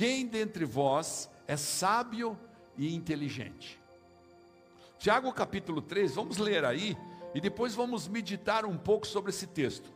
Quem 0.00 0.26
dentre 0.26 0.64
vós 0.64 1.28
é 1.46 1.58
sábio 1.58 2.34
e 2.74 2.94
inteligente? 2.94 3.78
Tiago 4.98 5.30
capítulo 5.30 5.82
3, 5.82 6.14
vamos 6.14 6.38
ler 6.38 6.64
aí 6.64 6.96
e 7.34 7.40
depois 7.40 7.74
vamos 7.74 8.08
meditar 8.08 8.64
um 8.64 8.78
pouco 8.78 9.06
sobre 9.06 9.28
esse 9.28 9.46
texto. 9.46 9.92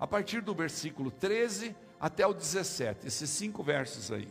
A 0.00 0.08
partir 0.08 0.40
do 0.40 0.52
versículo 0.52 1.08
13 1.12 1.76
até 2.00 2.26
o 2.26 2.34
17, 2.34 3.06
esses 3.06 3.30
cinco 3.30 3.62
versos 3.62 4.10
aí. 4.10 4.28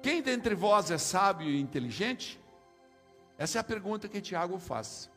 Quem 0.00 0.22
dentre 0.22 0.54
vós 0.54 0.92
é 0.92 0.96
sábio 0.96 1.50
e 1.50 1.60
inteligente? 1.60 2.40
Essa 3.36 3.58
é 3.58 3.60
a 3.62 3.64
pergunta 3.64 4.08
que 4.08 4.20
Tiago 4.20 4.60
faz. 4.60 5.10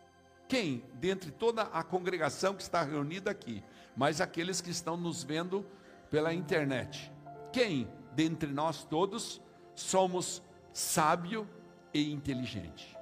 Quem, 0.47 0.83
dentre 0.95 1.29
toda 1.29 1.61
a 1.71 1.83
congregação 1.83 2.55
que 2.55 2.63
está 2.63 2.81
reunida 2.81 3.29
aqui, 3.29 3.63
mas 3.95 4.19
aqueles 4.19 4.59
que 4.59 4.71
estão 4.71 4.97
nos 4.97 5.21
vendo 5.21 5.63
pela 6.09 6.33
internet, 6.33 7.11
quem, 7.53 7.87
dentre 8.15 8.51
nós 8.51 8.83
todos, 8.83 9.41
somos 9.75 10.41
sábio 10.73 11.47
e 11.93 12.11
inteligente? 12.11 12.97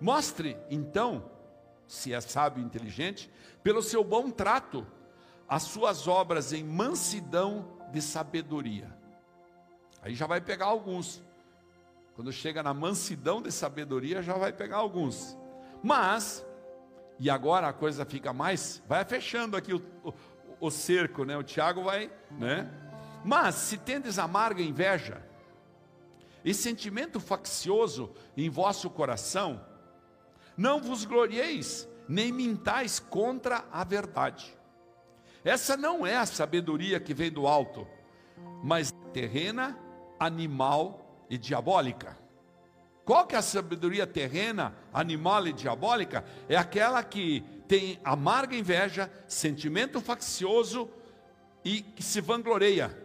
Mostre, 0.00 0.56
então, 0.70 1.30
se 1.86 2.12
é 2.12 2.20
sábio 2.20 2.62
e 2.62 2.66
inteligente, 2.66 3.30
pelo 3.62 3.82
seu 3.82 4.04
bom 4.04 4.30
trato, 4.30 4.86
as 5.48 5.62
suas 5.64 6.06
obras 6.06 6.52
em 6.52 6.62
mansidão 6.62 7.78
de 7.92 8.00
sabedoria 8.00 9.02
Aí 10.02 10.14
já 10.14 10.26
vai 10.26 10.40
pegar 10.40 10.66
alguns. 10.66 11.22
Quando 12.16 12.32
chega 12.32 12.62
na 12.62 12.74
mansidão 12.74 13.40
de 13.40 13.52
sabedoria, 13.52 14.20
já 14.20 14.34
vai 14.34 14.52
pegar 14.52 14.78
alguns. 14.78 15.38
Mas, 15.82 16.44
e 17.20 17.30
agora 17.30 17.68
a 17.68 17.72
coisa 17.72 18.04
fica 18.04 18.32
mais, 18.32 18.82
vai 18.86 19.04
fechando 19.04 19.56
aqui 19.56 19.72
o, 19.72 19.80
o, 20.04 20.12
o 20.60 20.70
cerco, 20.70 21.24
né? 21.24 21.36
O 21.36 21.42
Tiago 21.44 21.84
vai, 21.84 22.10
né? 22.32 22.68
Mas, 23.24 23.54
se 23.54 23.76
tendes 23.76 24.18
amarga 24.18 24.62
inveja 24.62 25.22
e 26.44 26.52
sentimento 26.52 27.20
faccioso 27.20 28.12
em 28.36 28.50
vosso 28.50 28.90
coração, 28.90 29.64
não 30.56 30.80
vos 30.80 31.04
glorieis, 31.04 31.88
nem 32.08 32.32
mintais 32.32 32.98
contra 32.98 33.64
a 33.70 33.84
verdade. 33.84 34.56
Essa 35.44 35.76
não 35.76 36.06
é 36.06 36.16
a 36.16 36.26
sabedoria 36.26 37.00
que 37.00 37.14
vem 37.14 37.30
do 37.30 37.46
alto, 37.46 37.86
mas 38.62 38.92
terrena 39.12 39.78
animal 40.18 41.24
e 41.28 41.38
diabólica. 41.38 42.18
Qual 43.04 43.26
que 43.26 43.34
é 43.34 43.38
a 43.38 43.42
sabedoria 43.42 44.06
terrena, 44.06 44.76
animal 44.92 45.46
e 45.48 45.52
diabólica? 45.52 46.24
É 46.48 46.56
aquela 46.56 47.02
que 47.02 47.40
tem 47.66 47.98
amarga 48.04 48.54
inveja, 48.54 49.10
sentimento 49.26 50.00
faccioso 50.00 50.88
e 51.64 51.82
que 51.82 52.02
se 52.02 52.20
vangloreia 52.20 53.01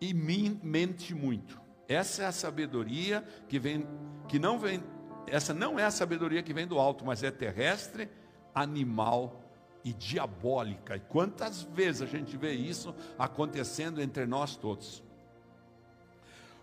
e 0.00 0.12
mente 0.12 1.14
muito. 1.14 1.60
Essa 1.88 2.22
é 2.22 2.26
a 2.26 2.32
sabedoria 2.32 3.22
que 3.48 3.58
vem, 3.58 3.86
que 4.28 4.38
não 4.38 4.58
vem, 4.58 4.82
essa 5.26 5.52
não 5.52 5.78
é 5.78 5.84
a 5.84 5.90
sabedoria 5.90 6.42
que 6.42 6.52
vem 6.52 6.66
do 6.66 6.78
alto, 6.78 7.04
mas 7.04 7.22
é 7.22 7.30
terrestre, 7.30 8.08
animal 8.54 9.42
e 9.84 9.92
diabólica. 9.92 10.96
E 10.96 11.00
quantas 11.00 11.62
vezes 11.62 12.02
a 12.02 12.06
gente 12.06 12.36
vê 12.36 12.52
isso 12.52 12.94
acontecendo 13.18 14.00
entre 14.00 14.26
nós 14.26 14.56
todos? 14.56 15.02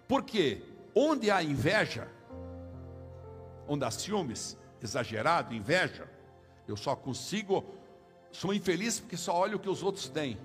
Porque 0.08 0.64
onde 0.96 1.30
há 1.30 1.42
inveja, 1.44 2.08
onde 3.68 3.86
há 3.86 3.92
ciúmes, 3.92 4.58
exagerado, 4.82 5.54
inveja, 5.54 6.10
eu 6.68 6.76
só 6.76 6.96
consigo, 6.96 7.64
sou 8.32 8.54
infeliz 8.54 9.00
porque 9.00 9.18
só 9.18 9.38
olho 9.40 9.58
o 9.58 9.60
que 9.60 9.70
os 9.70 9.84
outros 9.84 10.10
têm. 10.10 10.38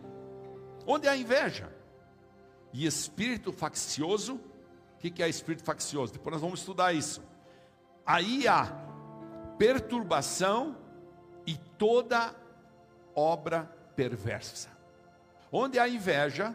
Onde 0.86 1.08
há 1.08 1.16
inveja 1.16 1.72
e 2.82 2.86
espírito 2.86 3.52
faccioso, 3.52 4.34
o 4.34 4.98
que, 4.98 5.10
que 5.10 5.22
é 5.22 5.28
espírito 5.28 5.64
faccioso? 5.64 6.12
Depois 6.12 6.32
nós 6.32 6.40
vamos 6.40 6.60
estudar 6.60 6.92
isso. 6.92 7.22
Aí 8.04 8.46
há 8.48 8.72
perturbação 9.58 10.76
e 11.46 11.56
toda 11.78 12.34
obra 13.14 13.64
perversa. 13.94 14.68
Onde 15.50 15.78
há 15.78 15.88
inveja, 15.88 16.54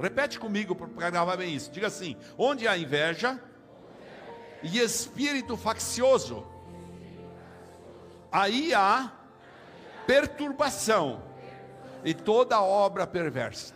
Repete 0.00 0.40
comigo 0.40 0.74
para 0.74 1.10
gravar 1.10 1.36
bem 1.36 1.54
isso. 1.54 1.70
Diga 1.70 1.88
assim: 1.88 2.16
onde 2.38 2.66
há 2.66 2.76
inveja 2.76 3.38
e 4.62 4.78
espírito 4.78 5.58
faccioso, 5.58 6.46
aí 8.32 8.72
há 8.72 9.12
perturbação 10.06 11.22
e 12.02 12.14
toda 12.14 12.62
obra 12.62 13.06
perversa. 13.06 13.74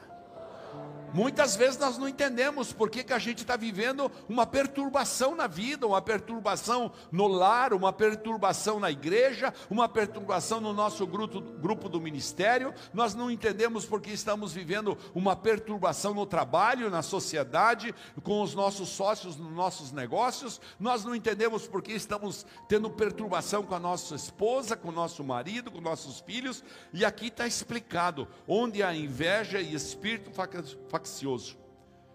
Muitas 1.14 1.54
vezes 1.54 1.78
nós 1.78 1.96
não 1.96 2.08
entendemos 2.08 2.72
por 2.72 2.90
que, 2.90 3.04
que 3.04 3.12
a 3.12 3.20
gente 3.20 3.42
está 3.42 3.56
vivendo 3.56 4.10
uma 4.28 4.44
perturbação 4.44 5.36
na 5.36 5.46
vida, 5.46 5.86
uma 5.86 6.02
perturbação 6.02 6.90
no 7.12 7.28
lar, 7.28 7.72
uma 7.72 7.92
perturbação 7.92 8.80
na 8.80 8.90
igreja, 8.90 9.54
uma 9.70 9.88
perturbação 9.88 10.60
no 10.60 10.72
nosso 10.72 11.06
grupo, 11.06 11.40
grupo 11.40 11.88
do 11.88 12.00
ministério. 12.00 12.74
Nós 12.92 13.14
não 13.14 13.30
entendemos 13.30 13.86
por 13.86 14.00
que 14.00 14.10
estamos 14.10 14.52
vivendo 14.52 14.98
uma 15.14 15.36
perturbação 15.36 16.14
no 16.14 16.26
trabalho, 16.26 16.90
na 16.90 17.00
sociedade, 17.00 17.94
com 18.24 18.42
os 18.42 18.52
nossos 18.52 18.88
sócios, 18.88 19.36
nos 19.36 19.52
nossos 19.52 19.92
negócios. 19.92 20.60
Nós 20.80 21.04
não 21.04 21.14
entendemos 21.14 21.68
por 21.68 21.80
que 21.80 21.92
estamos 21.92 22.44
tendo 22.68 22.90
perturbação 22.90 23.62
com 23.62 23.76
a 23.76 23.78
nossa 23.78 24.16
esposa, 24.16 24.76
com 24.76 24.88
o 24.88 24.92
nosso 24.92 25.22
marido, 25.22 25.70
com 25.70 25.80
nossos 25.80 26.18
filhos. 26.18 26.64
E 26.92 27.04
aqui 27.04 27.28
está 27.28 27.46
explicado 27.46 28.26
onde 28.48 28.82
há 28.82 28.92
inveja 28.92 29.60
e 29.60 29.76
espírito 29.76 30.32
faccioso 30.32 31.03
faccioso, 31.04 31.58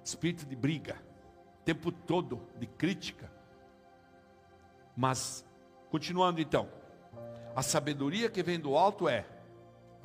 espírito 0.04 0.48
de 0.48 0.56
briga, 0.56 0.98
tempo 1.64 1.92
todo 1.92 2.42
de 2.58 2.66
crítica. 2.66 3.32
Mas, 4.98 5.46
continuando 5.92 6.42
então, 6.42 6.68
a 7.56 7.62
sabedoria 7.62 8.32
que 8.32 8.42
vem 8.42 8.60
do 8.60 8.76
alto 8.76 9.08
é, 9.08 9.28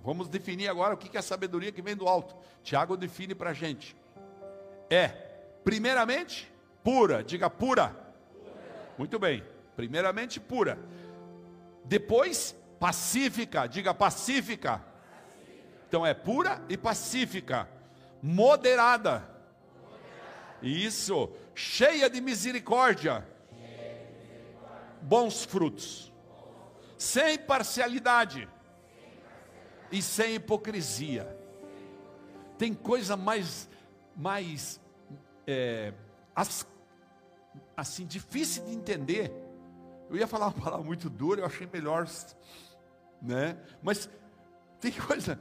vamos 0.02 0.28
definir 0.28 0.68
agora 0.68 0.92
o 0.92 0.98
que 0.98 1.16
é 1.16 1.20
a 1.20 1.22
sabedoria 1.22 1.72
que 1.72 1.80
vem 1.80 1.96
do 1.96 2.06
alto. 2.06 2.36
Tiago 2.62 2.94
define 2.94 3.34
para 3.34 3.50
a 3.50 3.54
gente: 3.54 3.96
é, 4.90 5.08
primeiramente, 5.64 6.52
pura, 6.82 7.24
diga 7.24 7.48
pura. 7.48 7.88
pura. 7.88 8.94
Muito 8.98 9.18
bem, 9.18 9.42
primeiramente 9.74 10.38
pura, 10.38 10.78
depois 11.86 12.54
pacífica, 12.78 13.66
diga 13.66 13.94
pacífica. 13.94 14.72
pacífica. 14.72 14.94
Então 15.88 16.04
é 16.04 16.12
pura 16.12 16.62
e 16.68 16.76
pacífica 16.76 17.72
moderada. 18.24 19.22
Isso, 20.62 21.30
cheia 21.54 22.08
de 22.08 22.22
misericórdia. 22.22 23.28
Bons 25.02 25.44
frutos. 25.44 26.10
Sem 26.96 27.36
parcialidade. 27.36 28.48
E 29.92 30.00
sem 30.00 30.36
hipocrisia. 30.36 31.38
Tem 32.56 32.72
coisa 32.72 33.14
mais, 33.14 33.68
mais 34.16 34.80
é, 35.46 35.92
as, 36.34 36.66
assim, 37.76 38.06
difícil 38.06 38.64
de 38.64 38.72
entender. 38.72 39.30
Eu 40.08 40.16
ia 40.16 40.26
falar 40.26 40.46
uma 40.46 40.62
palavra 40.62 40.86
muito 40.86 41.10
dura, 41.10 41.42
eu 41.42 41.46
achei 41.46 41.68
melhor, 41.70 42.08
né? 43.20 43.58
Mas 43.82 44.08
tem 44.80 44.92
coisa 44.92 45.38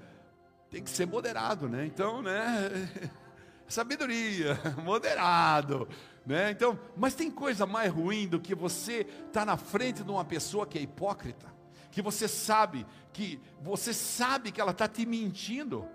tem 0.73 0.81
que 0.81 0.89
ser 0.89 1.05
moderado, 1.05 1.69
né? 1.69 1.85
Então, 1.85 2.23
né? 2.23 2.89
Sabedoria, 3.69 4.59
moderado, 4.83 5.87
né? 6.25 6.49
Então, 6.49 6.79
mas 6.97 7.13
tem 7.13 7.29
coisa 7.29 7.67
mais 7.67 7.93
ruim 7.93 8.27
do 8.27 8.39
que 8.39 8.55
você 8.55 9.03
tá 9.31 9.45
na 9.45 9.55
frente 9.55 10.03
de 10.03 10.09
uma 10.09 10.25
pessoa 10.25 10.65
que 10.65 10.79
é 10.79 10.81
hipócrita, 10.81 11.45
que 11.91 12.01
você 12.01 12.27
sabe 12.27 12.87
que 13.13 13.39
você 13.61 13.93
sabe 13.93 14.51
que 14.51 14.59
ela 14.59 14.71
está 14.71 14.87
te 14.87 15.05
mentindo, 15.05 15.87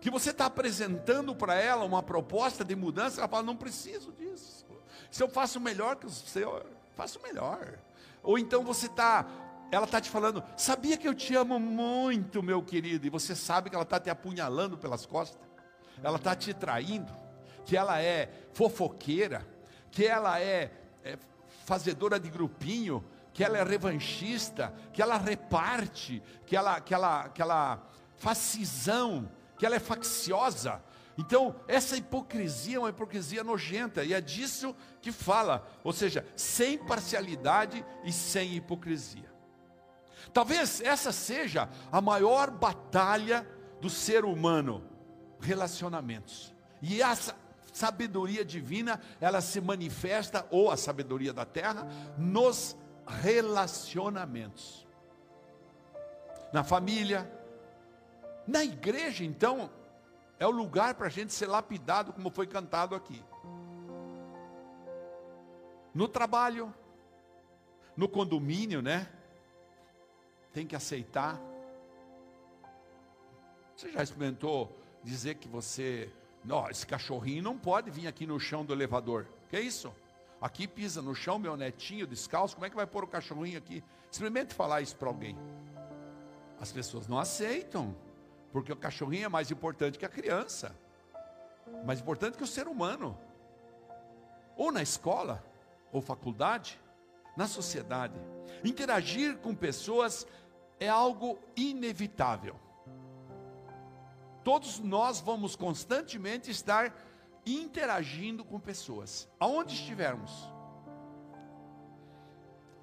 que 0.00 0.08
você 0.08 0.30
está 0.30 0.46
apresentando 0.46 1.34
para 1.34 1.56
ela 1.56 1.84
uma 1.84 2.00
proposta 2.00 2.64
de 2.64 2.76
mudança, 2.76 3.20
ela 3.20 3.28
fala 3.28 3.42
não 3.42 3.56
preciso 3.56 4.12
disso. 4.12 4.64
Se 5.10 5.20
eu 5.24 5.28
faço 5.28 5.58
melhor 5.58 5.96
que 5.96 6.06
o 6.06 6.10
seu, 6.10 6.64
faço 6.94 7.20
melhor. 7.20 7.80
Ou 8.22 8.38
então 8.38 8.62
você 8.62 8.86
está 8.86 9.26
ela 9.70 9.84
está 9.84 10.00
te 10.00 10.10
falando, 10.10 10.42
sabia 10.56 10.96
que 10.96 11.06
eu 11.06 11.14
te 11.14 11.34
amo 11.34 11.58
muito, 11.58 12.42
meu 12.42 12.62
querido, 12.62 13.06
e 13.06 13.10
você 13.10 13.36
sabe 13.36 13.70
que 13.70 13.76
ela 13.76 13.84
está 13.84 14.00
te 14.00 14.10
apunhalando 14.10 14.76
pelas 14.76 15.06
costas, 15.06 15.40
ela 16.02 16.16
está 16.16 16.34
te 16.34 16.52
traindo, 16.52 17.12
que 17.64 17.76
ela 17.76 18.00
é 18.02 18.28
fofoqueira, 18.52 19.46
que 19.90 20.04
ela 20.04 20.40
é, 20.40 20.72
é 21.04 21.16
fazedora 21.64 22.18
de 22.18 22.28
grupinho, 22.28 23.04
que 23.32 23.44
ela 23.44 23.58
é 23.58 23.62
revanchista, 23.62 24.74
que 24.92 25.00
ela 25.00 25.16
reparte, 25.16 26.22
que 26.46 26.56
ela, 26.56 26.80
que 26.80 26.92
ela, 26.92 27.28
que 27.28 27.40
ela 27.40 27.80
faz 28.16 28.38
cisão, 28.38 29.30
que 29.56 29.64
ela 29.64 29.76
é 29.76 29.80
facciosa. 29.80 30.82
Então, 31.16 31.54
essa 31.68 31.96
hipocrisia 31.96 32.76
é 32.76 32.78
uma 32.80 32.90
hipocrisia 32.90 33.44
nojenta, 33.44 34.02
e 34.02 34.12
é 34.12 34.20
disso 34.20 34.74
que 35.00 35.12
fala, 35.12 35.66
ou 35.84 35.92
seja, 35.92 36.26
sem 36.34 36.78
parcialidade 36.78 37.84
e 38.04 38.12
sem 38.12 38.56
hipocrisia. 38.56 39.29
Talvez 40.32 40.80
essa 40.80 41.12
seja 41.12 41.68
a 41.90 42.00
maior 42.00 42.50
batalha 42.50 43.46
do 43.80 43.90
ser 43.90 44.24
humano, 44.24 44.82
relacionamentos. 45.40 46.54
E 46.82 47.02
essa 47.02 47.34
sabedoria 47.72 48.44
divina, 48.44 49.00
ela 49.20 49.40
se 49.40 49.60
manifesta, 49.60 50.46
ou 50.50 50.70
a 50.70 50.76
sabedoria 50.76 51.32
da 51.32 51.44
terra, 51.44 51.86
nos 52.18 52.76
relacionamentos. 53.06 54.86
Na 56.52 56.62
família, 56.64 57.30
na 58.46 58.64
igreja, 58.64 59.24
então, 59.24 59.70
é 60.38 60.46
o 60.46 60.50
lugar 60.50 60.94
para 60.94 61.06
a 61.06 61.10
gente 61.10 61.32
ser 61.32 61.46
lapidado, 61.46 62.12
como 62.12 62.30
foi 62.30 62.46
cantado 62.46 62.94
aqui. 62.94 63.22
No 65.94 66.08
trabalho, 66.08 66.72
no 67.96 68.08
condomínio, 68.08 68.80
né? 68.80 69.08
Tem 70.52 70.66
que 70.66 70.74
aceitar. 70.74 71.40
Você 73.76 73.90
já 73.92 74.02
experimentou 74.02 74.76
dizer 75.02 75.36
que 75.36 75.48
você, 75.48 76.12
não, 76.44 76.68
esse 76.68 76.86
cachorrinho 76.86 77.42
não 77.42 77.56
pode 77.56 77.90
vir 77.90 78.06
aqui 78.06 78.26
no 78.26 78.38
chão 78.38 78.64
do 78.64 78.72
elevador? 78.72 79.26
Que 79.48 79.56
é 79.56 79.60
isso? 79.60 79.92
Aqui 80.40 80.66
pisa 80.66 81.02
no 81.02 81.14
chão, 81.14 81.38
meu 81.38 81.56
netinho 81.56 82.06
descalço, 82.06 82.54
como 82.54 82.66
é 82.66 82.70
que 82.70 82.76
vai 82.76 82.86
pôr 82.86 83.04
o 83.04 83.06
cachorrinho 83.06 83.58
aqui? 83.58 83.84
Experimente 84.10 84.54
falar 84.54 84.80
isso 84.80 84.96
para 84.96 85.08
alguém. 85.08 85.36
As 86.58 86.72
pessoas 86.72 87.06
não 87.06 87.18
aceitam, 87.18 87.94
porque 88.52 88.72
o 88.72 88.76
cachorrinho 88.76 89.26
é 89.26 89.28
mais 89.28 89.50
importante 89.50 89.98
que 89.98 90.04
a 90.04 90.08
criança, 90.08 90.74
mais 91.84 92.00
importante 92.00 92.36
que 92.36 92.44
o 92.44 92.46
ser 92.46 92.66
humano. 92.68 93.18
Ou 94.56 94.72
na 94.72 94.82
escola, 94.82 95.44
ou 95.92 96.00
faculdade, 96.00 96.80
na 97.36 97.46
sociedade. 97.46 98.14
Interagir 98.64 99.38
com 99.38 99.54
pessoas 99.54 100.26
é 100.78 100.88
algo 100.88 101.38
inevitável. 101.56 102.56
Todos 104.42 104.78
nós 104.78 105.20
vamos 105.20 105.54
constantemente 105.54 106.50
estar 106.50 106.94
interagindo 107.46 108.44
com 108.44 108.58
pessoas, 108.58 109.28
aonde 109.38 109.74
estivermos. 109.74 110.50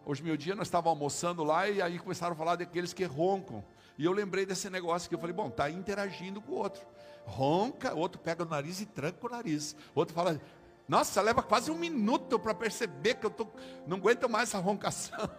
Hoje, 0.06 0.24
meu 0.24 0.38
dia, 0.38 0.56
nós 0.56 0.68
estávamos 0.68 0.98
almoçando 0.98 1.44
lá 1.44 1.68
e 1.68 1.82
aí 1.82 2.00
começaram 2.00 2.34
a 2.34 2.36
falar 2.36 2.56
daqueles 2.56 2.94
que 2.94 3.04
roncam. 3.04 3.64
E 3.98 4.06
eu 4.06 4.12
lembrei 4.14 4.46
desse 4.46 4.70
negócio 4.70 5.10
que 5.10 5.16
eu 5.16 5.20
falei, 5.20 5.36
bom, 5.36 5.48
está 5.48 5.70
interagindo 5.70 6.42
com 6.42 6.54
o 6.54 6.56
outro. 6.56 6.86
Ronca, 7.26 7.94
outro 7.94 8.22
pega 8.22 8.44
o 8.44 8.46
nariz 8.48 8.80
e 8.80 8.86
tranca 8.86 9.28
o 9.28 9.30
nariz. 9.30 9.76
Outro 9.94 10.16
fala, 10.16 10.40
nossa, 10.88 11.22
leva 11.22 11.44
quase 11.44 11.70
um 11.70 11.78
minuto 11.78 12.40
para 12.40 12.54
perceber 12.54 13.16
que 13.16 13.26
eu 13.26 13.30
tô, 13.30 13.48
não 13.86 13.98
aguento 13.98 14.30
mais 14.30 14.50
essa 14.50 14.60
roncação. 14.60 15.30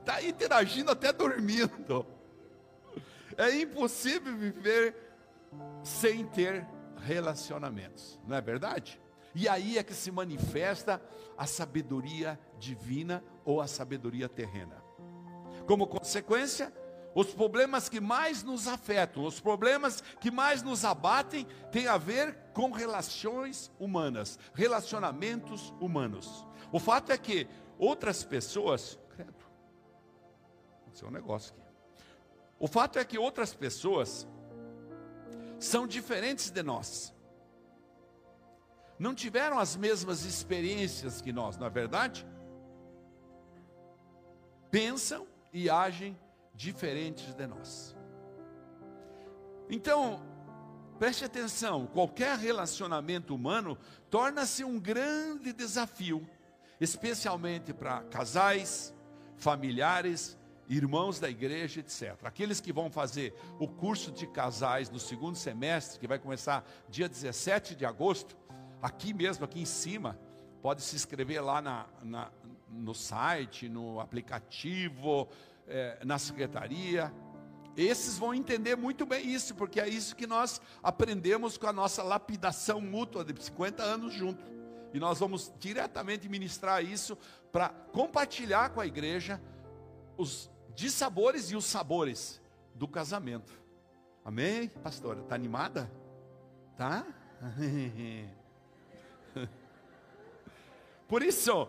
Está 0.00 0.20
interagindo 0.24 0.90
até 0.90 1.12
dormindo. 1.12 2.06
É 3.36 3.54
impossível 3.56 4.36
viver 4.36 4.94
sem 5.82 6.26
ter 6.26 6.66
relacionamentos, 6.98 8.20
não 8.26 8.36
é 8.36 8.40
verdade? 8.40 9.00
E 9.34 9.48
aí 9.48 9.78
é 9.78 9.82
que 9.82 9.94
se 9.94 10.10
manifesta 10.10 11.00
a 11.36 11.46
sabedoria 11.46 12.38
divina 12.58 13.24
ou 13.44 13.60
a 13.60 13.66
sabedoria 13.66 14.28
terrena. 14.28 14.82
Como 15.66 15.86
consequência, 15.86 16.72
os 17.14 17.34
problemas 17.34 17.88
que 17.88 18.00
mais 18.00 18.42
nos 18.42 18.66
afetam, 18.66 19.24
os 19.24 19.40
problemas 19.40 20.02
que 20.20 20.30
mais 20.30 20.62
nos 20.62 20.84
abatem, 20.84 21.46
têm 21.70 21.86
a 21.86 21.98
ver 21.98 22.36
com 22.54 22.70
relações 22.70 23.70
humanas, 23.78 24.38
relacionamentos 24.54 25.74
humanos. 25.80 26.46
O 26.70 26.78
fato 26.78 27.12
é 27.12 27.18
que 27.18 27.46
outras 27.78 28.24
pessoas. 28.24 28.98
Credo, 29.10 29.34
aconteceu 30.80 31.08
um 31.08 31.10
negócio 31.10 31.54
aqui. 31.54 31.62
O 32.58 32.66
fato 32.66 32.98
é 32.98 33.04
que 33.04 33.18
outras 33.18 33.52
pessoas 33.52 34.26
são 35.58 35.86
diferentes 35.86 36.50
de 36.50 36.62
nós. 36.62 37.12
Não 38.98 39.14
tiveram 39.14 39.58
as 39.58 39.76
mesmas 39.76 40.24
experiências 40.24 41.20
que 41.20 41.32
nós, 41.32 41.56
não 41.56 41.66
é 41.66 41.70
verdade? 41.70 42.26
Pensam 44.70 45.26
e 45.52 45.68
agem 45.68 46.16
diferentes 46.54 47.34
de 47.34 47.46
nós. 47.46 47.96
Então, 49.68 50.22
preste 50.98 51.24
atenção: 51.24 51.86
qualquer 51.86 52.38
relacionamento 52.38 53.34
humano 53.34 53.78
torna-se 54.10 54.64
um 54.64 54.78
grande 54.78 55.52
desafio, 55.52 56.28
especialmente 56.80 57.72
para 57.72 58.02
casais, 58.04 58.94
familiares, 59.36 60.38
irmãos 60.68 61.18
da 61.18 61.28
igreja, 61.28 61.80
etc. 61.80 62.16
Aqueles 62.24 62.60
que 62.60 62.72
vão 62.72 62.90
fazer 62.90 63.34
o 63.58 63.66
curso 63.68 64.10
de 64.10 64.26
casais 64.26 64.90
no 64.90 64.98
segundo 64.98 65.36
semestre, 65.36 65.98
que 65.98 66.06
vai 66.06 66.18
começar 66.18 66.64
dia 66.88 67.08
17 67.08 67.74
de 67.74 67.84
agosto, 67.84 68.36
aqui 68.80 69.12
mesmo, 69.12 69.44
aqui 69.44 69.60
em 69.60 69.66
cima, 69.66 70.18
pode 70.62 70.82
se 70.82 70.96
inscrever 70.96 71.42
lá 71.42 71.60
na, 71.60 71.86
na 72.02 72.30
no 72.72 72.94
site, 72.94 73.68
no 73.68 74.00
aplicativo, 74.00 75.28
é, 75.72 75.98
na 76.04 76.18
secretaria. 76.18 77.12
Esses 77.76 78.18
vão 78.18 78.34
entender 78.34 78.76
muito 78.76 79.06
bem 79.06 79.26
isso, 79.26 79.54
porque 79.54 79.80
é 79.80 79.88
isso 79.88 80.14
que 80.14 80.26
nós 80.26 80.60
aprendemos 80.82 81.56
com 81.56 81.66
a 81.66 81.72
nossa 81.72 82.02
lapidação 82.02 82.80
mútua 82.80 83.24
de 83.24 83.42
50 83.42 83.82
anos 83.82 84.12
juntos. 84.12 84.44
E 84.92 85.00
nós 85.00 85.18
vamos 85.18 85.50
diretamente 85.58 86.28
ministrar 86.28 86.84
isso 86.84 87.16
para 87.50 87.70
compartilhar 87.70 88.70
com 88.70 88.80
a 88.80 88.86
igreja 88.86 89.40
os 90.18 90.50
dissabores 90.74 91.50
e 91.50 91.56
os 91.56 91.64
sabores 91.64 92.42
do 92.74 92.86
casamento. 92.86 93.58
Amém, 94.22 94.68
pastora? 94.68 95.20
Está 95.20 95.34
animada? 95.34 95.90
Tá? 96.76 97.06
Por 101.08 101.22
isso, 101.22 101.68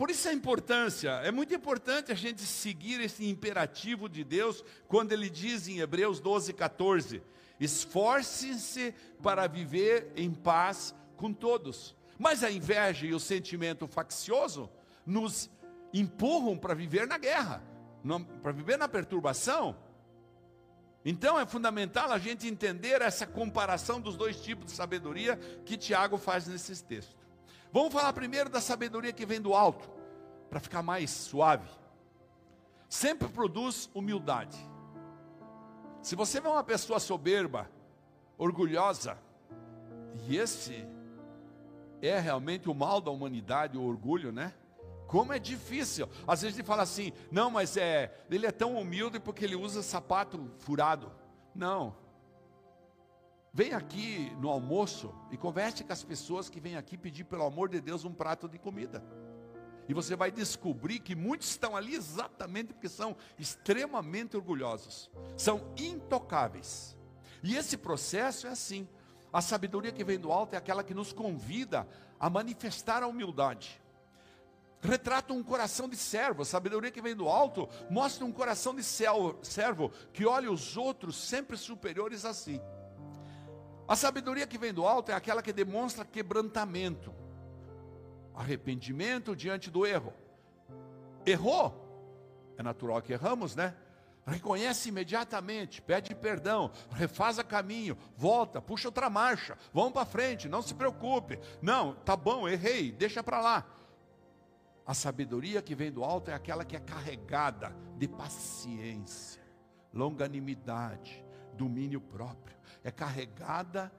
por 0.00 0.08
isso 0.08 0.30
a 0.30 0.32
importância, 0.32 1.10
é 1.22 1.30
muito 1.30 1.54
importante 1.54 2.10
a 2.10 2.14
gente 2.14 2.40
seguir 2.40 3.02
esse 3.02 3.28
imperativo 3.28 4.08
de 4.08 4.24
Deus, 4.24 4.64
quando 4.88 5.12
ele 5.12 5.28
diz 5.28 5.68
em 5.68 5.80
Hebreus 5.80 6.20
12, 6.20 6.54
14: 6.54 7.22
esforce-se 7.60 8.94
para 9.22 9.46
viver 9.46 10.10
em 10.16 10.32
paz 10.32 10.94
com 11.18 11.34
todos. 11.34 11.94
Mas 12.18 12.42
a 12.42 12.50
inveja 12.50 13.04
e 13.04 13.12
o 13.12 13.20
sentimento 13.20 13.86
faccioso 13.86 14.70
nos 15.04 15.50
empurram 15.92 16.56
para 16.56 16.72
viver 16.72 17.06
na 17.06 17.18
guerra, 17.18 17.62
para 18.42 18.52
viver 18.52 18.78
na 18.78 18.88
perturbação. 18.88 19.76
Então 21.04 21.38
é 21.38 21.44
fundamental 21.44 22.10
a 22.10 22.18
gente 22.18 22.48
entender 22.48 23.02
essa 23.02 23.26
comparação 23.26 24.00
dos 24.00 24.16
dois 24.16 24.40
tipos 24.40 24.64
de 24.64 24.72
sabedoria 24.72 25.36
que 25.66 25.76
Tiago 25.76 26.16
faz 26.16 26.46
nesses 26.46 26.80
textos. 26.80 27.20
Vamos 27.72 27.92
falar 27.92 28.12
primeiro 28.12 28.50
da 28.50 28.60
sabedoria 28.60 29.12
que 29.12 29.24
vem 29.24 29.40
do 29.40 29.54
alto, 29.54 29.88
para 30.48 30.58
ficar 30.58 30.82
mais 30.82 31.10
suave. 31.10 31.68
Sempre 32.88 33.28
produz 33.28 33.88
humildade. 33.94 34.58
Se 36.02 36.16
você 36.16 36.40
vê 36.40 36.48
uma 36.48 36.64
pessoa 36.64 36.98
soberba, 36.98 37.70
orgulhosa, 38.36 39.16
e 40.26 40.36
esse 40.36 40.84
é 42.02 42.18
realmente 42.18 42.68
o 42.68 42.74
mal 42.74 43.00
da 43.00 43.10
humanidade, 43.10 43.78
o 43.78 43.84
orgulho, 43.84 44.32
né? 44.32 44.52
Como 45.06 45.32
é 45.32 45.38
difícil. 45.38 46.08
Às 46.26 46.42
vezes 46.42 46.56
ele 46.56 46.66
fala 46.66 46.82
assim: 46.82 47.12
não, 47.30 47.50
mas 47.50 47.76
é, 47.76 48.12
ele 48.30 48.46
é 48.46 48.52
tão 48.52 48.76
humilde 48.76 49.20
porque 49.20 49.44
ele 49.44 49.56
usa 49.56 49.82
sapato 49.82 50.50
furado. 50.58 51.12
Não, 51.54 51.94
Vem 53.52 53.72
aqui 53.72 54.30
no 54.38 54.48
almoço 54.48 55.12
e 55.30 55.36
converse 55.36 55.82
com 55.82 55.92
as 55.92 56.04
pessoas 56.04 56.48
que 56.48 56.60
vêm 56.60 56.76
aqui 56.76 56.96
pedir, 56.96 57.24
pelo 57.24 57.44
amor 57.44 57.68
de 57.68 57.80
Deus, 57.80 58.04
um 58.04 58.12
prato 58.12 58.48
de 58.48 58.58
comida. 58.58 59.02
E 59.88 59.94
você 59.94 60.14
vai 60.14 60.30
descobrir 60.30 61.00
que 61.00 61.16
muitos 61.16 61.48
estão 61.48 61.76
ali 61.76 61.96
exatamente 61.96 62.72
porque 62.72 62.88
são 62.88 63.16
extremamente 63.36 64.36
orgulhosos, 64.36 65.10
são 65.36 65.74
intocáveis. 65.76 66.96
E 67.42 67.56
esse 67.56 67.76
processo 67.76 68.46
é 68.46 68.50
assim. 68.50 68.88
A 69.32 69.40
sabedoria 69.40 69.90
que 69.90 70.04
vem 70.04 70.18
do 70.18 70.30
alto 70.30 70.54
é 70.54 70.56
aquela 70.56 70.84
que 70.84 70.94
nos 70.94 71.12
convida 71.12 71.88
a 72.20 72.30
manifestar 72.30 73.02
a 73.02 73.08
humildade. 73.08 73.80
Retrata 74.80 75.32
um 75.32 75.42
coração 75.42 75.88
de 75.88 75.96
servo, 75.96 76.42
a 76.42 76.44
sabedoria 76.44 76.90
que 76.90 77.02
vem 77.02 77.16
do 77.16 77.28
alto 77.28 77.68
mostra 77.90 78.24
um 78.24 78.32
coração 78.32 78.74
de 78.74 78.84
servo 78.84 79.90
que 80.12 80.24
olha 80.24 80.50
os 80.50 80.76
outros 80.76 81.16
sempre 81.16 81.56
superiores 81.56 82.24
a 82.24 82.32
si. 82.32 82.60
A 83.90 83.96
sabedoria 83.96 84.46
que 84.46 84.56
vem 84.56 84.72
do 84.72 84.86
alto 84.86 85.10
é 85.10 85.14
aquela 85.16 85.42
que 85.42 85.52
demonstra 85.52 86.04
quebrantamento, 86.04 87.12
arrependimento 88.32 89.34
diante 89.34 89.68
do 89.68 89.84
erro. 89.84 90.12
Errou, 91.26 92.54
é 92.56 92.62
natural 92.62 93.02
que 93.02 93.12
erramos, 93.12 93.56
né? 93.56 93.74
Reconhece 94.24 94.90
imediatamente, 94.90 95.82
pede 95.82 96.14
perdão, 96.14 96.70
refaz 96.92 97.40
a 97.40 97.42
caminho, 97.42 97.98
volta, 98.16 98.62
puxa 98.62 98.86
outra 98.86 99.10
marcha, 99.10 99.58
vamos 99.74 99.90
para 99.90 100.06
frente, 100.06 100.48
não 100.48 100.62
se 100.62 100.72
preocupe. 100.72 101.40
Não, 101.60 101.94
tá 101.94 102.14
bom, 102.14 102.48
errei, 102.48 102.92
deixa 102.92 103.24
para 103.24 103.40
lá. 103.40 103.66
A 104.86 104.94
sabedoria 104.94 105.60
que 105.60 105.74
vem 105.74 105.90
do 105.90 106.04
alto 106.04 106.30
é 106.30 106.34
aquela 106.34 106.64
que 106.64 106.76
é 106.76 106.80
carregada 106.80 107.74
de 107.96 108.06
paciência, 108.06 109.42
longanimidade, 109.92 111.24
domínio 111.54 112.00
próprio 112.00 112.56
é 112.82 112.90
carregada 112.90 113.92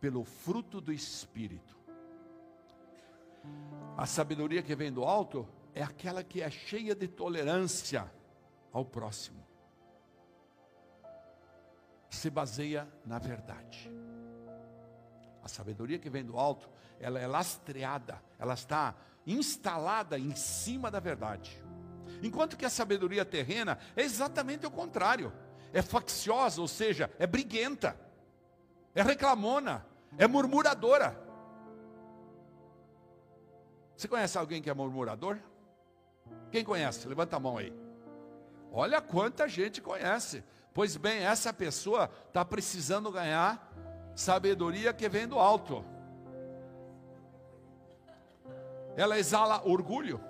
pelo 0.00 0.24
fruto 0.24 0.80
do 0.80 0.92
Espírito. 0.92 1.76
A 3.96 4.06
sabedoria 4.06 4.62
que 4.62 4.74
vem 4.74 4.92
do 4.92 5.04
alto 5.04 5.48
é 5.74 5.82
aquela 5.82 6.22
que 6.22 6.42
é 6.42 6.50
cheia 6.50 6.94
de 6.94 7.08
tolerância 7.08 8.10
ao 8.72 8.84
próximo. 8.84 9.46
Se 12.10 12.30
baseia 12.30 12.88
na 13.04 13.18
verdade. 13.18 13.90
A 15.42 15.48
sabedoria 15.48 15.98
que 15.98 16.10
vem 16.10 16.24
do 16.24 16.38
alto, 16.38 16.68
ela 17.00 17.18
é 17.18 17.26
lastreada, 17.26 18.22
ela 18.38 18.54
está 18.54 18.94
instalada 19.26 20.18
em 20.18 20.34
cima 20.34 20.90
da 20.90 21.00
verdade. 21.00 21.62
Enquanto 22.22 22.56
que 22.56 22.64
a 22.64 22.70
sabedoria 22.70 23.24
terrena 23.24 23.78
é 23.94 24.02
exatamente 24.02 24.66
o 24.66 24.70
contrário. 24.70 25.32
É 25.72 25.82
facciosa, 25.82 26.60
ou 26.60 26.68
seja, 26.68 27.10
é 27.18 27.26
briguenta, 27.26 27.98
é 28.94 29.02
reclamona, 29.02 29.86
é 30.16 30.26
murmuradora. 30.26 31.18
Você 33.96 34.08
conhece 34.08 34.38
alguém 34.38 34.62
que 34.62 34.70
é 34.70 34.74
murmurador? 34.74 35.38
Quem 36.50 36.64
conhece? 36.64 37.06
Levanta 37.08 37.36
a 37.36 37.40
mão 37.40 37.58
aí. 37.58 37.72
Olha 38.72 39.00
quanta 39.00 39.48
gente 39.48 39.80
conhece. 39.80 40.44
Pois 40.72 40.96
bem, 40.96 41.24
essa 41.24 41.52
pessoa 41.52 42.10
está 42.28 42.44
precisando 42.44 43.10
ganhar 43.10 43.72
sabedoria 44.14 44.92
que 44.92 45.08
vem 45.08 45.26
do 45.26 45.38
alto. 45.38 45.84
Ela 48.96 49.18
exala 49.18 49.62
orgulho. 49.64 50.20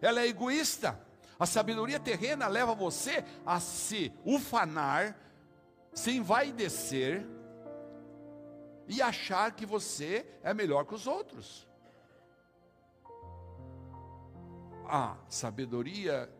Ela 0.00 0.20
é 0.20 0.26
egoísta. 0.26 0.98
A 1.38 1.46
sabedoria 1.46 1.98
terrena 1.98 2.46
leva 2.46 2.74
você 2.74 3.24
a 3.44 3.58
se 3.60 4.12
ufanar, 4.24 5.16
se 5.92 6.12
envaidecer 6.12 7.26
e 8.86 9.00
achar 9.02 9.52
que 9.52 9.66
você 9.66 10.26
é 10.42 10.54
melhor 10.54 10.84
que 10.84 10.94
os 10.94 11.06
outros. 11.06 11.68
A 14.86 15.16
sabedoria 15.28 16.30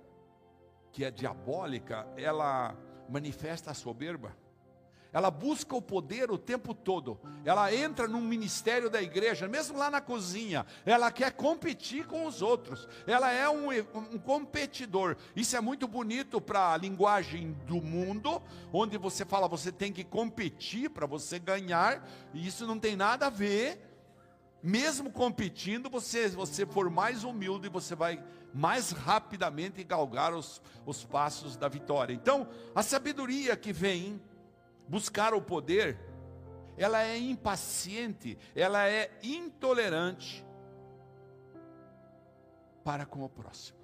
que 0.92 1.04
é 1.04 1.10
diabólica, 1.10 2.06
ela 2.16 2.76
manifesta 3.08 3.70
a 3.72 3.74
soberba. 3.74 4.36
Ela 5.14 5.30
busca 5.30 5.76
o 5.76 5.80
poder 5.80 6.28
o 6.32 6.36
tempo 6.36 6.74
todo. 6.74 7.20
Ela 7.44 7.72
entra 7.72 8.08
no 8.08 8.20
ministério 8.20 8.90
da 8.90 9.00
igreja, 9.00 9.46
mesmo 9.46 9.78
lá 9.78 9.88
na 9.88 10.00
cozinha. 10.00 10.66
Ela 10.84 11.08
quer 11.12 11.30
competir 11.30 12.04
com 12.04 12.26
os 12.26 12.42
outros. 12.42 12.88
Ela 13.06 13.30
é 13.30 13.48
um, 13.48 13.68
um 14.12 14.18
competidor. 14.18 15.16
Isso 15.36 15.56
é 15.56 15.60
muito 15.60 15.86
bonito 15.86 16.40
para 16.40 16.72
a 16.72 16.76
linguagem 16.76 17.52
do 17.64 17.80
mundo, 17.80 18.42
onde 18.72 18.98
você 18.98 19.24
fala 19.24 19.46
você 19.46 19.70
tem 19.70 19.92
que 19.92 20.02
competir 20.02 20.90
para 20.90 21.06
você 21.06 21.38
ganhar. 21.38 22.04
E 22.34 22.44
isso 22.44 22.66
não 22.66 22.76
tem 22.76 22.96
nada 22.96 23.28
a 23.28 23.30
ver. 23.30 23.78
Mesmo 24.60 25.12
competindo, 25.12 25.88
você, 25.88 26.28
você 26.30 26.66
for 26.66 26.90
mais 26.90 27.22
humilde, 27.22 27.68
você 27.68 27.94
vai 27.94 28.20
mais 28.52 28.90
rapidamente 28.90 29.84
galgar 29.84 30.34
os, 30.34 30.60
os 30.84 31.04
passos 31.04 31.56
da 31.56 31.68
vitória. 31.68 32.12
Então, 32.12 32.48
a 32.74 32.82
sabedoria 32.82 33.56
que 33.56 33.72
vem 33.72 34.20
buscar 34.88 35.34
o 35.34 35.40
poder, 35.40 35.98
ela 36.76 37.02
é 37.02 37.16
impaciente, 37.18 38.38
ela 38.54 38.88
é 38.88 39.10
intolerante 39.22 40.44
para 42.82 43.06
com 43.06 43.24
o 43.24 43.28
próximo, 43.28 43.78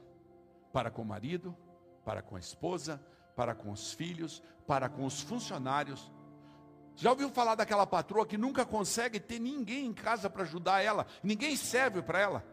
para 0.73 0.90
com 0.90 1.02
o 1.02 1.07
marido, 1.07 1.57
para 2.04 2.23
com 2.23 2.37
a 2.37 2.40
esposa, 2.40 3.00
para 3.35 3.54
com 3.54 3.71
os 3.71 3.92
filhos, 3.92 4.42
para 4.66 4.88
com 4.88 5.04
os 5.04 5.21
funcionários. 5.21 6.12
Já 6.97 7.11
ouviu 7.11 7.30
falar 7.30 7.54
daquela 7.54 7.87
patroa 7.87 8.26
que 8.26 8.37
nunca 8.37 8.66
consegue 8.66 9.19
ter 9.19 9.38
ninguém 9.38 9.87
em 9.87 9.95
casa 9.95 10.28
para 10.28 10.42
ajudar 10.42 10.83
ela, 10.83 11.07
ninguém 11.23 11.57
serve 11.57 12.02
para 12.02 12.21
ela? 12.21 12.45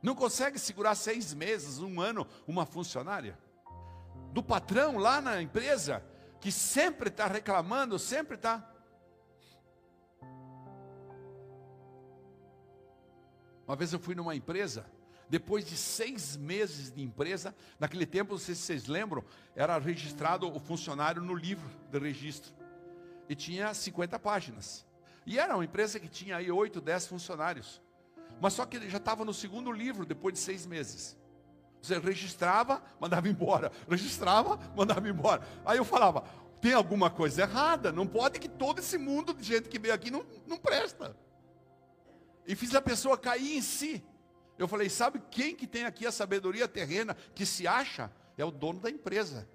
Não 0.00 0.14
consegue 0.14 0.58
segurar 0.58 0.94
seis 0.94 1.34
meses, 1.34 1.80
um 1.80 2.00
ano, 2.00 2.26
uma 2.46 2.64
funcionária? 2.64 3.36
Do 4.38 4.42
patrão 4.42 4.98
lá 4.98 5.20
na 5.20 5.42
empresa, 5.42 6.00
que 6.40 6.52
sempre 6.52 7.08
está 7.08 7.26
reclamando, 7.26 7.98
sempre 7.98 8.36
está. 8.36 8.72
Uma 13.66 13.74
vez 13.74 13.92
eu 13.92 13.98
fui 13.98 14.14
numa 14.14 14.36
empresa, 14.36 14.86
depois 15.28 15.66
de 15.66 15.76
seis 15.76 16.36
meses 16.36 16.92
de 16.92 17.02
empresa, 17.02 17.52
naquele 17.80 18.06
tempo, 18.06 18.30
não 18.30 18.38
sei 18.38 18.54
se 18.54 18.62
vocês 18.62 18.86
lembram, 18.86 19.24
era 19.56 19.76
registrado 19.76 20.46
o 20.46 20.60
funcionário 20.60 21.20
no 21.20 21.34
livro 21.34 21.68
de 21.90 21.98
registro. 21.98 22.54
E 23.28 23.34
tinha 23.34 23.74
50 23.74 24.20
páginas. 24.20 24.86
E 25.26 25.36
era 25.36 25.56
uma 25.56 25.64
empresa 25.64 25.98
que 25.98 26.08
tinha 26.08 26.36
aí 26.36 26.48
8, 26.48 26.80
10 26.80 27.08
funcionários. 27.08 27.82
Mas 28.40 28.52
só 28.52 28.64
que 28.64 28.76
ele 28.76 28.88
já 28.88 28.98
estava 28.98 29.24
no 29.24 29.34
segundo 29.34 29.72
livro 29.72 30.06
depois 30.06 30.32
de 30.32 30.38
seis 30.38 30.64
meses. 30.64 31.17
Você 31.80 31.98
registrava, 31.98 32.82
mandava 33.00 33.28
embora. 33.28 33.70
Registrava, 33.88 34.58
mandava 34.76 35.08
embora. 35.08 35.42
Aí 35.64 35.78
eu 35.78 35.84
falava, 35.84 36.24
tem 36.60 36.72
alguma 36.72 37.10
coisa 37.10 37.42
errada. 37.42 37.92
Não 37.92 38.06
pode 38.06 38.38
que 38.40 38.48
todo 38.48 38.80
esse 38.80 38.98
mundo 38.98 39.32
de 39.32 39.42
gente 39.42 39.68
que 39.68 39.78
veio 39.78 39.94
aqui 39.94 40.10
não, 40.10 40.24
não 40.46 40.56
presta. 40.56 41.16
E 42.46 42.56
fiz 42.56 42.74
a 42.74 42.80
pessoa 42.80 43.16
cair 43.16 43.56
em 43.56 43.62
si. 43.62 44.02
Eu 44.58 44.66
falei, 44.66 44.88
sabe 44.88 45.22
quem 45.30 45.54
que 45.54 45.66
tem 45.66 45.84
aqui 45.84 46.06
a 46.06 46.12
sabedoria 46.12 46.66
terrena 46.66 47.16
que 47.34 47.46
se 47.46 47.66
acha? 47.66 48.10
É 48.36 48.44
o 48.44 48.50
dono 48.50 48.80
da 48.80 48.90
empresa. 48.90 49.48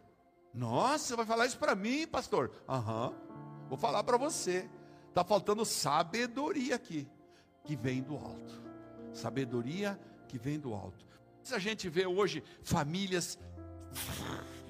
Nossa, 0.54 1.16
vai 1.16 1.26
falar 1.26 1.46
isso 1.46 1.58
para 1.58 1.76
mim, 1.76 2.08
pastor? 2.08 2.52
Aham, 2.70 3.10
uhum, 3.10 3.68
vou 3.70 3.78
falar 3.78 4.04
para 4.04 4.18
você. 4.18 4.70
Está 5.10 5.24
faltando 5.24 5.66
sabedoria 5.66 6.76
aqui, 6.76 7.08
que 7.64 7.76
vem 7.76 8.02
do 8.02 8.16
alto. 8.16 8.62
Sabedoria 9.12 10.00
que 10.28 10.38
vem 10.38 10.60
do 10.60 10.74
alto. 10.74 11.06
A 11.52 11.60
gente 11.60 11.90
vê 11.90 12.06
hoje 12.06 12.44
famílias 12.64 13.38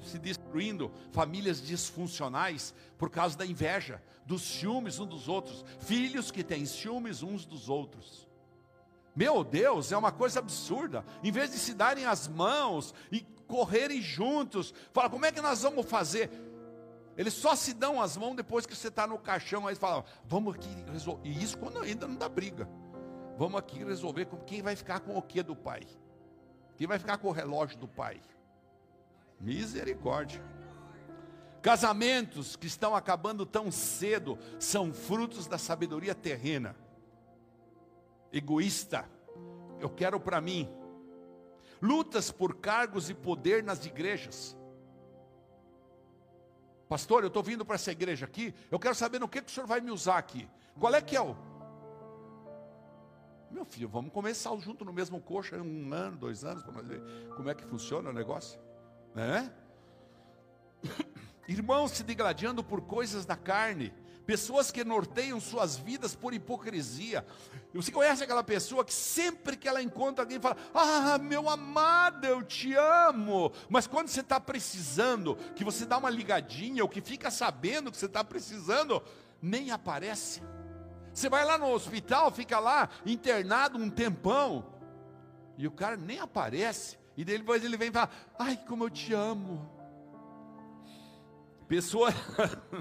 se 0.06 0.18
destruindo, 0.20 0.92
famílias 1.12 1.62
disfuncionais 1.62 2.74
por 2.98 3.10
causa 3.10 3.38
da 3.38 3.46
inveja, 3.46 4.01
dos 4.25 4.42
ciúmes 4.42 5.00
uns 5.00 5.08
dos 5.08 5.27
outros, 5.27 5.63
filhos 5.80 6.32
que 6.32 6.44
têm 6.44 6.65
ciúmes 6.65 7.24
uns 7.24 7.46
dos 7.46 7.70
outros. 7.70 8.27
Meu 9.15 9.44
Deus, 9.44 9.92
é 9.92 9.98
uma 9.98 10.12
coisa 10.12 10.39
absurda. 10.39 11.06
Em 11.24 11.32
vez 11.32 11.51
de 11.51 11.58
se 11.58 11.74
darem 11.74 12.06
as 12.06 12.27
mãos 12.27 12.94
e 13.12 13.22
correrem 13.48 14.01
juntos, 14.01 14.74
fala, 14.92 15.10
como 15.10 15.25
é 15.25 15.32
que 15.32 15.42
nós 15.42 15.62
vamos 15.62 15.86
fazer? 15.86 16.32
Eles 17.15 17.34
só 17.34 17.56
se 17.56 17.74
dão 17.74 18.01
as 18.01 18.18
mãos 18.18 18.36
depois 18.36 18.65
que 18.65 18.75
você 18.75 18.88
está 18.88 19.06
no 19.06 19.20
caixão, 19.20 19.68
aí 19.68 19.75
falam, 19.75 20.03
vamos 20.25 20.56
aqui 20.56 20.70
resolver. 20.92 21.27
E 21.27 21.44
isso 21.44 21.58
quando 21.60 21.80
ainda 21.80 22.08
não 22.08 22.15
dá 22.15 22.27
briga. 22.27 22.68
Vamos 23.38 23.60
aqui 23.60 23.84
resolver 23.84 24.25
com 24.25 24.38
quem 24.38 24.62
vai 24.62 24.75
ficar 24.75 25.00
com 25.00 25.15
o 25.15 25.22
que 25.22 25.44
do 25.44 25.56
pai. 25.56 25.82
Quem 26.77 26.88
vai 26.88 27.00
ficar 27.00 27.18
com 27.18 27.27
o 27.27 27.32
relógio 27.32 27.77
do 27.77 27.88
pai? 27.88 28.22
Misericórdia. 29.39 30.44
Casamentos 31.62 32.56
que 32.56 32.68
estão 32.68 32.96
acabando 32.96 33.46
tão 33.46 33.72
cedo 33.72 34.38
são 34.60 34.94
frutos 34.94 35.48
da 35.48 35.58
sabedoria 35.58 36.13
terrena. 36.13 36.75
Egoísta. 38.32 39.10
Eu 39.80 39.89
quero 39.89 40.20
para 40.20 40.42
mim. 40.42 40.70
Lutas 41.82 42.32
por 42.32 42.56
cargos 42.56 43.10
e 43.10 43.13
poder 43.13 43.63
nas 43.63 43.86
igrejas. 43.86 44.58
Pastor, 46.89 47.24
eu 47.24 47.27
estou 47.27 47.42
vindo 47.42 47.65
para 47.65 47.75
essa 47.75 47.92
igreja 47.92 48.25
aqui. 48.25 48.53
Eu 48.70 48.80
quero 48.80 48.96
saber 48.96 49.20
no 49.20 49.27
que, 49.27 49.42
que 49.42 49.50
o 49.50 49.53
senhor 49.53 49.65
vai 49.65 49.82
me 49.82 49.92
usar 49.92 50.18
aqui. 50.18 50.48
Qual 50.80 50.94
é 50.94 51.01
que 51.01 51.15
é 51.15 51.22
o 51.22 51.36
meu 53.53 53.65
filho, 53.65 53.88
vamos 53.88 54.12
começar 54.12 54.55
junto 54.57 54.83
no 54.83 54.91
mesmo 54.91 55.22
coxa 55.22 55.62
um 55.62 55.93
ano, 55.93 56.17
dois 56.17 56.43
anos, 56.43 56.63
para 56.63 56.81
ver 56.81 57.01
como 57.36 57.50
é 57.50 57.53
que 57.53 57.63
funciona 57.63 58.10
o 58.10 58.13
negócio. 58.13 58.60
Né? 59.13 59.53
Irmãos 61.48 61.91
se 61.91 62.03
degradando 62.03 62.63
por 62.63 62.81
coisas 62.81 63.25
da 63.25 63.36
carne, 63.36 63.93
pessoas 64.25 64.72
que 64.72 64.83
norteiam 64.83 65.39
suas 65.39 65.77
vidas 65.77 66.15
por 66.15 66.33
hipocrisia. 66.33 67.24
Você 67.75 67.91
conhece 67.91 68.24
aquela 68.24 68.43
pessoa 68.43 68.83
que 68.83 68.93
sempre 68.93 69.55
que 69.55 69.67
ela 69.67 69.83
encontra 69.83 70.24
alguém 70.24 70.39
fala: 70.39 70.57
Ah, 70.74 71.19
meu 71.19 71.48
amado, 71.48 72.25
eu 72.25 72.41
te 72.41 72.74
amo. 72.74 73.51
Mas 73.69 73.86
quando 73.86 74.07
você 74.07 74.22
está 74.22 74.39
precisando, 74.39 75.36
que 75.55 75.63
você 75.63 75.86
dá 75.86 75.98
uma 75.98 76.10
ligadinha, 76.10 76.81
ou 76.81 76.89
que 76.89 77.01
fica 77.01 77.29
sabendo 77.29 77.91
que 77.91 77.98
você 77.98 78.07
está 78.07 78.24
precisando, 78.24 79.03
nem 79.39 79.69
aparece. 79.69 80.41
Você 81.13 81.29
vai 81.29 81.46
lá 81.46 81.58
no 81.58 81.72
hospital, 81.72 82.32
fica 82.32 82.60
lá 82.60 82.89
internado 83.05 83.77
um 83.77 83.89
tempão, 83.89 84.65
e 85.58 85.67
o 85.67 85.72
cara 85.72 85.96
nem 85.96 86.20
aparece, 86.20 86.98
e 87.15 87.24
depois 87.24 87.63
ele 87.63 87.77
vem 87.77 87.89
e 87.89 87.91
fala: 87.91 88.10
Ai, 88.39 88.58
como 88.67 88.86
eu 88.86 88.89
te 88.89 89.13
amo. 89.13 89.70
Pessoas, 91.67 92.15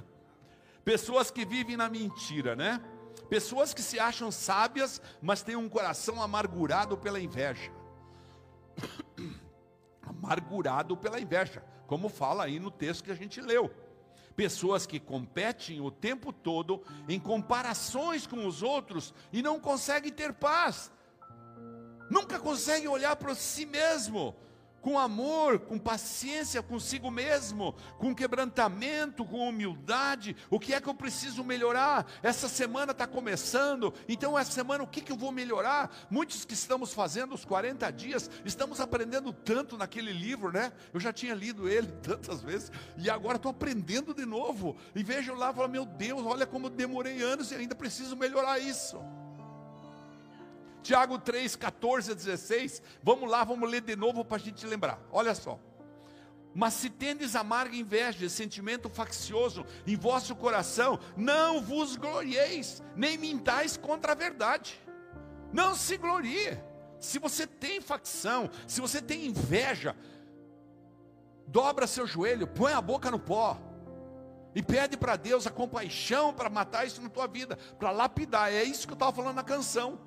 pessoas 0.83 1.31
que 1.31 1.45
vivem 1.45 1.77
na 1.77 1.91
mentira, 1.91 2.57
né? 2.57 2.81
Pessoas 3.29 3.73
que 3.75 3.83
se 3.83 4.01
acham 4.01 4.31
sábias, 4.31 5.01
mas 5.21 5.43
têm 5.43 5.57
um 5.57 5.69
coração 5.69 6.23
amargurado 6.23 6.97
pela 6.97 7.21
inveja. 7.21 7.71
amargurado 10.03 10.97
pela 10.97 11.21
inveja, 11.21 11.63
como 11.87 12.09
fala 12.09 12.45
aí 12.45 12.59
no 12.59 12.71
texto 12.71 13.05
que 13.05 13.11
a 13.11 13.15
gente 13.15 13.41
leu. 13.41 13.71
Pessoas 14.37 14.87
que 14.87 14.99
competem 14.99 15.81
o 15.81 15.91
tempo 15.91 16.33
todo 16.33 16.83
em 17.09 17.21
comparações 17.21 18.27
com 18.27 18.47
os 18.47 18.63
outros 18.63 19.13
e 19.33 19.43
não 19.43 19.61
conseguem 19.61 20.13
ter 20.13 20.33
paz. 20.33 20.91
Nunca 22.11 22.39
conseguem 22.39 22.89
olhar 22.89 23.17
para 23.17 23.35
si 23.35 23.65
mesmo 23.65 24.35
com 24.83 24.99
amor, 24.99 25.61
com 25.61 25.79
paciência 25.79 26.63
consigo 26.63 27.11
mesmo, 27.11 27.75
com 27.99 28.15
quebrantamento, 28.15 29.25
com 29.25 29.49
humildade. 29.49 30.37
O 30.51 30.59
que 30.59 30.75
é 30.75 30.81
que 30.81 30.89
eu 30.89 30.95
preciso 30.95 31.45
melhorar? 31.45 32.07
Essa 32.23 32.49
semana 32.49 32.91
está 32.91 33.07
começando, 33.07 33.95
então 34.09 34.37
essa 34.37 34.51
semana 34.51 34.83
o 34.83 34.87
que, 34.87 35.01
que 35.01 35.13
eu 35.13 35.17
vou 35.17 35.31
melhorar? 35.31 35.95
Muitos 36.11 36.45
que 36.45 36.55
estamos 36.55 36.93
fazendo 36.93 37.35
os 37.35 37.45
40 37.45 37.91
dias, 37.93 38.29
estamos 38.45 38.81
aprendendo 38.81 39.33
tanto 39.33 39.79
naquele 39.79 40.13
livro, 40.13 40.51
né? 40.51 40.73
Eu 40.93 40.99
já 40.99 41.13
tinha 41.13 41.35
lido 41.35 41.69
ele 41.69 41.87
tantas 42.03 42.43
vezes 42.43 42.73
e 42.99 43.09
agora 43.09 43.37
estou 43.37 43.51
aprendendo 43.51 44.13
de 44.13 44.27
novo. 44.27 44.77
E 44.95 45.05
vejo 45.05 45.33
lá 45.35 45.53
e 45.53 45.55
falo, 45.55 45.69
meu 45.69 45.87
Deus, 45.87 46.27
olha 46.27 46.47
como 46.47 46.67
eu 46.67 46.71
demorei 46.71 47.23
anos 47.23 47.53
e 47.53 47.55
ainda 47.55 47.75
preciso 47.77 48.17
melhorar 48.17 48.59
isso. 48.59 49.01
Tiago 50.83 51.19
3, 51.19 51.57
14 51.57 52.13
a 52.13 52.15
16. 52.15 52.83
Vamos 53.03 53.31
lá, 53.31 53.45
vamos 53.45 53.71
ler 53.71 53.81
de 53.81 53.97
novo 53.97 54.25
para 54.25 54.37
a 54.37 54.41
gente 54.41 54.67
lembrar. 54.67 55.01
Olha 55.11 55.35
só. 55.35 55.59
Mas 56.55 56.75
se 56.75 56.91
tendes 56.91 57.35
amarga 57.35 57.75
inveja, 57.75 58.29
sentimento 58.29 58.91
faccioso 58.91 59.65
em 59.87 59.97
vosso 59.97 60.37
coração, 60.37 60.99
não 61.17 61.63
vos 61.63 61.97
glorieis, 61.97 62.83
nem 62.95 63.17
mintais 63.17 63.77
contra 63.77 64.13
a 64.13 64.15
verdade. 64.15 64.79
Não 65.53 65.75
se 65.75 65.97
glorie. 65.97 66.59
Se 66.99 67.19
você 67.19 67.47
tem 67.47 67.81
facção, 67.81 68.51
se 68.67 68.81
você 68.81 69.01
tem 69.01 69.27
inveja, 69.27 69.97
dobra 71.47 71.87
seu 71.87 72.07
joelho, 72.07 72.47
põe 72.47 72.73
a 72.73 72.81
boca 72.81 73.11
no 73.11 73.19
pó 73.19 73.59
e 74.55 74.63
pede 74.63 74.97
para 74.97 75.17
Deus 75.17 75.47
a 75.47 75.51
compaixão 75.51 76.35
para 76.35 76.51
matar 76.51 76.87
isso 76.87 77.01
na 77.01 77.09
tua 77.09 77.27
vida, 77.27 77.57
para 77.79 77.91
lapidar. 77.91 78.53
É 78.53 78.63
isso 78.63 78.87
que 78.87 78.93
eu 78.93 78.97
estava 78.97 79.13
falando 79.13 79.37
na 79.37 79.43
canção. 79.43 79.99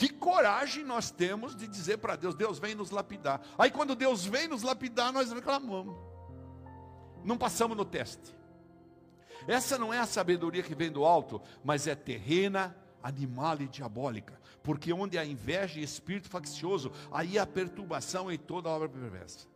Que 0.00 0.08
coragem 0.08 0.82
nós 0.82 1.10
temos 1.10 1.54
de 1.54 1.68
dizer 1.68 1.98
para 1.98 2.16
Deus: 2.16 2.34
Deus 2.34 2.58
vem 2.58 2.74
nos 2.74 2.90
lapidar. 2.90 3.42
Aí 3.58 3.70
quando 3.70 3.94
Deus 3.94 4.24
vem 4.24 4.48
nos 4.48 4.62
lapidar, 4.62 5.12
nós 5.12 5.30
reclamamos. 5.30 5.94
Não 7.22 7.36
passamos 7.36 7.76
no 7.76 7.84
teste. 7.84 8.34
Essa 9.46 9.76
não 9.76 9.92
é 9.92 9.98
a 9.98 10.06
sabedoria 10.06 10.62
que 10.62 10.74
vem 10.74 10.90
do 10.90 11.04
alto, 11.04 11.38
mas 11.62 11.86
é 11.86 11.94
terrena, 11.94 12.74
animal 13.02 13.60
e 13.60 13.68
diabólica. 13.68 14.40
Porque 14.62 14.90
onde 14.90 15.18
há 15.18 15.24
inveja 15.24 15.78
e 15.78 15.82
espírito 15.82 16.30
faccioso, 16.30 16.90
aí 17.12 17.38
há 17.38 17.44
perturbação 17.46 18.32
em 18.32 18.38
toda 18.38 18.70
obra 18.70 18.88
perversa. 18.88 19.49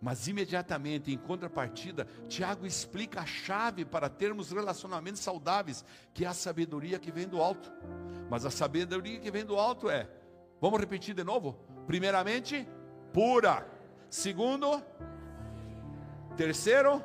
Mas 0.00 0.26
imediatamente, 0.26 1.12
em 1.12 1.18
contrapartida, 1.18 2.06
Tiago 2.26 2.66
explica 2.66 3.20
a 3.20 3.26
chave 3.26 3.84
para 3.84 4.08
termos 4.08 4.50
relacionamentos 4.50 5.20
saudáveis, 5.20 5.84
que 6.14 6.24
é 6.24 6.28
a 6.28 6.32
sabedoria 6.32 6.98
que 6.98 7.12
vem 7.12 7.28
do 7.28 7.40
alto. 7.42 7.70
Mas 8.30 8.46
a 8.46 8.50
sabedoria 8.50 9.20
que 9.20 9.30
vem 9.30 9.44
do 9.44 9.58
alto 9.58 9.90
é, 9.90 10.08
vamos 10.60 10.80
repetir 10.80 11.14
de 11.14 11.22
novo? 11.22 11.58
Primeiramente, 11.86 12.66
pura. 13.12 13.66
Segundo, 14.08 14.82
terceiro, 16.36 17.02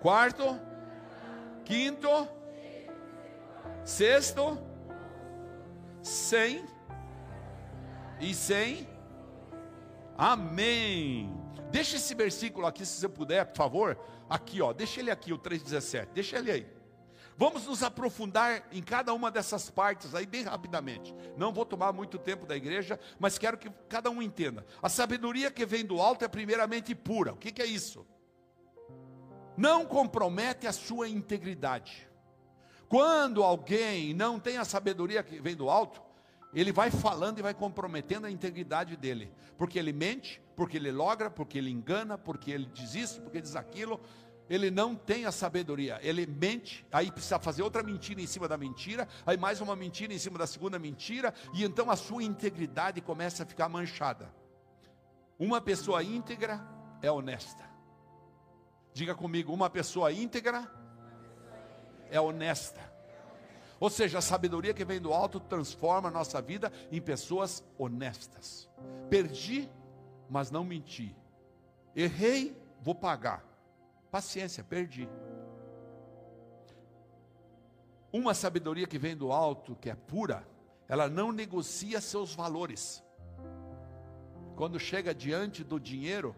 quarto, 0.00 0.58
quinto, 1.64 2.08
sexto, 3.84 4.58
cem 6.02 6.64
e 8.20 8.34
cem. 8.34 8.88
Amém. 10.16 11.43
Deixa 11.70 11.96
esse 11.96 12.14
versículo 12.14 12.66
aqui, 12.66 12.84
se 12.84 13.00
você 13.00 13.08
puder, 13.08 13.46
por 13.46 13.56
favor. 13.56 13.98
Aqui, 14.28 14.62
ó, 14.62 14.72
deixa 14.72 15.00
ele 15.00 15.10
aqui, 15.10 15.32
o 15.32 15.38
3,17. 15.38 16.08
Deixa 16.14 16.38
ele 16.38 16.50
aí. 16.50 16.66
Vamos 17.36 17.66
nos 17.66 17.82
aprofundar 17.82 18.62
em 18.70 18.80
cada 18.80 19.12
uma 19.12 19.30
dessas 19.30 19.68
partes 19.68 20.14
aí 20.14 20.24
bem 20.24 20.44
rapidamente. 20.44 21.14
Não 21.36 21.52
vou 21.52 21.64
tomar 21.64 21.92
muito 21.92 22.16
tempo 22.16 22.46
da 22.46 22.56
igreja, 22.56 22.98
mas 23.18 23.38
quero 23.38 23.58
que 23.58 23.68
cada 23.88 24.08
um 24.08 24.22
entenda. 24.22 24.64
A 24.80 24.88
sabedoria 24.88 25.50
que 25.50 25.66
vem 25.66 25.84
do 25.84 26.00
alto 26.00 26.24
é 26.24 26.28
primeiramente 26.28 26.94
pura. 26.94 27.32
O 27.32 27.36
que, 27.36 27.50
que 27.50 27.60
é 27.60 27.66
isso? 27.66 28.06
Não 29.56 29.84
compromete 29.84 30.66
a 30.66 30.72
sua 30.72 31.08
integridade. 31.08 32.08
Quando 32.88 33.42
alguém 33.42 34.14
não 34.14 34.38
tem 34.38 34.56
a 34.56 34.64
sabedoria 34.64 35.22
que 35.22 35.40
vem 35.40 35.56
do 35.56 35.68
alto, 35.68 36.00
ele 36.54 36.72
vai 36.72 36.90
falando 36.90 37.38
e 37.38 37.42
vai 37.42 37.52
comprometendo 37.52 38.26
a 38.26 38.30
integridade 38.30 38.96
dele, 38.96 39.32
porque 39.58 39.78
ele 39.78 39.92
mente, 39.92 40.40
porque 40.54 40.76
ele 40.76 40.92
logra, 40.92 41.30
porque 41.30 41.58
ele 41.58 41.70
engana, 41.70 42.16
porque 42.16 42.50
ele 42.50 42.66
diz 42.66 42.94
isso, 42.94 43.20
porque 43.22 43.40
diz 43.40 43.56
aquilo. 43.56 44.00
Ele 44.48 44.70
não 44.70 44.94
tem 44.94 45.24
a 45.24 45.32
sabedoria, 45.32 45.98
ele 46.02 46.26
mente, 46.26 46.86
aí 46.92 47.10
precisa 47.10 47.38
fazer 47.38 47.62
outra 47.62 47.82
mentira 47.82 48.20
em 48.20 48.26
cima 48.26 48.46
da 48.46 48.58
mentira, 48.58 49.08
aí 49.24 49.38
mais 49.38 49.62
uma 49.62 49.74
mentira 49.74 50.12
em 50.12 50.18
cima 50.18 50.38
da 50.38 50.46
segunda 50.46 50.78
mentira, 50.78 51.32
e 51.54 51.64
então 51.64 51.90
a 51.90 51.96
sua 51.96 52.22
integridade 52.22 53.00
começa 53.00 53.42
a 53.42 53.46
ficar 53.46 53.70
manchada. 53.70 54.30
Uma 55.38 55.62
pessoa 55.62 56.02
íntegra 56.02 56.62
é 57.00 57.10
honesta. 57.10 57.64
Diga 58.92 59.14
comigo, 59.14 59.52
uma 59.52 59.70
pessoa 59.70 60.12
íntegra 60.12 60.70
é 62.10 62.20
honesta. 62.20 62.93
Ou 63.80 63.90
seja, 63.90 64.18
a 64.18 64.22
sabedoria 64.22 64.72
que 64.72 64.84
vem 64.84 65.00
do 65.00 65.12
alto 65.12 65.40
transforma 65.40 66.08
a 66.08 66.12
nossa 66.12 66.40
vida 66.40 66.72
em 66.90 67.00
pessoas 67.00 67.64
honestas. 67.76 68.68
Perdi, 69.10 69.68
mas 70.28 70.50
não 70.50 70.64
menti. 70.64 71.14
Errei, 71.94 72.56
vou 72.80 72.94
pagar. 72.94 73.44
Paciência, 74.10 74.62
perdi. 74.62 75.08
Uma 78.12 78.32
sabedoria 78.32 78.86
que 78.86 78.98
vem 78.98 79.16
do 79.16 79.32
alto, 79.32 79.74
que 79.74 79.90
é 79.90 79.94
pura, 79.94 80.46
ela 80.88 81.08
não 81.08 81.32
negocia 81.32 82.00
seus 82.00 82.32
valores. 82.32 83.02
Quando 84.54 84.78
chega 84.78 85.12
diante 85.12 85.64
do 85.64 85.80
dinheiro, 85.80 86.36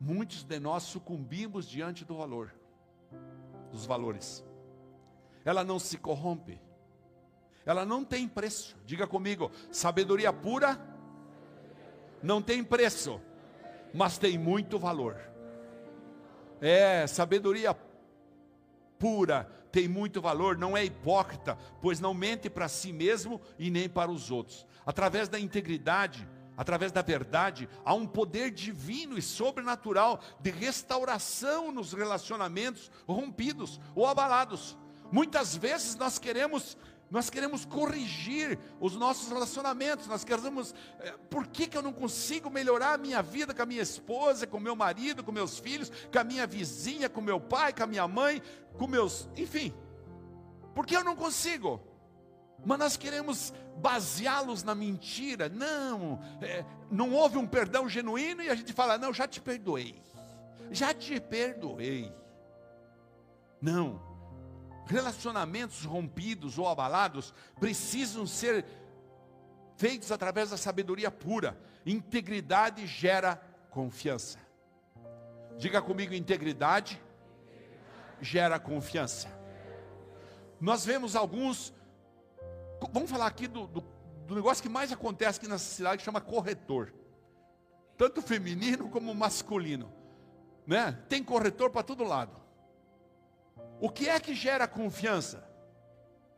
muitos 0.00 0.42
de 0.42 0.58
nós 0.58 0.84
sucumbimos 0.84 1.68
diante 1.68 2.06
do 2.06 2.16
valor, 2.16 2.54
dos 3.70 3.84
valores 3.84 4.47
ela 5.48 5.64
não 5.64 5.78
se 5.78 5.96
corrompe, 5.96 6.60
ela 7.64 7.86
não 7.86 8.04
tem 8.04 8.28
preço. 8.28 8.76
Diga 8.84 9.06
comigo: 9.06 9.50
sabedoria 9.72 10.30
pura 10.30 10.78
não 12.22 12.42
tem 12.42 12.62
preço, 12.62 13.18
mas 13.94 14.18
tem 14.18 14.36
muito 14.36 14.78
valor. 14.78 15.18
É, 16.60 17.06
sabedoria 17.06 17.74
pura 18.98 19.50
tem 19.72 19.88
muito 19.88 20.20
valor, 20.20 20.58
não 20.58 20.76
é 20.76 20.84
hipócrita, 20.84 21.56
pois 21.80 21.98
não 21.98 22.12
mente 22.12 22.50
para 22.50 22.68
si 22.68 22.92
mesmo 22.92 23.40
e 23.58 23.70
nem 23.70 23.88
para 23.88 24.10
os 24.10 24.30
outros. 24.30 24.66
Através 24.84 25.30
da 25.30 25.40
integridade, 25.40 26.28
através 26.58 26.92
da 26.92 27.00
verdade, 27.00 27.70
há 27.86 27.94
um 27.94 28.06
poder 28.06 28.50
divino 28.50 29.16
e 29.16 29.22
sobrenatural 29.22 30.20
de 30.40 30.50
restauração 30.50 31.72
nos 31.72 31.94
relacionamentos 31.94 32.90
rompidos 33.06 33.80
ou 33.94 34.06
abalados. 34.06 34.76
Muitas 35.10 35.56
vezes 35.56 35.94
nós 35.96 36.18
queremos 36.18 36.76
nós 37.10 37.30
queremos 37.30 37.64
corrigir 37.64 38.58
os 38.78 38.94
nossos 38.94 39.28
relacionamentos, 39.28 40.06
nós 40.06 40.24
queremos, 40.24 40.74
é, 41.00 41.12
por 41.30 41.46
que, 41.46 41.66
que 41.66 41.76
eu 41.76 41.82
não 41.82 41.92
consigo 41.92 42.50
melhorar 42.50 42.94
a 42.94 42.98
minha 42.98 43.22
vida 43.22 43.54
com 43.54 43.62
a 43.62 43.66
minha 43.66 43.82
esposa, 43.82 44.46
com 44.46 44.60
meu 44.60 44.76
marido, 44.76 45.24
com 45.24 45.32
meus 45.32 45.58
filhos, 45.58 45.90
com 46.12 46.18
a 46.18 46.24
minha 46.24 46.46
vizinha, 46.46 47.08
com 47.08 47.20
meu 47.20 47.40
pai, 47.40 47.72
com 47.72 47.82
a 47.82 47.86
minha 47.86 48.06
mãe, 48.06 48.42
com 48.76 48.86
meus, 48.86 49.28
enfim, 49.36 49.72
por 50.74 50.86
que 50.86 50.96
eu 50.96 51.02
não 51.02 51.16
consigo? 51.16 51.80
Mas 52.64 52.78
nós 52.78 52.96
queremos 52.96 53.54
baseá-los 53.78 54.62
na 54.62 54.74
mentira, 54.74 55.48
não, 55.48 56.20
é, 56.42 56.64
não 56.90 57.12
houve 57.14 57.38
um 57.38 57.46
perdão 57.46 57.88
genuíno 57.88 58.42
e 58.42 58.50
a 58.50 58.54
gente 58.54 58.72
fala, 58.72 58.98
não, 58.98 59.14
já 59.14 59.26
te 59.26 59.40
perdoei, 59.40 59.94
já 60.70 60.92
te 60.92 61.18
perdoei, 61.20 62.12
não, 63.62 64.07
relacionamentos 64.88 65.84
rompidos 65.84 66.58
ou 66.58 66.66
abalados 66.66 67.34
precisam 67.60 68.26
ser 68.26 68.64
feitos 69.76 70.10
através 70.10 70.50
da 70.50 70.56
sabedoria 70.56 71.10
pura. 71.10 71.58
Integridade 71.84 72.86
gera 72.86 73.36
confiança. 73.70 74.38
Diga 75.58 75.82
comigo: 75.82 76.14
integridade 76.14 77.00
gera 78.20 78.58
confiança. 78.58 79.28
Nós 80.60 80.84
vemos 80.84 81.14
alguns, 81.14 81.72
vamos 82.92 83.10
falar 83.10 83.26
aqui 83.26 83.46
do, 83.46 83.66
do, 83.66 83.80
do 84.26 84.34
negócio 84.34 84.62
que 84.62 84.68
mais 84.68 84.90
acontece 84.90 85.38
aqui 85.38 85.48
nessa 85.48 85.64
cidade, 85.64 85.98
que 85.98 86.04
chama 86.04 86.20
corretor, 86.20 86.92
tanto 87.96 88.20
feminino 88.20 88.88
como 88.88 89.14
masculino, 89.14 89.92
né? 90.66 90.98
Tem 91.08 91.22
corretor 91.22 91.70
para 91.70 91.84
todo 91.84 92.02
lado. 92.02 92.47
O 93.80 93.88
que 93.88 94.08
é 94.08 94.18
que 94.18 94.34
gera 94.34 94.66
confiança? 94.66 95.48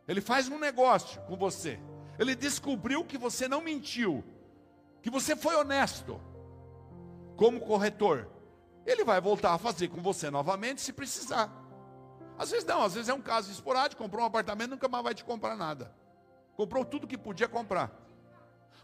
Ele 0.07 0.21
faz 0.21 0.47
um 0.47 0.59
negócio 0.59 1.21
com 1.21 1.35
você. 1.35 1.79
Ele 2.19 2.35
descobriu 2.35 3.03
que 3.05 3.17
você 3.17 3.47
não 3.47 3.61
mentiu, 3.61 4.23
que 5.01 5.09
você 5.09 5.35
foi 5.35 5.55
honesto. 5.55 6.19
Como 7.35 7.61
corretor, 7.61 8.29
ele 8.85 9.03
vai 9.03 9.19
voltar 9.19 9.53
a 9.53 9.57
fazer 9.57 9.87
com 9.87 10.01
você 10.01 10.29
novamente 10.29 10.81
se 10.81 10.93
precisar. 10.93 11.49
Às 12.37 12.51
vezes 12.51 12.65
não, 12.65 12.83
às 12.83 12.93
vezes 12.93 13.09
é 13.09 13.13
um 13.13 13.21
caso 13.21 13.51
esporádico, 13.51 14.01
comprou 14.01 14.23
um 14.23 14.27
apartamento, 14.27 14.71
nunca 14.71 14.87
mais 14.87 15.03
vai 15.03 15.13
te 15.13 15.23
comprar 15.23 15.55
nada. 15.55 15.93
Comprou 16.55 16.83
tudo 16.83 17.07
que 17.07 17.17
podia 17.17 17.47
comprar. 17.47 17.91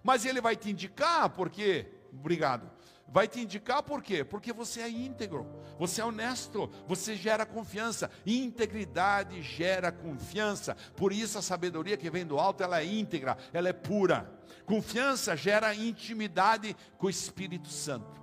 Mas 0.03 0.25
ele 0.25 0.39
vai 0.39 0.55
te 0.55 0.71
indicar 0.71 1.29
porque, 1.29 1.91
obrigado. 2.13 2.69
Vai 3.09 3.27
te 3.27 3.39
indicar 3.39 3.81
por 3.83 4.03
quê? 4.03 4.23
Porque 4.23 4.51
você 4.51 4.81
é 4.81 4.89
íntegro, 4.89 5.47
você 5.79 6.01
é 6.01 6.05
honesto, 6.05 6.69
você 6.85 7.15
gera 7.15 7.45
confiança. 7.45 8.11
Integridade 8.25 9.41
gera 9.41 9.91
confiança. 9.91 10.75
Por 10.95 11.13
isso 11.13 11.37
a 11.37 11.41
sabedoria 11.41 11.95
que 11.95 12.09
vem 12.09 12.25
do 12.25 12.37
alto, 12.37 12.63
ela 12.63 12.81
é 12.81 12.85
íntegra, 12.85 13.37
ela 13.53 13.69
é 13.69 13.73
pura. 13.73 14.29
Confiança 14.65 15.35
gera 15.37 15.73
intimidade 15.73 16.75
com 16.97 17.07
o 17.07 17.09
Espírito 17.09 17.69
Santo. 17.69 18.21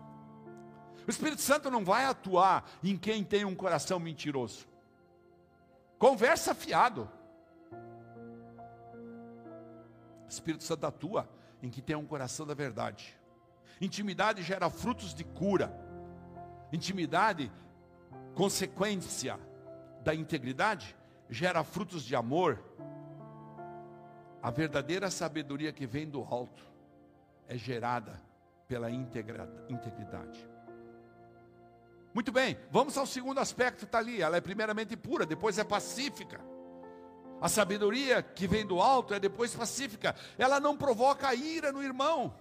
O 1.06 1.10
Espírito 1.10 1.40
Santo 1.40 1.70
não 1.70 1.84
vai 1.84 2.04
atuar 2.04 2.70
em 2.82 2.96
quem 2.96 3.24
tem 3.24 3.44
um 3.44 3.54
coração 3.54 3.98
mentiroso. 3.98 4.66
Conversa 5.98 6.54
fiado. 6.54 7.10
O 10.24 10.28
Espírito 10.28 10.64
Santo 10.64 10.86
atua 10.86 11.28
em 11.62 11.70
quem 11.70 11.82
tem 11.82 11.96
um 11.96 12.06
coração 12.06 12.46
da 12.46 12.52
verdade. 12.52 13.16
Intimidade 13.80 14.42
gera 14.42 14.70
frutos 14.70 15.14
de 15.14 15.24
cura. 15.24 15.74
Intimidade, 16.72 17.50
consequência 18.34 19.38
da 20.02 20.14
integridade, 20.14 20.96
gera 21.28 21.64
frutos 21.64 22.04
de 22.04 22.14
amor. 22.14 22.62
A 24.42 24.50
verdadeira 24.50 25.10
sabedoria 25.10 25.72
que 25.72 25.86
vem 25.86 26.08
do 26.08 26.22
alto 26.22 26.64
é 27.48 27.56
gerada 27.56 28.20
pela 28.68 28.90
integridade. 28.90 30.48
Muito 32.12 32.30
bem, 32.30 32.56
vamos 32.70 32.96
ao 32.96 33.06
segundo 33.06 33.40
aspecto, 33.40 33.84
está 33.84 33.98
ali. 33.98 34.22
Ela 34.22 34.36
é 34.36 34.40
primeiramente 34.40 34.96
pura, 34.96 35.26
depois 35.26 35.58
é 35.58 35.64
pacífica. 35.64 36.40
A 37.40 37.48
sabedoria 37.48 38.22
que 38.22 38.46
vem 38.46 38.64
do 38.64 38.80
alto 38.80 39.12
é 39.14 39.20
depois 39.20 39.54
pacífica. 39.54 40.14
Ela 40.38 40.60
não 40.60 40.76
provoca 40.76 41.34
ira 41.34 41.72
no 41.72 41.82
irmão 41.82 42.32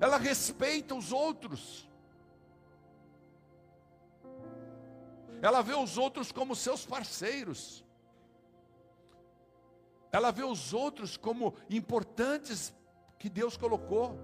ela 0.00 0.16
respeita 0.16 0.94
os 0.94 1.12
outros. 1.12 1.88
Ela 5.40 5.62
vê 5.62 5.74
os 5.74 5.96
outros 5.96 6.32
como 6.32 6.54
seus 6.54 6.84
parceiros. 6.84 7.84
Ela 10.10 10.30
vê 10.30 10.42
os 10.42 10.72
outros 10.72 11.16
como 11.16 11.54
importantes 11.68 12.74
que 13.18 13.28
Deus 13.28 13.56
colocou. 13.56 14.18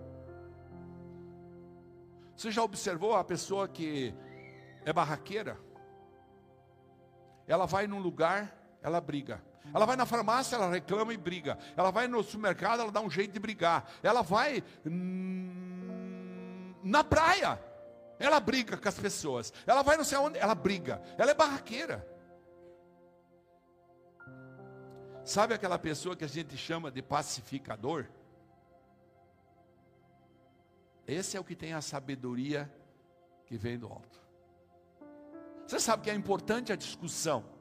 Você 2.36 2.50
já 2.50 2.62
observou 2.62 3.14
a 3.14 3.22
pessoa 3.22 3.68
que 3.68 4.14
é 4.84 4.92
barraqueira? 4.92 5.60
Ela 7.46 7.66
vai 7.66 7.86
num 7.86 8.00
lugar, 8.00 8.56
ela 8.82 9.00
briga. 9.00 9.42
Ela 9.72 9.86
vai 9.86 9.96
na 9.96 10.04
farmácia, 10.04 10.56
ela 10.56 10.70
reclama 10.70 11.14
e 11.14 11.16
briga. 11.16 11.58
Ela 11.76 11.90
vai 11.90 12.06
no 12.06 12.22
supermercado, 12.22 12.80
ela 12.80 12.92
dá 12.92 13.00
um 13.00 13.10
jeito 13.10 13.32
de 13.32 13.38
brigar. 13.38 13.88
Ela 14.02 14.22
vai 14.22 14.62
hum, 14.86 16.74
na 16.82 17.02
praia, 17.02 17.58
ela 18.18 18.38
briga 18.40 18.76
com 18.76 18.88
as 18.88 18.98
pessoas. 18.98 19.52
Ela 19.66 19.82
vai 19.82 19.96
não 19.96 20.04
sei 20.04 20.18
onde, 20.18 20.38
ela 20.38 20.54
briga. 20.54 21.00
Ela 21.16 21.30
é 21.30 21.34
barraqueira. 21.34 22.06
Sabe 25.24 25.54
aquela 25.54 25.78
pessoa 25.78 26.14
que 26.14 26.24
a 26.24 26.28
gente 26.28 26.56
chama 26.56 26.90
de 26.90 27.00
pacificador? 27.00 28.06
Esse 31.06 31.36
é 31.36 31.40
o 31.40 31.44
que 31.44 31.56
tem 31.56 31.72
a 31.72 31.80
sabedoria 31.80 32.70
que 33.46 33.56
vem 33.56 33.78
do 33.78 33.86
alto. 33.86 34.20
Você 35.66 35.80
sabe 35.80 36.02
que 36.02 36.10
é 36.10 36.14
importante 36.14 36.72
a 36.72 36.76
discussão 36.76 37.53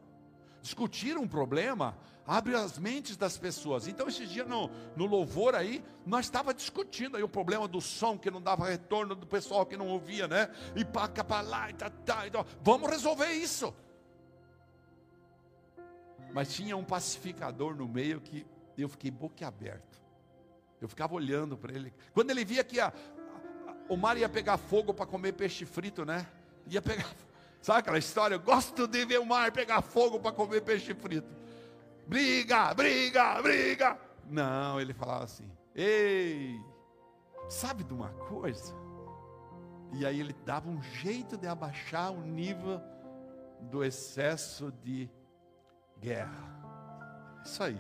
discutir 0.63 1.17
um 1.17 1.27
problema 1.27 1.95
abre 2.25 2.55
as 2.55 2.79
mentes 2.79 3.17
das 3.17 3.37
pessoas. 3.37 3.85
Então, 3.85 4.07
esse 4.07 4.25
dia 4.25 4.45
no, 4.45 4.69
no 4.95 5.05
louvor 5.05 5.55
aí, 5.55 5.83
nós 6.05 6.25
estava 6.25 6.53
discutindo 6.53 7.17
aí 7.17 7.21
o 7.21 7.27
problema 7.27 7.67
do 7.67 7.81
som 7.81 8.17
que 8.17 8.31
não 8.31 8.41
dava 8.41 8.65
retorno 8.65 9.13
do 9.13 9.27
pessoal 9.27 9.65
que 9.65 9.75
não 9.75 9.89
ouvia, 9.89 10.25
né? 10.25 10.49
E 10.73 10.85
para 10.85 11.09
cá, 11.09 11.21
para 11.21 11.41
lá, 11.41 11.69
e 11.69 11.73
tá, 11.73 11.89
tá, 11.89 12.25
então, 12.25 12.45
vamos 12.61 12.89
resolver 12.89 13.29
isso. 13.33 13.75
Mas 16.33 16.53
tinha 16.53 16.77
um 16.77 16.83
pacificador 16.83 17.75
no 17.75 17.87
meio 17.87 18.21
que 18.21 18.47
eu 18.77 18.87
fiquei 18.87 19.11
boquiaberto. 19.11 20.01
Eu 20.79 20.87
ficava 20.87 21.13
olhando 21.13 21.57
para 21.57 21.73
ele. 21.73 21.93
Quando 22.13 22.31
ele 22.31 22.45
via 22.45 22.63
que 22.63 22.79
a, 22.79 22.87
a, 22.87 22.93
o 23.89 23.97
mar 23.97 24.17
ia 24.17 24.29
pegar 24.29 24.57
fogo 24.57 24.93
para 24.93 25.05
comer 25.05 25.33
peixe 25.33 25.65
frito, 25.65 26.05
né? 26.05 26.25
Ia 26.67 26.81
pegar 26.81 27.13
Sabe 27.63 27.79
aquela 27.79 27.97
história? 27.97 28.35
Eu 28.35 28.41
gosto 28.41 28.85
de 28.85 29.05
ver 29.05 29.21
o 29.21 29.25
mar 29.25 29.49
pegar 29.53 29.81
fogo 29.81 30.19
para 30.19 30.33
comer 30.33 30.59
peixe 30.59 30.93
frito. 30.93 31.33
Briga, 32.05 32.73
briga, 32.73 33.41
briga. 33.41 33.97
Não, 34.29 34.81
ele 34.81 34.93
falava 34.93 35.23
assim: 35.23 35.49
Ei, 35.73 36.59
sabe 37.47 37.85
de 37.85 37.93
uma 37.93 38.09
coisa? 38.09 38.75
E 39.93 40.05
aí 40.05 40.19
ele 40.19 40.33
dava 40.45 40.69
um 40.69 40.83
jeito 40.83 41.37
de 41.37 41.47
abaixar 41.47 42.11
o 42.11 42.19
nível 42.19 42.81
do 43.61 43.81
excesso 43.81 44.69
de 44.83 45.09
guerra. 46.01 47.39
Isso 47.45 47.63
aí. 47.63 47.79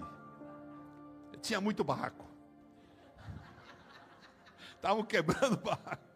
Tinha 1.41 1.59
muito 1.59 1.83
barraco. 1.83 2.25
Estavam 4.77 5.03
quebrando 5.03 5.57
barraco. 5.57 6.07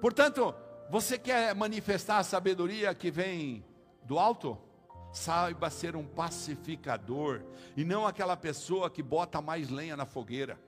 Portanto, 0.00 0.54
você 0.88 1.18
quer 1.18 1.54
manifestar 1.54 2.18
a 2.18 2.24
sabedoria 2.24 2.94
que 2.94 3.10
vem 3.10 3.64
do 4.04 4.18
alto? 4.18 4.58
Saiba 5.12 5.70
ser 5.70 5.96
um 5.96 6.04
pacificador 6.04 7.42
e 7.76 7.84
não 7.84 8.06
aquela 8.06 8.36
pessoa 8.36 8.90
que 8.90 9.02
bota 9.02 9.40
mais 9.40 9.70
lenha 9.70 9.96
na 9.96 10.04
fogueira. 10.04 10.58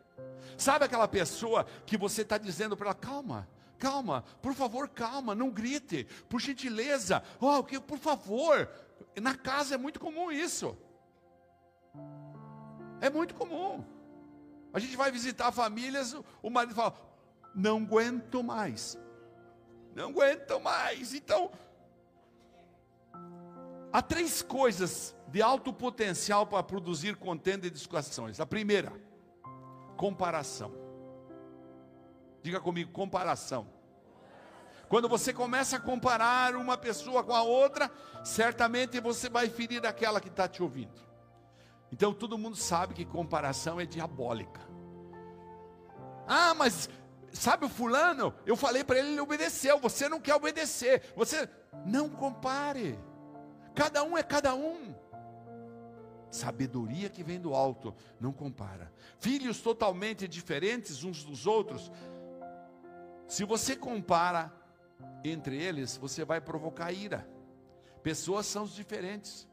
Sabe 0.57 0.85
aquela 0.85 1.09
pessoa 1.09 1.67
que 1.85 1.97
você 1.97 2.23
está 2.23 2.39
dizendo 2.39 2.77
para 2.77 2.87
ela, 2.87 2.95
calma, 2.95 3.49
calma, 3.79 4.25
por 4.41 4.55
favor, 4.55 4.89
calma, 4.89 5.35
não 5.35 5.51
grite, 5.51 6.07
por 6.29 6.41
gentileza, 6.41 7.23
oh, 7.41 7.63
que, 7.63 7.81
por 7.81 7.99
favor. 7.99 8.69
Na 9.21 9.35
casa 9.35 9.75
é 9.75 9.79
muito 9.79 9.99
comum 9.99 10.31
isso. 10.31 10.77
É 13.01 13.11
muito 13.11 13.35
comum. 13.35 13.85
A 14.73 14.79
gente 14.79 14.97
vai 14.97 15.11
visitar 15.11 15.51
famílias, 15.53 16.17
o 16.43 16.51
marido 16.51 16.75
fala, 16.75 16.95
não 17.55 17.79
aguento 17.79 18.43
mais 18.43 18.97
não 19.97 20.11
aguentam 20.11 20.61
mais. 20.61 21.15
Então, 21.15 21.51
há 23.91 24.03
três 24.03 24.43
coisas 24.43 25.17
de 25.29 25.41
alto 25.41 25.73
potencial 25.73 26.47
para 26.47 26.63
produzir 26.63 27.17
contenda 27.17 27.67
e 27.67 27.71
discussões. 27.71 28.39
A 28.39 28.45
primeira, 28.45 28.93
comparação. 29.97 30.71
Diga 32.43 32.61
comigo, 32.61 32.93
comparação. 32.93 33.67
Quando 34.87 35.09
você 35.09 35.33
começa 35.33 35.79
a 35.79 35.81
comparar 35.81 36.55
uma 36.55 36.77
pessoa 36.77 37.25
com 37.25 37.35
a 37.35 37.43
outra, 37.43 37.91
certamente 38.23 39.01
você 39.01 39.31
vai 39.31 39.49
ferir 39.49 39.85
aquela 39.87 40.21
que 40.21 40.29
está 40.29 40.47
te 40.47 40.63
ouvindo. 40.63 41.01
Então 41.91 42.13
todo 42.13 42.37
mundo 42.37 42.55
sabe 42.55 42.93
que 42.93 43.05
comparação 43.05 43.81
é 43.81 43.87
diabólica. 43.87 44.61
Ah, 46.29 46.55
mas 46.55 46.91
sabe 47.37 47.65
o 47.65 47.69
fulano? 47.69 48.35
Eu 48.45 48.57
falei 48.57 48.83
para 48.83 48.99
ele, 48.99 49.11
ele 49.11 49.21
obedeceu. 49.21 49.79
Você 49.79 50.09
não 50.09 50.21
quer 50.21 50.35
obedecer. 50.35 51.13
Você 51.15 51.49
não 51.85 52.09
compare. 52.09 52.99
Cada 53.75 54.03
um 54.03 54.17
é 54.17 54.23
cada 54.23 54.55
um. 54.55 54.95
Sabedoria 56.31 57.09
que 57.09 57.23
vem 57.23 57.41
do 57.41 57.55
alto, 57.55 57.95
não 58.21 58.33
compara. 58.33 58.93
Filhos 59.19 59.61
totalmente 59.61 60.27
diferentes 60.27 61.05
uns 61.05 61.25
dos 61.25 61.47
outros. 61.47 61.91
Se 63.29 63.45
você 63.45 63.77
compara 63.77 64.53
entre 65.25 65.57
eles, 65.57 65.97
você 65.97 66.25
vai 66.25 66.41
provocar 66.41 66.93
ira. 66.93 67.29
Pessoas 68.03 68.47
são 68.47 68.67
diferentes. 68.67 69.49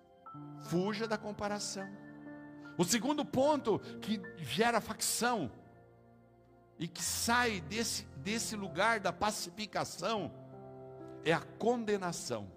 Fuja 0.70 1.08
da 1.08 1.18
comparação. 1.18 1.88
O 2.78 2.84
segundo 2.84 3.24
ponto 3.24 3.80
que 4.02 4.22
gera 4.38 4.82
facção 4.82 5.52
e 6.84 6.88
que 6.90 7.02
sai 7.02 7.62
desse, 7.62 8.06
desse 8.18 8.58
lugar 8.58 9.00
da 9.00 9.14
pacificação 9.14 10.30
é 11.24 11.32
a 11.32 11.40
condenação. 11.40 12.52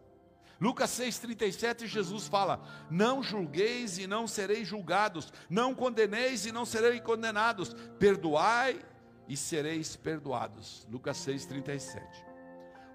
Lucas 0.61 0.91
6,37, 0.99 1.87
Jesus 1.87 2.27
fala: 2.27 2.61
Não 2.91 3.23
julgueis 3.23 3.99
e 3.99 4.07
não 4.09 4.27
sereis 4.27 4.67
julgados, 4.67 5.33
não 5.49 5.77
condeneis 5.77 6.45
e 6.45 6.51
não 6.51 6.67
sereis 6.67 7.01
condenados, 7.03 7.73
perdoai 8.01 8.85
e 9.29 9.37
sereis 9.37 9.95
perdoados. 9.95 10.89
Lucas 10.91 11.19
6,37. 11.19 12.03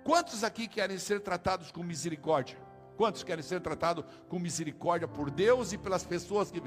Quantos 0.04 0.44
aqui 0.44 0.68
querem 0.68 0.98
ser 0.98 1.22
tratados 1.22 1.72
com 1.72 1.82
misericórdia? 1.82 2.58
Quantos 2.98 3.24
querem 3.24 3.42
ser 3.42 3.62
tratados 3.62 4.04
com 4.28 4.38
misericórdia 4.38 5.08
por 5.08 5.32
Deus 5.32 5.72
e 5.72 5.78
pelas 5.78 6.04
pessoas 6.04 6.52
que. 6.52 6.62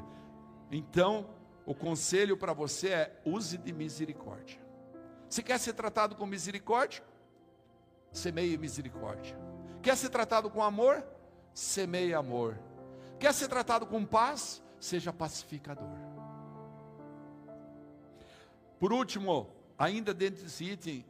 Então, 0.73 1.29
o 1.67 1.75
conselho 1.75 2.37
para 2.37 2.53
você 2.53 2.89
é 2.89 3.21
use 3.25 3.57
de 3.57 3.73
misericórdia. 3.73 4.61
Se 5.29 5.43
quer 5.43 5.59
ser 5.59 5.73
tratado 5.73 6.15
com 6.15 6.27
misericórdia? 6.27 7.03
semeie 8.15 8.57
misericórdia. 8.57 9.37
Quer 9.83 9.97
ser 9.97 10.09
tratado 10.09 10.49
com 10.49 10.63
amor? 10.63 11.05
Semeie 11.53 12.15
amor. 12.15 12.59
Quer 13.19 13.35
ser 13.35 13.49
tratado 13.49 13.87
com 13.87 14.05
paz? 14.05 14.63
Seja 14.79 15.13
pacificador. 15.13 15.99
Por 18.79 18.93
último, 18.93 19.51
ainda 19.79 20.15
dentro 20.15 20.43
desse 20.45 20.65
item, 20.65 21.05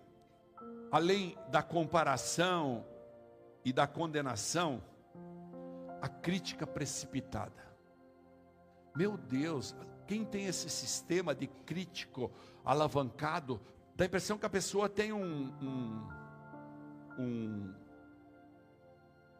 além 0.90 1.36
da 1.50 1.62
comparação 1.62 2.84
e 3.64 3.72
da 3.72 3.86
condenação, 3.86 4.82
a 6.00 6.08
crítica 6.08 6.66
precipitada. 6.66 7.64
Meu 8.94 9.16
Deus, 9.16 9.74
quem 10.06 10.24
tem 10.24 10.46
esse 10.46 10.68
sistema 10.68 11.34
de 11.34 11.46
crítico 11.46 12.30
alavancado, 12.64 13.60
dá 13.94 14.04
a 14.04 14.06
impressão 14.06 14.38
que 14.38 14.46
a 14.46 14.50
pessoa 14.50 14.88
tem 14.88 15.12
um, 15.12 15.52
um, 15.62 16.08
um 17.18 17.74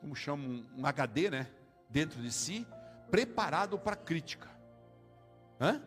como 0.01 0.15
chama, 0.15 0.63
um 0.77 0.87
HD, 0.87 1.31
né? 1.31 1.51
Dentro 1.89 2.21
de 2.21 2.31
si, 2.31 2.67
preparado 3.11 3.79
para 3.79 3.97
crítica. 3.97 4.51
Hã? 5.61 5.81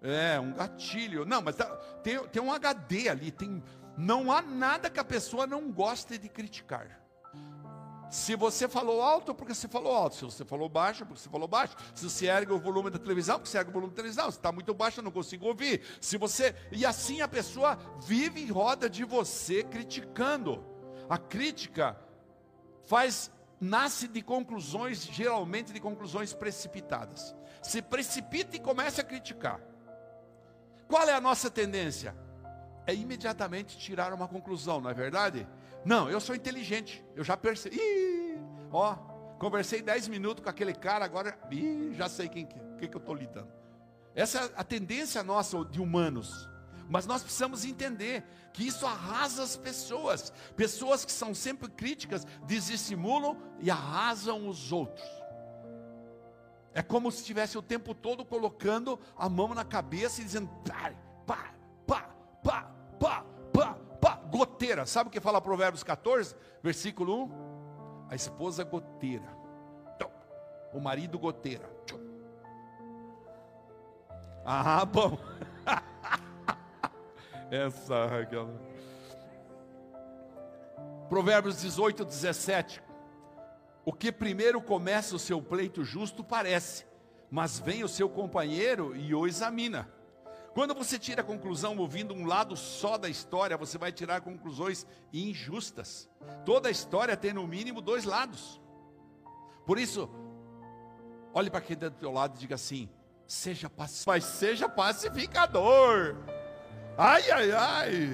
É, 0.00 0.38
um 0.40 0.52
gatilho. 0.52 1.24
Não, 1.24 1.42
mas 1.42 1.56
tá, 1.56 1.66
tem, 2.02 2.26
tem 2.28 2.42
um 2.42 2.52
HD 2.52 3.08
ali. 3.08 3.30
Tem, 3.30 3.62
não 3.96 4.32
há 4.32 4.40
nada 4.40 4.88
que 4.88 5.00
a 5.00 5.04
pessoa 5.04 5.46
não 5.46 5.70
goste 5.70 6.16
de 6.16 6.28
criticar. 6.28 7.05
Se 8.08 8.36
você 8.36 8.68
falou 8.68 9.02
alto, 9.02 9.34
porque 9.34 9.54
você 9.54 9.68
falou 9.68 9.92
alto. 9.94 10.16
Se 10.16 10.24
você 10.24 10.44
falou 10.44 10.68
baixo, 10.68 11.04
porque 11.04 11.20
você 11.20 11.28
falou 11.28 11.48
baixo. 11.48 11.76
Se 11.94 12.08
você 12.08 12.26
ergue 12.26 12.52
o 12.52 12.58
volume 12.58 12.90
da 12.90 12.98
televisão, 12.98 13.36
porque 13.36 13.50
você 13.50 13.58
ergue 13.58 13.70
o 13.70 13.72
volume 13.72 13.90
da 13.90 13.96
televisão. 13.96 14.30
Se 14.30 14.38
está 14.38 14.52
muito 14.52 14.72
baixo, 14.72 15.00
eu 15.00 15.04
não 15.04 15.10
consigo 15.10 15.46
ouvir. 15.46 15.82
Se 16.00 16.16
você. 16.16 16.54
E 16.70 16.86
assim 16.86 17.20
a 17.20 17.28
pessoa 17.28 17.78
vive 18.04 18.40
em 18.40 18.50
roda 18.50 18.88
de 18.88 19.04
você 19.04 19.62
criticando. 19.62 20.64
A 21.08 21.18
crítica 21.18 21.98
faz. 22.84 23.30
Nasce 23.58 24.06
de 24.06 24.20
conclusões, 24.20 25.06
geralmente 25.06 25.72
de 25.72 25.80
conclusões 25.80 26.34
precipitadas. 26.34 27.34
Se 27.62 27.80
precipita 27.80 28.54
e 28.54 28.60
começa 28.60 29.00
a 29.00 29.04
criticar. 29.04 29.58
Qual 30.86 31.08
é 31.08 31.14
a 31.14 31.20
nossa 31.20 31.50
tendência? 31.50 32.14
É 32.86 32.94
imediatamente 32.94 33.78
tirar 33.78 34.12
uma 34.12 34.28
conclusão, 34.28 34.80
não 34.80 34.90
é 34.90 34.94
verdade? 34.94 35.48
Não, 35.86 36.10
eu 36.10 36.20
sou 36.20 36.34
inteligente, 36.34 37.04
eu 37.14 37.22
já 37.22 37.36
percebi. 37.36 37.76
Ih, 37.76 38.40
ó, 38.72 38.96
conversei 39.38 39.80
10 39.80 40.08
minutos 40.08 40.42
com 40.42 40.50
aquele 40.50 40.74
cara, 40.74 41.04
agora 41.04 41.38
ih, 41.48 41.94
já 41.94 42.08
sei 42.08 42.28
quem 42.28 42.44
que, 42.44 42.58
que, 42.76 42.88
que 42.88 42.96
eu 42.96 42.98
estou 42.98 43.14
lidando. 43.14 43.52
Essa 44.12 44.40
é 44.40 44.50
a 44.56 44.64
tendência 44.64 45.22
nossa 45.22 45.64
de 45.64 45.80
humanos. 45.80 46.50
Mas 46.88 47.06
nós 47.06 47.22
precisamos 47.22 47.64
entender 47.64 48.24
que 48.52 48.66
isso 48.66 48.84
arrasa 48.84 49.44
as 49.44 49.56
pessoas. 49.56 50.32
Pessoas 50.56 51.04
que 51.04 51.12
são 51.12 51.32
sempre 51.32 51.68
críticas 51.68 52.26
desestimulam 52.48 53.36
e 53.60 53.70
arrasam 53.70 54.48
os 54.48 54.72
outros. 54.72 55.06
É 56.74 56.82
como 56.82 57.12
se 57.12 57.20
estivesse 57.20 57.56
o 57.56 57.62
tempo 57.62 57.94
todo 57.94 58.24
colocando 58.24 58.98
a 59.16 59.28
mão 59.28 59.54
na 59.54 59.64
cabeça 59.64 60.20
e 60.20 60.24
dizendo: 60.24 60.48
pá, 60.68 60.92
pá, 61.24 61.54
goteira. 64.36 64.86
Sabe 64.86 65.08
o 65.08 65.10
que 65.12 65.20
fala 65.20 65.40
Provérbios 65.40 65.82
14, 65.82 66.34
versículo 66.62 67.24
1? 67.24 68.06
A 68.10 68.14
esposa 68.14 68.62
goteira, 68.62 69.36
o 70.72 70.80
marido 70.80 71.18
goteira. 71.18 71.68
Ah, 74.44 74.84
bom. 74.86 75.18
Essa 77.50 78.06
Raquel. 78.06 78.48
Provérbios 81.08 81.60
18, 81.60 82.04
17. 82.04 82.82
O 83.84 83.92
que 83.92 84.10
primeiro 84.10 84.60
começa 84.60 85.14
o 85.14 85.18
seu 85.18 85.40
pleito 85.40 85.84
justo 85.84 86.24
parece, 86.24 86.84
mas 87.30 87.58
vem 87.58 87.84
o 87.84 87.88
seu 87.88 88.08
companheiro 88.08 88.96
e 88.96 89.14
o 89.14 89.26
examina. 89.26 89.88
Quando 90.56 90.74
você 90.74 90.98
tira 90.98 91.20
a 91.20 91.24
conclusão 91.24 91.76
ouvindo 91.76 92.14
um 92.14 92.24
lado 92.24 92.56
só 92.56 92.96
da 92.96 93.10
história, 93.10 93.58
você 93.58 93.76
vai 93.76 93.92
tirar 93.92 94.22
conclusões 94.22 94.86
injustas. 95.12 96.08
Toda 96.46 96.70
história 96.70 97.14
tem 97.14 97.34
no 97.34 97.46
mínimo 97.46 97.82
dois 97.82 98.04
lados. 98.04 98.58
Por 99.66 99.78
isso, 99.78 100.08
olhe 101.34 101.50
para 101.50 101.60
quem 101.60 101.74
está 101.74 101.90
do 101.90 101.96
teu 101.96 102.10
lado 102.10 102.36
e 102.36 102.38
diga 102.38 102.54
assim: 102.54 102.88
seja. 103.26 103.70
Mas 104.06 104.24
seja 104.24 104.66
pacificador. 104.66 106.16
Ai, 106.96 107.30
ai, 107.30 107.52
ai. 107.52 108.08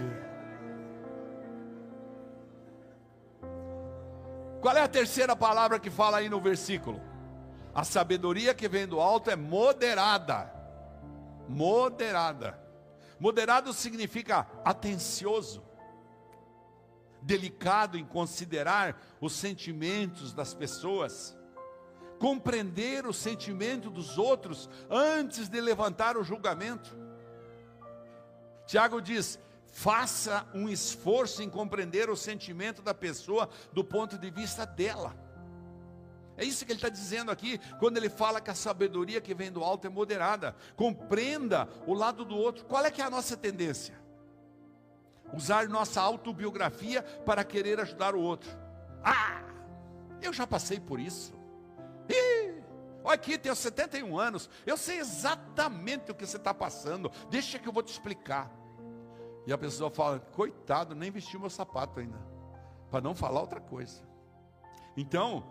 Qual 4.60 4.76
é 4.76 4.80
a 4.80 4.88
terceira 4.88 5.36
palavra 5.36 5.78
que 5.78 5.90
fala 5.90 6.16
aí 6.16 6.28
no 6.28 6.40
versículo? 6.40 7.00
A 7.72 7.84
sabedoria 7.84 8.52
que 8.52 8.66
vem 8.66 8.84
do 8.84 9.00
alto 9.00 9.30
é 9.30 9.36
moderada. 9.36 10.51
Moderada. 11.48 12.58
Moderado 13.18 13.72
significa 13.72 14.46
atencioso, 14.64 15.62
delicado 17.22 17.96
em 17.96 18.04
considerar 18.04 19.00
os 19.20 19.32
sentimentos 19.32 20.32
das 20.32 20.54
pessoas, 20.54 21.36
compreender 22.18 23.06
o 23.06 23.12
sentimento 23.12 23.90
dos 23.90 24.18
outros 24.18 24.68
antes 24.90 25.48
de 25.48 25.60
levantar 25.60 26.16
o 26.16 26.24
julgamento. 26.24 26.96
Tiago 28.66 29.00
diz: 29.00 29.38
Faça 29.72 30.46
um 30.52 30.68
esforço 30.68 31.42
em 31.42 31.48
compreender 31.48 32.10
o 32.10 32.16
sentimento 32.16 32.82
da 32.82 32.92
pessoa 32.92 33.48
do 33.72 33.82
ponto 33.82 34.18
de 34.18 34.30
vista 34.30 34.66
dela. 34.66 35.16
É 36.36 36.44
isso 36.44 36.64
que 36.64 36.72
ele 36.72 36.78
está 36.78 36.88
dizendo 36.88 37.30
aqui, 37.30 37.58
quando 37.78 37.96
ele 37.96 38.08
fala 38.08 38.40
que 38.40 38.50
a 38.50 38.54
sabedoria 38.54 39.20
que 39.20 39.34
vem 39.34 39.52
do 39.52 39.62
alto 39.62 39.86
é 39.86 39.90
moderada. 39.90 40.56
Compreenda 40.76 41.68
o 41.86 41.94
lado 41.94 42.24
do 42.24 42.36
outro. 42.36 42.64
Qual 42.64 42.84
é 42.84 42.90
que 42.90 43.02
é 43.02 43.04
a 43.04 43.10
nossa 43.10 43.36
tendência? 43.36 44.00
Usar 45.32 45.68
nossa 45.68 46.00
autobiografia 46.00 47.02
para 47.02 47.44
querer 47.44 47.80
ajudar 47.80 48.14
o 48.14 48.20
outro. 48.20 48.50
Ah, 49.02 49.42
eu 50.20 50.32
já 50.32 50.46
passei 50.46 50.78
por 50.78 51.00
isso. 51.00 51.32
Ih, 52.08 52.62
olha 53.02 53.14
aqui, 53.14 53.36
tenho 53.38 53.54
71 53.54 54.18
anos. 54.18 54.48
Eu 54.66 54.76
sei 54.76 54.98
exatamente 54.98 56.10
o 56.10 56.14
que 56.14 56.26
você 56.26 56.36
está 56.36 56.54
passando. 56.54 57.10
Deixa 57.30 57.58
que 57.58 57.68
eu 57.68 57.72
vou 57.72 57.82
te 57.82 57.92
explicar. 57.92 58.50
E 59.46 59.52
a 59.52 59.58
pessoa 59.58 59.90
fala: 59.90 60.18
coitado, 60.18 60.94
nem 60.94 61.10
vestiu 61.10 61.40
meu 61.40 61.50
sapato 61.50 62.00
ainda. 62.00 62.18
Para 62.90 63.00
não 63.00 63.14
falar 63.14 63.40
outra 63.40 63.60
coisa. 63.60 64.02
Então, 64.96 65.44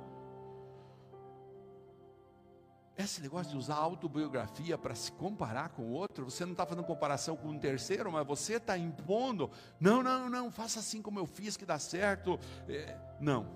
esse 2.97 3.21
negócio 3.21 3.51
de 3.51 3.58
usar 3.58 3.75
autobiografia 3.75 4.77
para 4.77 4.93
se 4.93 5.12
comparar 5.13 5.69
com 5.69 5.84
o 5.84 5.91
outro, 5.91 6.25
você 6.25 6.45
não 6.45 6.51
está 6.51 6.65
fazendo 6.65 6.84
comparação 6.84 7.36
com 7.36 7.49
um 7.49 7.60
terceiro, 7.60 8.12
mas 8.12 8.25
você 8.25 8.56
está 8.56 8.77
impondo. 8.77 9.49
Não, 9.80 10.04
não, 10.04 10.30
não, 10.30 10.51
faça 10.51 10.80
assim 10.80 11.01
como 11.01 11.19
eu 11.19 11.25
fiz 11.25 11.56
que 11.56 11.65
dá 11.65 11.80
certo. 11.80 12.39
É, 12.67 12.97
não. 13.19 13.47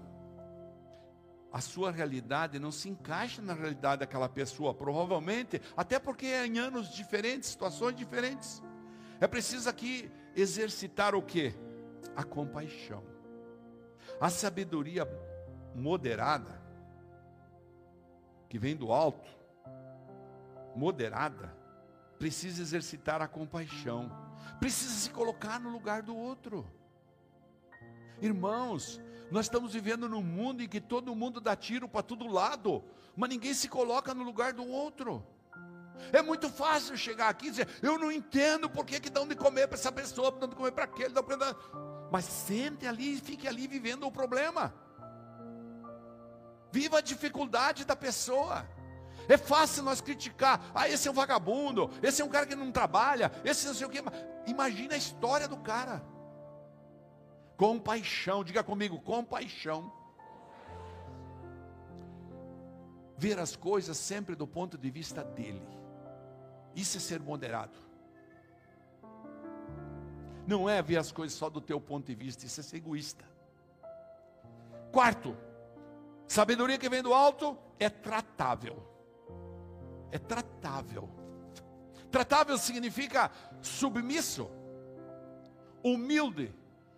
A 1.51 1.61
sua 1.61 1.91
realidade 1.91 2.59
não 2.59 2.71
se 2.71 2.89
encaixa 2.89 3.41
na 3.41 3.53
realidade 3.53 3.99
daquela 3.99 4.27
pessoa, 4.27 4.73
provavelmente, 4.73 5.61
até 5.75 5.99
porque 5.99 6.25
é 6.25 6.45
em 6.45 6.57
anos 6.57 6.93
diferentes, 6.93 7.49
situações 7.49 7.95
diferentes. 7.95 8.61
É 9.21 9.27
preciso 9.27 9.69
aqui 9.69 10.11
exercitar 10.35 11.15
o 11.15 11.21
que? 11.21 11.53
A 12.15 12.23
compaixão. 12.23 13.03
A 14.19 14.29
sabedoria 14.29 15.07
moderada, 15.73 16.61
que 18.55 18.59
vem 18.59 18.73
do 18.73 18.93
alto, 18.93 19.29
moderada, 20.73 21.53
precisa 22.17 22.61
exercitar 22.61 23.21
a 23.21 23.27
compaixão, 23.27 24.09
precisa 24.61 24.93
se 24.93 25.09
colocar 25.09 25.59
no 25.59 25.69
lugar 25.69 26.01
do 26.01 26.15
outro. 26.15 26.65
Irmãos, 28.21 29.01
nós 29.29 29.47
estamos 29.47 29.73
vivendo 29.73 30.07
num 30.07 30.23
mundo 30.23 30.63
em 30.63 30.69
que 30.69 30.79
todo 30.79 31.13
mundo 31.13 31.41
dá 31.41 31.53
tiro 31.53 31.89
para 31.89 32.01
todo 32.01 32.27
lado, 32.27 32.81
mas 33.13 33.29
ninguém 33.29 33.53
se 33.53 33.67
coloca 33.67 34.13
no 34.13 34.23
lugar 34.23 34.53
do 34.53 34.65
outro. 34.65 35.21
É 36.13 36.21
muito 36.21 36.49
fácil 36.49 36.95
chegar 36.95 37.27
aqui 37.27 37.47
e 37.47 37.49
dizer, 37.49 37.67
eu 37.81 37.99
não 37.99 38.09
entendo 38.09 38.69
por 38.69 38.85
que, 38.85 39.01
que 39.01 39.09
dão 39.09 39.27
de 39.27 39.35
comer 39.35 39.67
para 39.67 39.77
essa 39.77 39.91
pessoa, 39.91 40.31
dão 40.31 40.47
de 40.47 40.55
comer 40.55 40.71
para 40.71 40.85
aquele, 40.85 41.09
dão 41.09 41.25
para... 41.25 41.53
Mas 42.09 42.23
sente 42.23 42.87
ali 42.87 43.15
e 43.15 43.19
fique 43.19 43.49
ali 43.49 43.67
vivendo 43.67 44.07
o 44.07 44.11
problema. 44.11 44.73
Viva 46.75 46.97
a 46.97 47.01
dificuldade 47.01 47.85
da 47.85 47.95
pessoa. 47.95 48.67
É 49.29 49.37
fácil 49.37 49.81
nós 49.81 50.01
criticar. 50.01 50.59
Ah, 50.75 50.89
esse 50.89 51.07
é 51.07 51.11
um 51.11 51.13
vagabundo, 51.13 51.89
esse 52.03 52.21
é 52.21 52.25
um 52.25 52.27
cara 52.27 52.45
que 52.45 52.53
não 52.53 52.69
trabalha, 52.69 53.31
esse 53.45 53.65
não 53.65 53.73
sei 53.73 53.87
o 53.87 53.89
que. 53.89 54.03
Imagina 54.45 54.93
a 54.93 54.97
história 54.97 55.47
do 55.47 55.55
cara. 55.55 56.03
Compaixão, 57.55 58.43
diga 58.43 58.61
comigo, 58.61 58.99
compaixão. 58.99 59.89
Ver 63.17 63.39
as 63.39 63.55
coisas 63.55 63.95
sempre 63.95 64.35
do 64.35 64.45
ponto 64.45 64.77
de 64.77 64.89
vista 64.91 65.23
dele. 65.23 65.65
Isso 66.75 66.97
é 66.97 66.99
ser 66.99 67.21
moderado. 67.21 67.77
não 70.45 70.69
é 70.69 70.81
ver 70.81 70.97
as 70.97 71.11
coisas 71.11 71.37
só 71.37 71.49
do 71.49 71.61
teu 71.61 71.79
ponto 71.79 72.05
de 72.05 72.15
vista, 72.15 72.45
isso 72.45 72.59
é 72.59 72.63
ser 72.63 72.77
egoísta. 72.77 73.25
Quarto, 74.91 75.35
sabedoria 76.27 76.77
que 76.77 76.89
vem 76.89 77.01
do 77.01 77.13
alto 77.13 77.57
é 77.79 77.89
tratável. 77.89 78.81
É 80.11 80.17
tratável. 80.17 81.09
Tratável 82.09 82.57
significa 82.57 83.29
submisso, 83.61 84.49
humilde, 85.83 86.53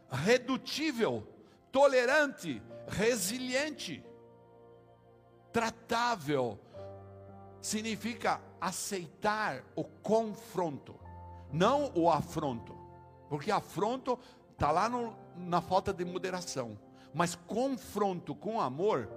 redutível, 0.09 1.27
tolerante, 1.71 2.61
resiliente. 2.87 4.03
Tratável 5.51 6.59
significa 7.61 8.39
aceitar 8.61 9.63
o 9.75 9.83
confronto, 9.83 10.95
não 11.51 11.91
o 11.95 12.09
afronto, 12.09 12.75
porque 13.29 13.51
afronto 13.51 14.19
está 14.51 14.71
lá 14.71 14.87
no, 14.87 15.15
na 15.35 15.61
falta 15.61 15.93
de 15.93 16.05
moderação, 16.05 16.77
mas 17.13 17.35
confronto 17.35 18.35
com 18.35 18.61
amor, 18.61 19.09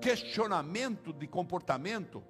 questionamento 0.00 1.12
de 1.12 1.26
comportamento, 1.26 2.22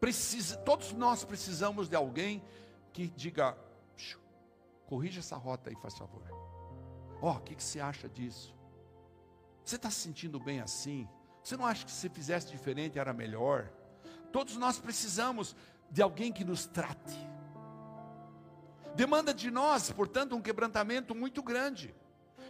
precisa, 0.00 0.56
todos 0.58 0.92
nós 0.92 1.24
precisamos 1.24 1.88
de 1.88 1.96
alguém 1.96 2.42
que 2.92 3.08
diga, 3.08 3.56
corrija 4.86 5.20
essa 5.20 5.36
rota 5.36 5.70
aí, 5.70 5.76
faz 5.76 5.96
favor. 5.96 6.22
Ó, 7.20 7.32
oh, 7.32 7.36
o 7.36 7.40
que, 7.40 7.54
que 7.54 7.62
você 7.62 7.80
acha 7.80 8.08
disso? 8.08 8.54
Você 9.64 9.76
está 9.76 9.90
se 9.90 9.96
sentindo 9.96 10.38
bem 10.38 10.60
assim? 10.60 11.08
Você 11.42 11.56
não 11.56 11.66
acha 11.66 11.84
que 11.84 11.90
se 11.90 12.08
fizesse 12.08 12.48
diferente 12.48 12.98
era 12.98 13.12
melhor? 13.12 13.70
Todos 14.32 14.56
nós 14.56 14.78
precisamos 14.78 15.56
de 15.90 16.02
alguém 16.02 16.32
que 16.32 16.44
nos 16.44 16.66
trate. 16.66 17.16
Demanda 18.94 19.34
de 19.34 19.50
nós, 19.50 19.90
portanto, 19.90 20.34
um 20.34 20.40
quebrantamento 20.40 21.14
muito 21.14 21.42
grande. 21.42 21.94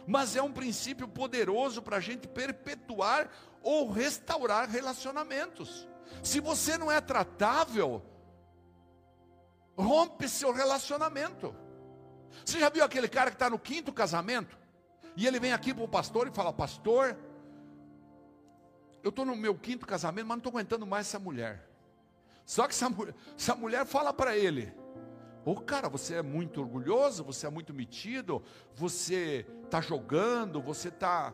Mas 0.05 0.35
é 0.35 0.41
um 0.41 0.51
princípio 0.51 1.07
poderoso 1.07 1.81
para 1.81 1.97
a 1.97 1.99
gente 1.99 2.27
perpetuar 2.27 3.29
ou 3.67 3.91
restaurar 3.91 4.69
relacionamentos. 4.69 5.85
Se 6.23 6.39
você 6.39 6.77
não 6.77 6.89
é 6.89 7.01
tratável, 7.01 8.01
rompe 9.77 10.29
seu 10.29 10.53
relacionamento. 10.53 11.53
Você 12.45 12.61
já 12.61 12.69
viu 12.69 12.85
aquele 12.85 13.09
cara 13.09 13.29
que 13.29 13.35
está 13.35 13.49
no 13.49 13.59
quinto 13.59 13.91
casamento? 13.91 14.57
E 15.17 15.27
ele 15.27 15.37
vem 15.37 15.51
aqui 15.51 15.73
para 15.73 15.83
o 15.83 15.87
pastor 15.87 16.29
e 16.29 16.31
fala: 16.31 16.53
Pastor, 16.53 17.17
eu 19.03 19.09
estou 19.09 19.25
no 19.25 19.35
meu 19.35 19.53
quinto 19.53 19.85
casamento, 19.85 20.27
mas 20.27 20.37
não 20.37 20.37
estou 20.37 20.51
aguentando 20.51 20.87
mais 20.87 21.05
essa 21.05 21.19
mulher. 21.19 21.69
Só 22.45 22.69
que 22.69 22.73
essa, 22.73 22.87
essa 23.37 23.53
mulher 23.53 23.85
fala 23.85 24.13
para 24.13 24.37
ele: 24.37 24.73
Ô 25.43 25.51
oh, 25.51 25.55
cara, 25.59 25.89
você 25.89 26.15
é 26.15 26.21
muito 26.21 26.61
orgulhoso, 26.61 27.21
você 27.21 27.45
é 27.45 27.49
muito 27.49 27.73
metido, 27.73 28.41
você 28.73 29.45
está 29.65 29.81
jogando, 29.81 30.61
você 30.61 30.87
está 30.87 31.33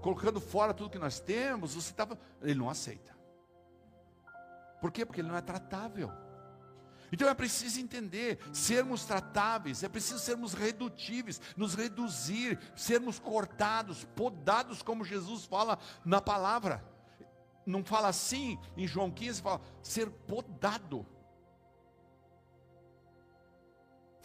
colocando 0.00 0.40
fora 0.40 0.74
tudo 0.74 0.90
que 0.90 0.98
nós 0.98 1.20
temos, 1.20 1.74
você 1.74 1.90
está. 1.90 2.08
Ele 2.42 2.54
não 2.54 2.70
aceita. 2.70 3.16
Por 4.80 4.90
quê? 4.90 5.04
Porque 5.04 5.20
ele 5.20 5.28
não 5.28 5.36
é 5.36 5.40
tratável. 5.40 6.12
Então 7.12 7.28
é 7.28 7.34
preciso 7.34 7.80
entender, 7.80 8.38
sermos 8.52 9.04
tratáveis, 9.04 9.82
é 9.82 9.88
preciso 9.88 10.18
sermos 10.18 10.54
redutíveis, 10.54 11.40
nos 11.56 11.74
reduzir, 11.74 12.58
sermos 12.74 13.18
cortados, 13.18 14.04
podados, 14.16 14.82
como 14.82 15.04
Jesus 15.04 15.44
fala 15.44 15.78
na 16.04 16.20
palavra. 16.20 16.84
Não 17.64 17.84
fala 17.84 18.08
assim 18.08 18.58
em 18.76 18.86
João 18.86 19.10
15, 19.10 19.42
fala 19.42 19.60
ser 19.82 20.10
podado. 20.10 21.06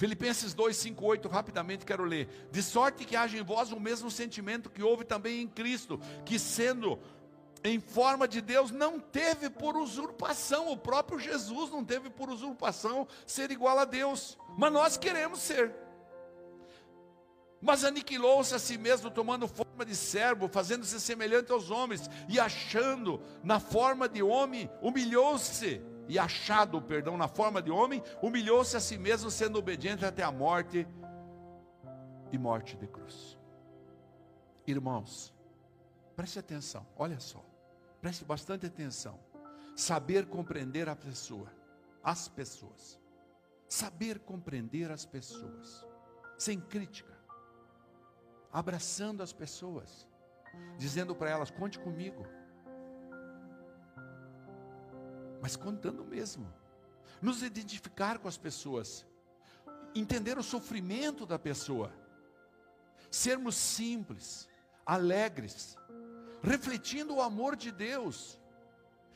Filipenses 0.02 0.56
2, 0.56 0.76
5, 0.78 1.06
8, 1.06 1.30
rapidamente 1.30 1.86
quero 1.86 2.04
ler. 2.04 2.28
De 2.52 2.64
sorte 2.64 3.06
que 3.06 3.16
haja 3.16 3.38
em 3.38 3.44
vós 3.44 3.72
o 3.72 3.80
mesmo 3.80 4.10
sentimento 4.10 4.68
que 4.68 4.82
houve 4.82 5.06
também 5.06 5.44
em 5.44 5.48
Cristo, 5.48 6.00
que 6.26 6.40
sendo 6.40 6.98
em 7.64 7.80
forma 7.80 8.28
de 8.28 8.42
Deus, 8.42 8.72
não 8.72 9.00
teve 9.00 9.48
por 9.48 9.78
usurpação, 9.78 10.72
o 10.72 10.76
próprio 10.76 11.20
Jesus 11.20 11.70
não 11.70 11.86
teve 11.86 12.10
por 12.10 12.32
usurpação 12.32 13.08
ser 13.28 13.52
igual 13.52 13.78
a 13.78 13.86
Deus, 13.86 14.40
mas 14.58 14.74
nós 14.74 14.98
queremos 14.98 15.38
ser. 15.38 15.72
Mas 17.62 17.84
aniquilou-se 17.84 18.56
a 18.56 18.58
si 18.58 18.80
mesmo, 18.80 19.12
tomando 19.12 19.48
forma 19.48 19.86
de 19.86 19.96
servo, 19.96 20.48
fazendo-se 20.48 21.00
semelhante 21.00 21.52
aos 21.52 21.70
homens, 21.70 22.10
e 22.28 22.40
achando 22.40 23.22
na 23.44 23.60
forma 23.60 24.10
de 24.10 24.24
homem, 24.24 24.68
humilhou-se, 24.82 25.80
e 26.08 26.20
achado, 26.20 26.82
perdão, 26.82 27.18
na 27.18 27.28
forma 27.28 27.62
de 27.62 27.72
homem, 27.72 28.04
humilhou-se 28.22 28.76
a 28.76 28.80
si 28.80 28.98
mesmo, 28.98 29.32
sendo 29.32 29.60
obediente 29.60 30.06
até 30.06 30.24
a 30.24 30.32
morte 30.32 30.88
e 32.32 32.38
morte 32.38 32.76
de 32.78 32.88
cruz. 32.88 33.38
Irmãos, 34.66 35.34
preste 36.16 36.40
atenção, 36.40 36.86
olha 36.96 37.20
só. 37.20 37.44
Preste 38.02 38.26
bastante 38.26 38.66
atenção. 38.66 39.20
Saber 39.76 40.26
compreender 40.26 40.90
a 40.90 40.96
pessoa, 40.96 41.52
as 42.04 42.28
pessoas. 42.28 43.00
Saber 43.68 44.20
compreender 44.20 44.92
as 44.92 45.06
pessoas, 45.06 45.88
sem 46.38 46.60
crítica, 46.60 47.18
abraçando 48.52 49.24
as 49.24 49.32
pessoas, 49.32 50.06
dizendo 50.78 51.16
para 51.16 51.30
elas: 51.30 51.50
conte 51.50 51.80
comigo, 51.80 52.26
mas 55.42 55.56
contando 55.56 56.06
mesmo, 56.06 56.48
nos 57.22 57.42
identificar 57.42 58.20
com 58.20 58.28
as 58.28 58.38
pessoas, 58.38 59.06
entender 59.96 60.38
o 60.38 60.44
sofrimento 60.44 61.26
da 61.26 61.40
pessoa, 61.40 61.92
sermos 63.10 63.56
simples, 63.56 64.48
alegres, 64.86 65.76
refletindo 66.42 67.16
o 67.16 67.22
amor 67.22 67.56
de 67.56 67.72
Deus. 67.72 68.40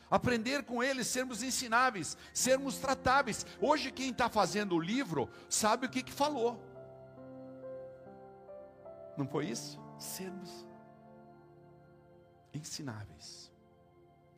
Aprender 0.10 0.64
com 0.64 0.84
ele, 0.84 1.04
sermos 1.04 1.42
ensináveis, 1.42 2.16
sermos 2.32 2.78
tratáveis. 2.78 3.44
Hoje, 3.60 3.92
quem 3.92 4.12
está 4.12 4.30
fazendo 4.30 4.76
o 4.76 4.80
livro 4.80 5.28
sabe 5.50 5.88
o 5.88 5.90
que, 5.90 6.04
que 6.04 6.14
falou. 6.14 6.64
Não 9.18 9.28
foi 9.28 9.48
isso? 9.48 9.80
Sermos 9.98 10.66
ensináveis, 12.54 13.52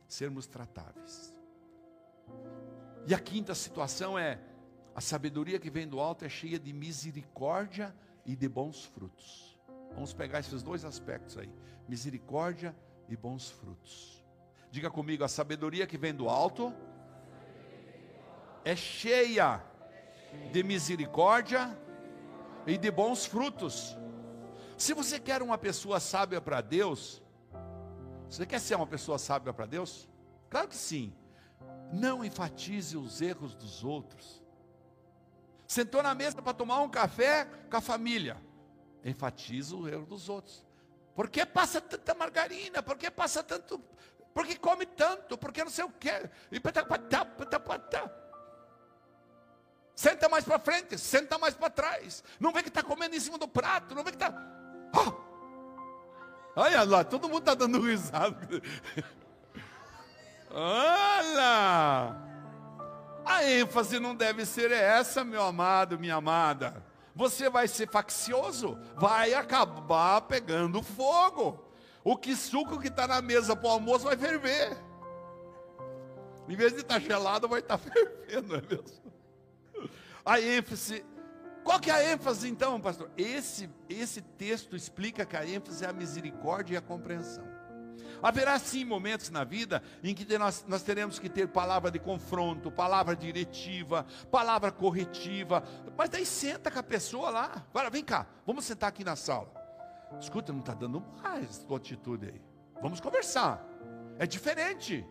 sermos 0.08 0.46
tratáveis. 0.46 1.37
E 3.06 3.14
a 3.14 3.18
quinta 3.18 3.54
situação 3.54 4.18
é: 4.18 4.38
a 4.94 5.00
sabedoria 5.00 5.58
que 5.58 5.70
vem 5.70 5.86
do 5.86 6.00
alto 6.00 6.24
é 6.24 6.28
cheia 6.28 6.58
de 6.58 6.72
misericórdia 6.72 7.94
e 8.26 8.36
de 8.36 8.48
bons 8.48 8.84
frutos. 8.84 9.58
Vamos 9.94 10.12
pegar 10.12 10.40
esses 10.40 10.62
dois 10.62 10.84
aspectos 10.84 11.38
aí: 11.38 11.50
misericórdia 11.88 12.74
e 13.08 13.16
bons 13.16 13.50
frutos. 13.50 14.24
Diga 14.70 14.90
comigo, 14.90 15.24
a 15.24 15.28
sabedoria 15.28 15.86
que 15.86 15.96
vem 15.96 16.14
do 16.14 16.28
alto 16.28 16.74
é 18.64 18.76
cheia 18.76 19.62
de 20.52 20.62
misericórdia 20.62 21.76
e 22.66 22.76
de 22.76 22.90
bons 22.90 23.24
frutos. 23.24 23.96
Se 24.76 24.92
você 24.92 25.18
quer 25.18 25.42
uma 25.42 25.56
pessoa 25.56 25.98
sábia 25.98 26.40
para 26.40 26.60
Deus, 26.60 27.22
você 28.28 28.44
quer 28.44 28.60
ser 28.60 28.74
uma 28.74 28.86
pessoa 28.86 29.18
sábia 29.18 29.52
para 29.52 29.64
Deus? 29.64 30.06
Claro 30.50 30.68
que 30.68 30.76
sim. 30.76 31.12
Não 31.92 32.24
enfatize 32.24 32.96
os 32.96 33.20
erros 33.20 33.54
dos 33.54 33.84
outros. 33.84 34.42
Sentou 35.66 36.02
na 36.02 36.14
mesa 36.14 36.40
para 36.40 36.54
tomar 36.54 36.80
um 36.80 36.88
café 36.88 37.44
com 37.70 37.76
a 37.76 37.80
família 37.80 38.36
enfatiza 39.04 39.76
o 39.76 39.88
erro 39.88 40.06
dos 40.06 40.28
outros. 40.28 40.64
Por 41.14 41.28
que 41.28 41.44
passa 41.44 41.80
tanta 41.80 42.14
margarina? 42.14 42.82
Por 42.82 42.96
que 42.96 43.10
passa 43.10 43.42
tanto? 43.42 43.78
Por 44.32 44.46
que 44.46 44.56
come 44.56 44.86
tanto? 44.86 45.36
Por 45.36 45.52
que 45.52 45.64
não 45.64 45.70
sei 45.70 45.84
o 45.84 45.90
quê? 45.90 46.30
E 46.50 46.60
Senta 49.94 50.28
mais 50.28 50.44
para 50.44 50.60
frente, 50.60 50.96
senta 50.96 51.38
mais 51.38 51.54
para 51.54 51.70
trás. 51.70 52.22
Não 52.38 52.52
vê 52.52 52.62
que 52.62 52.68
está 52.68 52.84
comendo 52.84 53.16
em 53.16 53.20
cima 53.20 53.36
do 53.36 53.48
prato, 53.48 53.96
não 53.96 54.04
vê 54.04 54.10
que 54.12 54.16
está. 54.16 54.32
Oh! 54.94 55.28
Olha 56.54 56.84
lá, 56.84 57.02
todo 57.02 57.28
mundo 57.28 57.40
está 57.40 57.54
dando 57.54 57.80
risada. 57.80 58.38
Olha! 60.50 62.16
A 63.24 63.44
ênfase 63.44 64.00
não 64.00 64.14
deve 64.14 64.46
ser 64.46 64.70
essa, 64.70 65.24
meu 65.24 65.42
amado, 65.42 65.98
minha 65.98 66.14
amada 66.14 66.88
você 67.18 67.50
vai 67.50 67.66
ser 67.66 67.90
faccioso, 67.90 68.78
vai 68.94 69.34
acabar 69.34 70.20
pegando 70.20 70.80
fogo. 70.84 71.68
O 72.04 72.16
que 72.16 72.36
suco 72.36 72.78
que 72.78 72.86
está 72.86 73.08
na 73.08 73.20
mesa 73.20 73.56
para 73.56 73.66
o 73.66 73.72
almoço 73.72 74.04
vai 74.04 74.16
ferver. 74.16 74.78
Em 76.48 76.54
vez 76.54 76.72
de 76.72 76.82
estar 76.82 76.94
tá 76.94 77.00
gelado, 77.00 77.48
vai 77.48 77.58
estar 77.58 77.76
tá 77.76 77.82
fervendo, 77.90 78.46
não 78.46 78.56
é 78.56 78.62
mesmo? 78.62 79.12
A 80.24 80.40
ênfase. 80.40 81.04
Qual 81.64 81.80
que 81.80 81.90
é 81.90 81.94
a 81.94 82.12
ênfase 82.12 82.48
então, 82.48 82.80
pastor? 82.80 83.10
Esse, 83.16 83.68
esse 83.88 84.22
texto 84.22 84.76
explica 84.76 85.26
que 85.26 85.36
a 85.36 85.44
ênfase 85.44 85.84
é 85.84 85.88
a 85.88 85.92
misericórdia 85.92 86.74
e 86.74 86.76
a 86.76 86.80
compreensão. 86.80 87.44
Haverá 88.22 88.58
sim 88.58 88.84
momentos 88.84 89.30
na 89.30 89.44
vida 89.44 89.82
em 90.02 90.14
que 90.14 90.38
nós, 90.38 90.64
nós 90.66 90.82
teremos 90.82 91.18
que 91.18 91.28
ter 91.28 91.48
palavra 91.48 91.90
de 91.90 91.98
confronto, 91.98 92.70
palavra 92.70 93.14
diretiva, 93.14 94.06
palavra 94.30 94.72
corretiva, 94.72 95.62
mas 95.96 96.08
daí 96.08 96.26
senta 96.26 96.70
com 96.70 96.78
a 96.78 96.82
pessoa 96.82 97.30
lá, 97.30 97.66
fala, 97.72 97.90
vem 97.90 98.04
cá, 98.04 98.26
vamos 98.46 98.64
sentar 98.64 98.88
aqui 98.88 99.04
na 99.04 99.16
sala. 99.16 99.52
Escuta, 100.20 100.52
não 100.52 100.60
está 100.60 100.74
dando 100.74 101.04
mais 101.22 101.58
tua 101.58 101.76
atitude 101.76 102.26
aí. 102.26 102.42
Vamos 102.80 103.00
conversar. 103.00 103.64
É 104.18 104.26
diferente. 104.26 105.06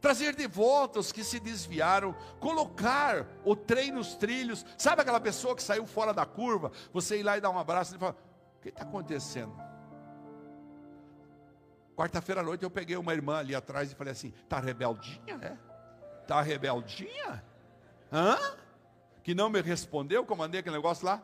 Trazer 0.00 0.34
de 0.34 0.46
volta 0.46 1.00
os 1.00 1.10
que 1.10 1.24
se 1.24 1.40
desviaram, 1.40 2.14
colocar 2.38 3.26
o 3.44 3.56
trem 3.56 3.90
nos 3.90 4.14
trilhos. 4.14 4.64
Sabe 4.76 5.02
aquela 5.02 5.20
pessoa 5.20 5.56
que 5.56 5.62
saiu 5.62 5.86
fora 5.86 6.14
da 6.14 6.24
curva? 6.24 6.70
Você 6.92 7.18
ir 7.18 7.22
lá 7.24 7.36
e 7.36 7.40
dar 7.40 7.50
um 7.50 7.58
abraço 7.58 7.96
e 7.96 7.98
fala: 7.98 8.16
O 8.58 8.62
que 8.62 8.68
está 8.68 8.82
acontecendo? 8.82 9.67
Quarta-feira 11.98 12.42
à 12.42 12.44
noite 12.44 12.62
eu 12.62 12.70
peguei 12.70 12.96
uma 12.96 13.12
irmã 13.12 13.38
ali 13.38 13.56
atrás 13.56 13.90
e 13.90 13.94
falei 13.96 14.12
assim: 14.12 14.32
Está 14.44 14.60
rebeldinha, 14.60 15.36
né? 15.36 15.58
Está 16.22 16.40
rebeldinha? 16.40 17.44
Hã? 18.12 18.38
Que 19.24 19.34
não 19.34 19.50
me 19.50 19.60
respondeu, 19.60 20.24
comandei 20.24 20.60
aquele 20.60 20.76
negócio 20.76 21.04
lá. 21.04 21.20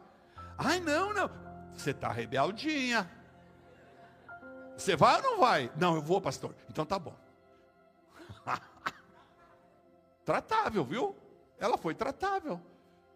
Ai, 0.58 0.80
não, 0.80 1.14
não. 1.14 1.30
Você 1.76 1.92
está 1.92 2.10
rebeldinha. 2.10 3.08
Você 4.76 4.96
vai 4.96 5.14
ou 5.18 5.22
não 5.22 5.38
vai? 5.38 5.70
Não, 5.76 5.94
eu 5.94 6.02
vou, 6.02 6.20
pastor. 6.20 6.52
Então 6.68 6.84
tá 6.84 6.98
bom. 6.98 7.16
tratável, 10.26 10.84
viu? 10.84 11.16
Ela 11.56 11.78
foi 11.78 11.94
tratável. 11.94 12.60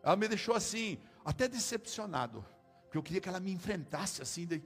Ela 0.01 0.15
me 0.15 0.29
deixou 0.29 0.55
assim, 0.55 0.97
até 1.25 1.49
decepcionado. 1.49 2.47
Porque 2.85 2.99
eu 2.99 3.03
queria 3.03 3.21
que 3.21 3.29
ela 3.29 3.41
me 3.41 3.51
enfrentasse 3.51 4.23
assim. 4.23 4.47
De... 4.47 4.63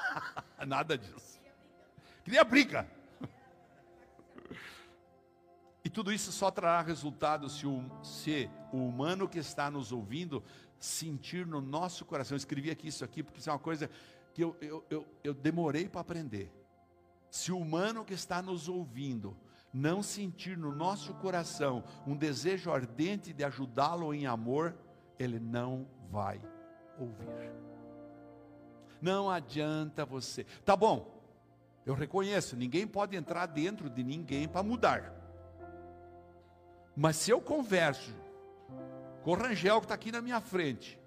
Nada 0.66 0.96
disso. 0.96 1.23
Queria 2.24 2.42
briga. 2.42 2.88
E 5.84 5.90
tudo 5.90 6.10
isso 6.10 6.32
só 6.32 6.50
trará 6.50 6.80
resultado 6.80 7.48
se 7.50 7.66
o, 7.66 7.84
se 8.02 8.50
o 8.72 8.78
humano 8.78 9.28
que 9.28 9.38
está 9.38 9.70
nos 9.70 9.92
ouvindo 9.92 10.42
sentir 10.78 11.46
no 11.46 11.60
nosso 11.60 12.06
coração. 12.06 12.34
Eu 12.34 12.38
escrevi 12.38 12.70
aqui 12.70 12.88
isso 12.88 13.04
aqui, 13.04 13.22
porque 13.22 13.38
isso 13.38 13.50
é 13.50 13.52
uma 13.52 13.58
coisa 13.58 13.90
que 14.32 14.42
eu, 14.42 14.56
eu, 14.62 14.84
eu, 14.88 15.06
eu 15.22 15.34
demorei 15.34 15.86
para 15.86 16.00
aprender. 16.00 16.50
Se 17.30 17.52
o 17.52 17.58
humano 17.58 18.04
que 18.04 18.14
está 18.14 18.40
nos 18.40 18.66
ouvindo 18.66 19.36
não 19.72 20.02
sentir 20.02 20.56
no 20.56 20.74
nosso 20.74 21.12
coração 21.14 21.84
um 22.06 22.16
desejo 22.16 22.70
ardente 22.70 23.34
de 23.34 23.44
ajudá-lo 23.44 24.14
em 24.14 24.26
amor, 24.26 24.74
ele 25.18 25.38
não 25.38 25.86
vai 26.10 26.40
ouvir. 26.98 27.52
Não 29.02 29.28
adianta 29.28 30.06
você. 30.06 30.44
Tá 30.64 30.74
bom, 30.74 31.13
eu 31.84 31.94
reconheço, 31.94 32.56
ninguém 32.56 32.86
pode 32.86 33.16
entrar 33.16 33.46
dentro 33.46 33.90
de 33.90 34.02
ninguém 34.02 34.48
para 34.48 34.62
mudar. 34.62 35.12
Mas 36.96 37.16
se 37.16 37.30
eu 37.30 37.40
converso 37.40 38.14
com 39.22 39.32
o 39.32 39.34
Rangel 39.34 39.80
que 39.80 39.84
está 39.84 39.94
aqui 39.94 40.12
na 40.12 40.22
minha 40.22 40.40
frente, 40.40 40.98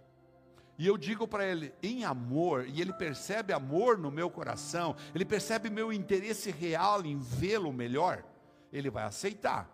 e 0.78 0.86
eu 0.86 0.96
digo 0.98 1.28
para 1.28 1.46
ele 1.46 1.74
em 1.82 2.06
amor, 2.06 2.68
e 2.68 2.80
ele 2.80 2.94
percebe 2.94 3.52
amor 3.52 3.98
no 3.98 4.12
meu 4.12 4.30
coração, 4.30 4.96
ele 5.16 5.26
percebe 5.26 5.70
meu 5.70 5.92
interesse 5.92 6.52
real 6.52 7.04
em 7.04 7.18
vê-lo 7.18 7.74
melhor, 7.74 8.24
ele 8.72 8.90
vai 8.90 9.06
aceitar. 9.06 9.74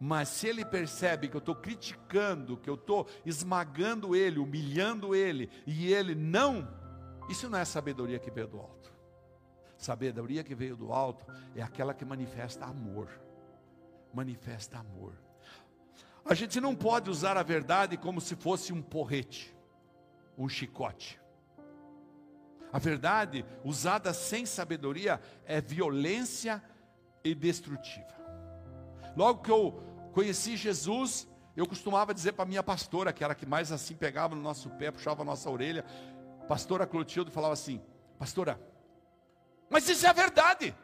Mas 0.00 0.28
se 0.28 0.46
ele 0.48 0.64
percebe 0.64 1.28
que 1.28 1.36
eu 1.36 1.40
estou 1.40 1.54
criticando, 1.54 2.56
que 2.56 2.70
eu 2.70 2.74
estou 2.74 3.06
esmagando 3.24 4.14
ele, 4.14 4.38
humilhando 4.38 5.14
ele, 5.14 5.50
e 5.66 5.92
ele 5.92 6.14
não, 6.14 6.68
isso 7.28 7.48
não 7.48 7.58
é 7.58 7.64
sabedoria 7.64 8.18
que 8.18 8.30
alto. 8.30 8.77
Sabedoria 9.78 10.42
que 10.42 10.56
veio 10.56 10.76
do 10.76 10.92
alto 10.92 11.24
é 11.54 11.62
aquela 11.62 11.94
que 11.94 12.04
manifesta 12.04 12.66
amor. 12.66 13.08
Manifesta 14.12 14.76
amor. 14.76 15.14
A 16.24 16.34
gente 16.34 16.60
não 16.60 16.74
pode 16.74 17.08
usar 17.08 17.36
a 17.36 17.42
verdade 17.44 17.96
como 17.96 18.20
se 18.20 18.34
fosse 18.34 18.72
um 18.72 18.82
porrete, 18.82 19.56
um 20.36 20.48
chicote. 20.48 21.20
A 22.72 22.78
verdade 22.78 23.46
usada 23.64 24.12
sem 24.12 24.44
sabedoria 24.44 25.20
é 25.46 25.60
violência 25.60 26.62
e 27.22 27.32
destrutiva. 27.32 28.18
Logo 29.16 29.42
que 29.42 29.50
eu 29.50 29.80
conheci 30.12 30.56
Jesus, 30.56 31.28
eu 31.56 31.66
costumava 31.66 32.12
dizer 32.12 32.32
para 32.32 32.44
minha 32.44 32.64
pastora, 32.64 33.12
que 33.12 33.22
era 33.22 33.32
a 33.32 33.36
que 33.36 33.46
mais 33.46 33.70
assim 33.70 33.94
pegava 33.94 34.34
no 34.34 34.42
nosso 34.42 34.68
pé, 34.70 34.90
puxava 34.90 35.22
a 35.22 35.24
nossa 35.24 35.48
orelha, 35.48 35.84
pastora 36.48 36.86
Clotilde 36.86 37.30
falava 37.30 37.54
assim: 37.54 37.80
Pastora, 38.18 38.60
mas 39.70 39.88
isso 39.88 40.06
é 40.06 40.12
verdade, 40.12 40.74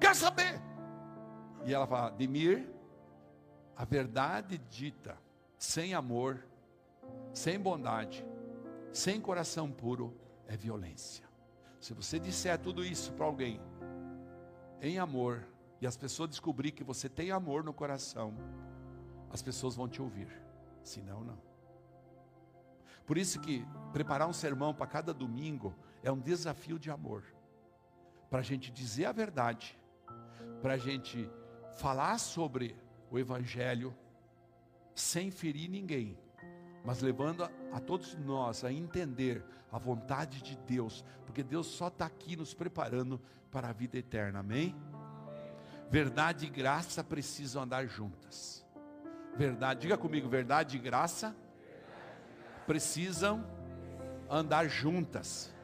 quer 0.00 0.14
saber? 0.14 0.60
E 1.64 1.74
ela 1.74 1.86
fala: 1.86 2.10
Demir, 2.10 2.68
a 3.76 3.84
verdade 3.84 4.58
dita 4.70 5.18
sem 5.58 5.94
amor, 5.94 6.44
sem 7.32 7.58
bondade, 7.58 8.24
sem 8.92 9.20
coração 9.20 9.70
puro, 9.70 10.16
é 10.46 10.56
violência. 10.56 11.26
Se 11.80 11.94
você 11.94 12.18
disser 12.18 12.58
tudo 12.58 12.84
isso 12.84 13.12
para 13.12 13.26
alguém, 13.26 13.60
em 14.80 14.98
amor, 14.98 15.46
e 15.80 15.86
as 15.86 15.96
pessoas 15.96 16.30
descobrir 16.30 16.72
que 16.72 16.82
você 16.82 17.08
tem 17.08 17.30
amor 17.30 17.62
no 17.62 17.72
coração, 17.72 18.34
as 19.30 19.42
pessoas 19.42 19.76
vão 19.76 19.88
te 19.88 20.02
ouvir. 20.02 20.28
Senão, 20.82 21.22
não. 21.22 21.38
Por 23.06 23.16
isso 23.16 23.40
que 23.40 23.64
preparar 23.92 24.28
um 24.28 24.32
sermão 24.32 24.74
para 24.74 24.86
cada 24.86 25.14
domingo 25.14 25.74
é 26.02 26.10
um 26.10 26.18
desafio 26.18 26.78
de 26.78 26.90
amor. 26.90 27.24
Para 28.30 28.40
a 28.40 28.42
gente 28.42 28.70
dizer 28.70 29.06
a 29.06 29.12
verdade, 29.12 29.78
para 30.60 30.74
a 30.74 30.78
gente 30.78 31.30
falar 31.76 32.18
sobre 32.18 32.76
o 33.10 33.18
Evangelho, 33.18 33.96
sem 34.94 35.30
ferir 35.30 35.70
ninguém, 35.70 36.18
mas 36.84 37.00
levando 37.00 37.44
a, 37.44 37.50
a, 37.72 37.80
todos 37.80 38.14
nós 38.16 38.64
a 38.64 38.72
entender 38.72 39.44
a 39.70 39.78
vontade 39.78 40.42
de 40.42 40.56
Deus, 40.56 41.04
porque 41.24 41.42
Deus 41.42 41.66
só 41.66 41.88
está 41.88 42.06
aqui 42.06 42.36
nos 42.36 42.52
preparando 42.54 43.20
para 43.50 43.68
a 43.68 43.72
vida 43.72 43.96
eterna, 43.96 44.40
amém? 44.40 44.74
Verdade 45.90 46.46
e 46.46 46.50
graça 46.50 47.02
precisam 47.02 47.62
andar 47.62 47.86
juntas. 47.86 48.66
Verdade, 49.36 49.82
diga 49.82 49.96
comigo, 49.96 50.28
verdade 50.28 50.76
e 50.76 50.80
graça 50.80 51.34
precisam 52.66 53.46
andar 54.28 54.68
juntas. 54.68 55.54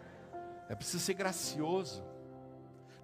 É 0.69 0.75
preciso 0.75 1.05
ser 1.05 1.15
gracioso. 1.15 2.03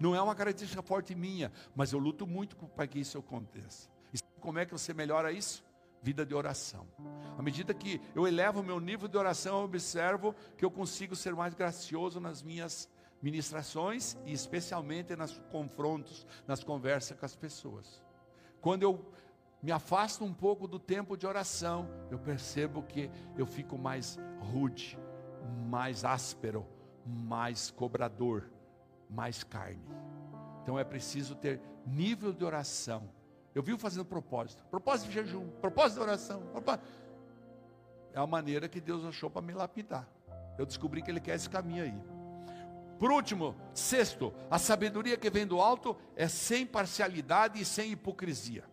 Não 0.01 0.16
é 0.16 0.22
uma 0.22 0.34
característica 0.34 0.82
forte 0.82 1.14
minha, 1.14 1.53
mas 1.76 1.92
eu 1.92 1.98
luto 1.98 2.26
muito 2.26 2.57
para 2.57 2.86
que 2.86 2.98
isso 2.98 3.18
aconteça. 3.18 3.90
E 4.14 4.18
como 4.40 4.59
é 4.59 4.64
que 4.64 4.72
você 4.72 4.94
melhora 4.94 5.30
isso? 5.30 5.62
Vida 6.03 6.24
de 6.24 6.34
oração. 6.34 6.86
À 7.38 7.42
medida 7.42 7.74
que 7.74 8.01
eu 8.14 8.26
elevo 8.26 8.61
o 8.61 8.64
meu 8.64 8.80
nível 8.80 9.07
de 9.07 9.18
oração, 9.18 9.59
eu 9.59 9.64
observo 9.66 10.34
que 10.57 10.64
eu 10.64 10.70
consigo 10.70 11.14
ser 11.14 11.34
mais 11.34 11.53
gracioso 11.53 12.18
nas 12.18 12.42
minhas 12.42 12.88
ministrações 13.20 14.16
e 14.24 14.32
especialmente 14.32 15.14
nos 15.14 15.38
confrontos, 15.51 16.26
nas 16.46 16.64
conversas 16.64 17.18
com 17.18 17.26
as 17.26 17.36
pessoas. 17.36 18.03
Quando 18.62 18.82
eu 18.82 19.12
me 19.62 19.70
afasto 19.70 20.24
um 20.24 20.32
pouco 20.32 20.66
do 20.66 20.78
tempo 20.78 21.14
de 21.14 21.26
oração, 21.26 21.86
eu 22.11 22.18
percebo 22.18 22.82
que 22.82 23.11
eu 23.36 23.44
fico 23.44 23.76
mais 23.76 24.18
rude, 24.38 24.98
mais 25.68 26.07
áspero, 26.07 26.66
mais 27.05 27.70
cobrador, 27.70 28.51
mais 29.11 29.43
carne. 29.43 29.83
Então 30.63 30.79
é 30.79 30.85
preciso 30.85 31.35
ter 31.35 31.61
nível 31.87 32.33
de 32.33 32.45
oração. 32.45 33.11
Eu 33.55 33.63
vivo 33.63 33.79
fazendo 33.79 34.05
propósito, 34.05 34.63
propósito 34.71 35.09
de 35.09 35.15
jejum, 35.15 35.49
propósito 35.61 35.99
de 35.99 36.03
oração. 36.03 36.43
Propósito. 36.53 36.85
É 38.13 38.21
a 38.21 38.27
maneira 38.27 38.69
que 38.69 38.81
Deus 38.81 39.05
achou 39.05 39.29
para 39.29 39.43
me 39.43 39.53
lapidar. 39.53 40.09
Eu 40.59 40.67
descobri 40.67 41.03
que 41.03 41.11
Ele 41.11 41.21
quer 41.21 41.35
esse 41.35 41.49
caminho 41.49 41.85
aí. 41.85 42.21
Por 42.99 43.11
último, 43.11 43.57
sexto, 43.73 44.33
a 44.51 44.59
sabedoria 44.59 45.17
que 45.17 45.31
vem 45.31 45.47
do 45.47 45.61
alto 45.61 45.97
é 46.15 46.29
sem 46.29 46.67
parcialidade 46.67 47.61
e 47.61 47.65
sem 47.65 47.93
hipocrisia. 47.93 48.65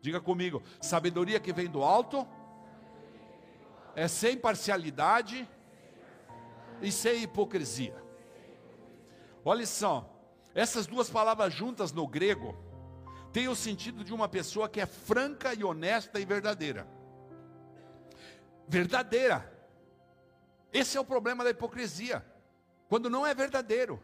Diga 0.00 0.20
comigo, 0.20 0.62
sabedoria 0.80 1.40
que 1.40 1.52
vem 1.52 1.68
do 1.68 1.82
alto 1.82 2.26
é 3.94 4.08
sem 4.08 4.36
parcialidade 4.36 5.48
e 6.80 6.90
sem 6.90 7.22
hipocrisia. 7.22 7.94
Olha 9.44 9.66
só, 9.66 10.08
essas 10.54 10.86
duas 10.86 11.10
palavras 11.10 11.52
juntas 11.52 11.92
no 11.92 12.06
grego 12.06 12.56
têm 13.32 13.48
o 13.48 13.56
sentido 13.56 14.04
de 14.04 14.12
uma 14.12 14.28
pessoa 14.28 14.68
que 14.68 14.80
é 14.80 14.86
franca 14.86 15.54
e 15.54 15.64
honesta 15.64 16.20
e 16.20 16.24
verdadeira. 16.24 16.86
Verdadeira. 18.68 19.50
Esse 20.72 20.96
é 20.96 21.00
o 21.00 21.04
problema 21.04 21.42
da 21.42 21.50
hipocrisia 21.50 22.24
quando 22.88 23.10
não 23.10 23.26
é 23.26 23.34
verdadeiro. 23.34 24.00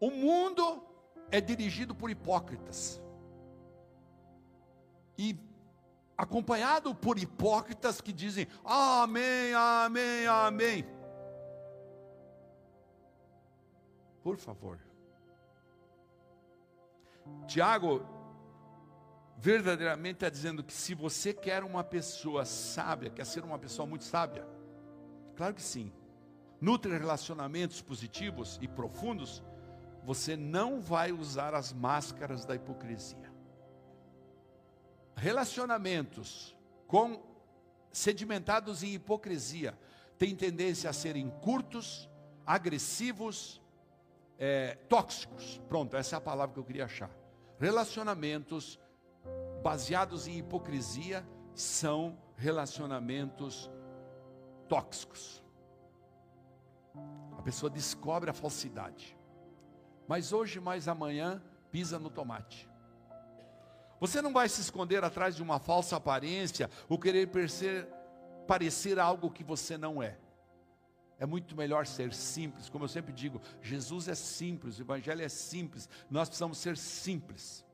O 0.00 0.10
mundo 0.10 0.82
é 1.30 1.40
dirigido 1.40 1.94
por 1.94 2.10
hipócritas. 2.10 3.00
E 5.16 5.34
acompanhado 6.16 6.94
por 6.94 7.18
hipócritas 7.18 8.00
que 8.00 8.12
dizem 8.12 8.46
amém, 8.64 9.52
amém, 9.54 10.26
amém. 10.26 10.86
Por 14.22 14.36
favor. 14.36 14.80
Tiago 17.46 18.04
verdadeiramente 19.36 20.16
está 20.16 20.28
dizendo 20.28 20.64
que 20.64 20.72
se 20.72 20.94
você 20.94 21.32
quer 21.32 21.62
uma 21.62 21.84
pessoa 21.84 22.44
sábia, 22.44 23.10
quer 23.10 23.26
ser 23.26 23.44
uma 23.44 23.58
pessoa 23.58 23.86
muito 23.86 24.04
sábia, 24.04 24.46
claro 25.36 25.54
que 25.54 25.62
sim, 25.62 25.92
nutre 26.60 26.96
relacionamentos 26.96 27.82
positivos 27.82 28.58
e 28.62 28.66
profundos, 28.66 29.42
você 30.02 30.36
não 30.36 30.80
vai 30.80 31.12
usar 31.12 31.54
as 31.54 31.72
máscaras 31.72 32.44
da 32.44 32.54
hipocrisia. 32.54 33.35
Relacionamentos 35.16 36.54
com 36.86 37.22
sedimentados 37.90 38.82
em 38.82 38.92
hipocrisia 38.92 39.76
têm 40.18 40.36
tendência 40.36 40.90
a 40.90 40.92
serem 40.92 41.30
curtos, 41.40 42.08
agressivos, 42.46 43.60
é, 44.38 44.74
tóxicos. 44.88 45.60
Pronto, 45.68 45.96
essa 45.96 46.16
é 46.16 46.18
a 46.18 46.20
palavra 46.20 46.52
que 46.52 46.60
eu 46.60 46.64
queria 46.64 46.84
achar. 46.84 47.10
Relacionamentos 47.58 48.78
baseados 49.62 50.28
em 50.28 50.36
hipocrisia 50.38 51.26
são 51.54 52.18
relacionamentos 52.36 53.70
tóxicos. 54.68 55.42
A 57.38 57.42
pessoa 57.42 57.70
descobre 57.70 58.28
a 58.28 58.34
falsidade. 58.34 59.16
Mas 60.06 60.32
hoje, 60.32 60.60
mais 60.60 60.86
amanhã, 60.86 61.42
pisa 61.70 61.98
no 61.98 62.10
tomate. 62.10 62.68
Você 63.98 64.22
não 64.22 64.32
vai 64.32 64.48
se 64.48 64.60
esconder 64.60 65.02
atrás 65.02 65.34
de 65.34 65.42
uma 65.42 65.58
falsa 65.58 65.96
aparência 65.96 66.70
ou 66.88 66.98
querer 66.98 67.28
parecer, 67.28 67.88
parecer 68.46 68.98
algo 68.98 69.30
que 69.30 69.42
você 69.42 69.76
não 69.76 70.02
é. 70.02 70.16
É 71.18 71.26
muito 71.26 71.56
melhor 71.56 71.86
ser 71.86 72.12
simples, 72.12 72.68
como 72.68 72.84
eu 72.84 72.88
sempre 72.88 73.12
digo, 73.12 73.40
Jesus 73.62 74.06
é 74.06 74.14
simples, 74.14 74.78
o 74.78 74.82
Evangelho 74.82 75.22
é 75.22 75.28
simples, 75.28 75.88
nós 76.10 76.28
precisamos 76.28 76.58
ser 76.58 76.76
simples. 76.76 77.65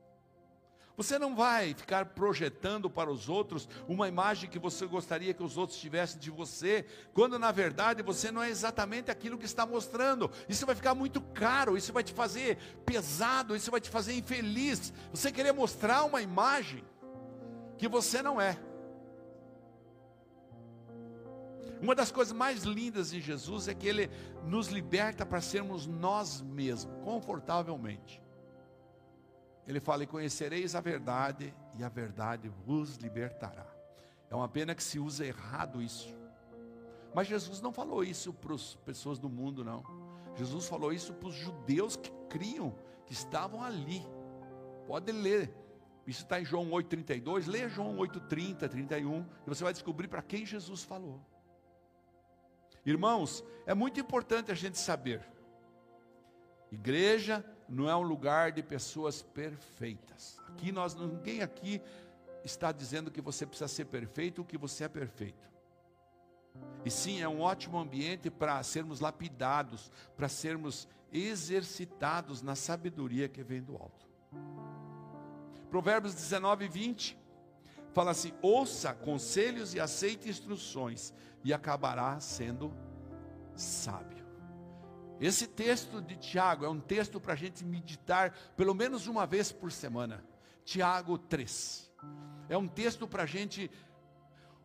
Você 0.95 1.17
não 1.17 1.35
vai 1.35 1.73
ficar 1.73 2.05
projetando 2.05 2.87
para 2.87 3.11
os 3.11 3.27
outros 3.27 3.67
uma 3.87 4.07
imagem 4.07 4.49
que 4.49 4.59
você 4.59 4.85
gostaria 4.85 5.33
que 5.33 5.41
os 5.41 5.57
outros 5.57 5.79
tivessem 5.79 6.19
de 6.19 6.29
você, 6.29 6.85
quando 7.13 7.39
na 7.39 7.51
verdade 7.51 8.03
você 8.03 8.31
não 8.31 8.43
é 8.43 8.49
exatamente 8.49 9.09
aquilo 9.09 9.37
que 9.37 9.45
está 9.45 9.65
mostrando. 9.65 10.29
Isso 10.47 10.67
vai 10.67 10.75
ficar 10.75 10.93
muito 10.93 11.19
caro, 11.19 11.75
isso 11.75 11.91
vai 11.91 12.03
te 12.03 12.13
fazer 12.13 12.57
pesado, 12.85 13.55
isso 13.55 13.71
vai 13.71 13.81
te 13.81 13.89
fazer 13.89 14.13
infeliz. 14.13 14.93
Você 15.11 15.31
querer 15.31 15.51
mostrar 15.51 16.03
uma 16.03 16.21
imagem 16.21 16.83
que 17.77 17.87
você 17.87 18.21
não 18.21 18.39
é. 18.39 18.59
Uma 21.81 21.93
das 21.93 22.13
coisas 22.13 22.33
mais 22.33 22.63
lindas 22.63 23.11
em 23.11 23.19
Jesus 23.19 23.67
é 23.67 23.73
que 23.73 23.85
Ele 23.85 24.09
nos 24.45 24.67
liberta 24.67 25.25
para 25.25 25.41
sermos 25.41 25.85
nós 25.85 26.39
mesmos, 26.41 26.95
confortavelmente. 27.03 28.22
Ele 29.67 29.79
fala: 29.79 30.03
E 30.03 30.07
conhecereis 30.07 30.75
a 30.75 30.81
verdade, 30.81 31.53
e 31.77 31.83
a 31.83 31.89
verdade 31.89 32.49
vos 32.65 32.95
libertará. 32.97 33.65
É 34.29 34.35
uma 34.35 34.47
pena 34.47 34.73
que 34.73 34.83
se 34.83 34.99
usa 34.99 35.25
errado 35.25 35.81
isso. 35.81 36.15
Mas 37.13 37.27
Jesus 37.27 37.61
não 37.61 37.71
falou 37.71 38.03
isso 38.03 38.33
para 38.33 38.55
as 38.55 38.75
pessoas 38.75 39.19
do 39.19 39.29
mundo, 39.29 39.63
não. 39.63 39.83
Jesus 40.35 40.67
falou 40.67 40.91
isso 40.91 41.13
para 41.13 41.29
os 41.29 41.35
judeus 41.35 41.95
que 41.95 42.11
criam, 42.29 42.75
que 43.05 43.13
estavam 43.13 43.63
ali. 43.63 44.05
Pode 44.87 45.11
ler. 45.11 45.53
Isso 46.05 46.23
está 46.23 46.41
em 46.41 46.45
João 46.45 46.69
8,32. 46.71 47.47
Leia 47.47 47.69
João 47.69 47.95
8,30, 47.97 48.67
31. 48.67 49.21
E 49.21 49.25
você 49.45 49.63
vai 49.63 49.71
descobrir 49.71 50.07
para 50.07 50.21
quem 50.21 50.45
Jesus 50.45 50.83
falou. 50.83 51.21
Irmãos, 52.85 53.43
é 53.65 53.73
muito 53.73 53.99
importante 53.99 54.51
a 54.51 54.55
gente 54.55 54.77
saber. 54.77 55.21
Igreja 56.71 57.45
não 57.73 57.89
é 57.89 57.95
um 57.95 58.01
lugar 58.01 58.51
de 58.51 58.61
pessoas 58.61 59.21
perfeitas. 59.21 60.39
Aqui 60.49 60.71
nós 60.71 60.95
ninguém 60.95 61.41
aqui 61.41 61.81
está 62.43 62.71
dizendo 62.71 63.09
que 63.09 63.21
você 63.21 63.45
precisa 63.45 63.67
ser 63.67 63.85
perfeito 63.85 64.39
ou 64.39 64.45
que 64.45 64.57
você 64.57 64.83
é 64.83 64.87
perfeito. 64.87 65.51
E 66.85 66.91
sim, 66.91 67.21
é 67.21 67.27
um 67.27 67.41
ótimo 67.41 67.79
ambiente 67.79 68.29
para 68.29 68.61
sermos 68.61 68.99
lapidados, 68.99 69.91
para 70.15 70.29
sermos 70.29 70.87
exercitados 71.11 72.41
na 72.41 72.55
sabedoria 72.55 73.27
que 73.27 73.41
vem 73.43 73.61
do 73.61 73.73
alto. 73.73 74.07
Provérbios 75.69 76.13
19, 76.13 76.67
20 76.67 77.17
fala 77.93 78.11
assim: 78.11 78.33
ouça 78.41 78.93
conselhos 78.93 79.73
e 79.73 79.79
aceite 79.79 80.29
instruções, 80.29 81.13
e 81.43 81.53
acabará 81.53 82.19
sendo 82.19 82.71
sábio. 83.55 84.12
Esse 85.19 85.47
texto 85.47 86.01
de 86.01 86.17
Tiago 86.17 86.65
é 86.65 86.69
um 86.69 86.79
texto 86.79 87.19
para 87.19 87.33
a 87.33 87.35
gente 87.35 87.63
meditar 87.63 88.31
pelo 88.55 88.73
menos 88.73 89.07
uma 89.07 89.25
vez 89.25 89.51
por 89.51 89.71
semana. 89.71 90.23
Tiago 90.65 91.17
3. 91.17 91.91
É 92.49 92.57
um 92.57 92.67
texto 92.67 93.07
para 93.07 93.23
a 93.23 93.25
gente 93.25 93.69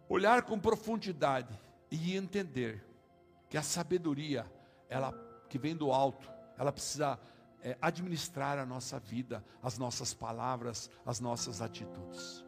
olhar 0.09 0.43
com 0.43 0.59
profundidade 0.59 1.59
e 1.91 2.17
entender 2.17 2.85
que 3.49 3.57
a 3.57 3.63
sabedoria, 3.63 4.51
ela 4.89 5.13
que 5.49 5.59
vem 5.59 5.77
do 5.77 5.91
alto, 5.91 6.31
ela 6.59 6.73
precisa 6.73 7.19
é, 7.63 7.77
administrar 7.81 8.59
a 8.59 8.67
nossa 8.67 8.99
vida, 8.99 9.45
as 9.63 9.79
nossas 9.79 10.13
palavras, 10.13 10.91
as 11.05 11.21
nossas 11.21 11.63
atitudes. 11.63 12.45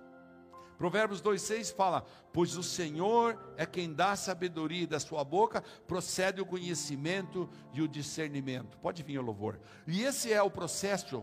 Provérbios 0.80 1.20
2,6 1.20 1.74
fala: 1.74 2.06
Pois 2.32 2.56
o 2.56 2.62
Senhor 2.62 3.38
é 3.58 3.66
quem 3.66 3.92
dá 3.92 4.16
sabedoria, 4.16 4.84
e 4.84 4.86
da 4.86 4.98
sua 4.98 5.22
boca 5.22 5.62
procede 5.86 6.40
o 6.40 6.46
conhecimento 6.46 7.50
e 7.74 7.82
o 7.82 7.86
discernimento. 7.86 8.78
Pode 8.78 9.02
vir 9.02 9.18
o 9.18 9.22
louvor. 9.22 9.60
E 9.86 10.02
esse 10.02 10.32
é 10.32 10.42
o 10.42 10.50
processo 10.50 11.22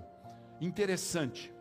interessante. 0.61 1.51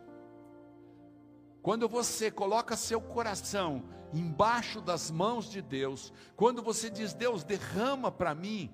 Quando 1.63 1.89
você 1.89 2.29
coloca 2.29 2.77
seu 2.77 3.01
coração 3.01 3.83
embaixo 4.13 4.79
das 4.79 5.09
mãos 5.09 5.49
de 5.49 5.59
Deus, 5.59 6.13
quando 6.35 6.61
você 6.61 6.91
diz: 6.91 7.15
Deus, 7.15 7.43
derrama 7.43 8.11
para 8.11 8.35
mim, 8.35 8.71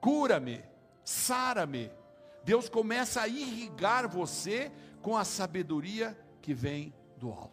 cura-me, 0.00 0.62
sara-me, 1.02 1.90
Deus 2.44 2.68
começa 2.68 3.22
a 3.22 3.26
irrigar 3.26 4.08
você 4.08 4.70
com 5.02 5.16
a 5.16 5.24
sabedoria 5.24 6.16
que 6.40 6.54
vem 6.54 6.94
do 7.16 7.28
alto. 7.28 7.51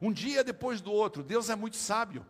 Um 0.00 0.12
dia 0.12 0.44
depois 0.44 0.80
do 0.80 0.92
outro, 0.92 1.22
Deus 1.22 1.48
é 1.48 1.56
muito 1.56 1.76
sábio. 1.76 2.26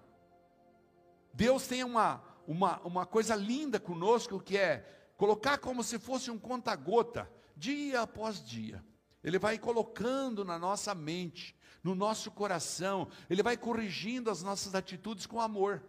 Deus 1.33 1.67
tem 1.67 1.83
uma, 1.83 2.23
uma, 2.47 2.81
uma 2.81 3.07
coisa 3.07 3.35
linda 3.35 3.81
conosco 3.81 4.41
que 4.41 4.57
é 4.57 5.13
colocar 5.17 5.59
como 5.59 5.83
se 5.83 5.99
fosse 5.99 6.31
um 6.31 6.39
conta-gota, 6.39 7.31
dia 7.57 8.03
após 8.03 8.45
dia. 8.45 8.85
Ele 9.23 9.39
vai 9.39 9.59
colocando 9.59 10.45
na 10.45 10.59
nossa 10.59 10.95
mente, 10.95 11.57
no 11.83 11.95
nosso 11.95 12.31
coração, 12.31 13.09
ele 13.29 13.43
vai 13.43 13.57
corrigindo 13.57 14.31
as 14.31 14.43
nossas 14.43 14.75
atitudes 14.75 15.27
com 15.27 15.41
amor. 15.41 15.83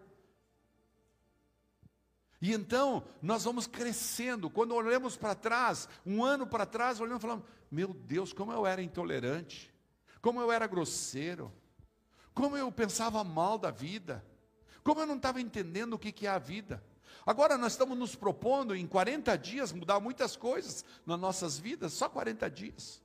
E 2.41 2.53
então 2.53 3.03
nós 3.21 3.43
vamos 3.43 3.65
crescendo. 3.65 4.49
Quando 4.49 4.75
olhamos 4.75 5.17
para 5.17 5.35
trás, 5.35 5.89
um 6.05 6.23
ano 6.23 6.45
para 6.45 6.65
trás, 6.65 6.99
olhamos 6.99 7.19
e 7.19 7.21
falamos: 7.21 7.45
Meu 7.71 7.93
Deus, 7.93 8.33
como 8.33 8.51
eu 8.51 8.65
era 8.65 8.81
intolerante, 8.81 9.73
como 10.21 10.41
eu 10.41 10.51
era 10.51 10.67
grosseiro, 10.67 11.51
como 12.35 12.57
eu 12.57 12.69
pensava 12.69 13.23
mal 13.23 13.57
da 13.57 13.71
vida, 13.71 14.23
como 14.83 14.99
eu 14.99 15.07
não 15.07 15.15
estava 15.15 15.39
entendendo 15.39 15.93
o 15.93 15.97
que, 15.97 16.11
que 16.11 16.27
é 16.27 16.29
a 16.29 16.37
vida. 16.37 16.83
Agora 17.25 17.57
nós 17.57 17.71
estamos 17.71 17.97
nos 17.97 18.15
propondo 18.15 18.75
em 18.75 18.85
40 18.85 19.35
dias 19.37 19.71
mudar 19.71 19.99
muitas 20.01 20.35
coisas 20.35 20.83
nas 21.05 21.19
nossas 21.19 21.57
vidas, 21.57 21.93
só 21.93 22.09
40 22.09 22.49
dias. 22.51 23.01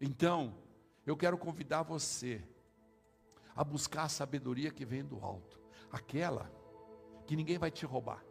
Então, 0.00 0.54
eu 1.04 1.16
quero 1.16 1.36
convidar 1.36 1.82
você 1.82 2.42
a 3.54 3.64
buscar 3.64 4.04
a 4.04 4.08
sabedoria 4.08 4.70
que 4.70 4.84
vem 4.84 5.04
do 5.04 5.22
alto, 5.22 5.60
aquela 5.90 6.50
que 7.26 7.36
ninguém 7.36 7.58
vai 7.58 7.70
te 7.70 7.84
roubar, 7.84 8.24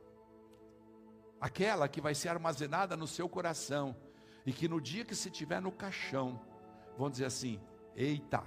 aquela 1.41 1.87
que 1.87 2.01
vai 2.01 2.15
ser 2.15 2.29
armazenada 2.29 2.95
no 2.95 3.07
seu 3.07 3.27
coração, 3.27 3.95
e 4.45 4.53
que 4.53 4.67
no 4.67 4.79
dia 4.79 5.05
que 5.05 5.15
você 5.15 5.29
estiver 5.29 5.61
no 5.61 5.71
caixão, 5.71 6.41
vão 6.97 7.09
dizer 7.09 7.25
assim: 7.25 7.61
eita, 7.95 8.43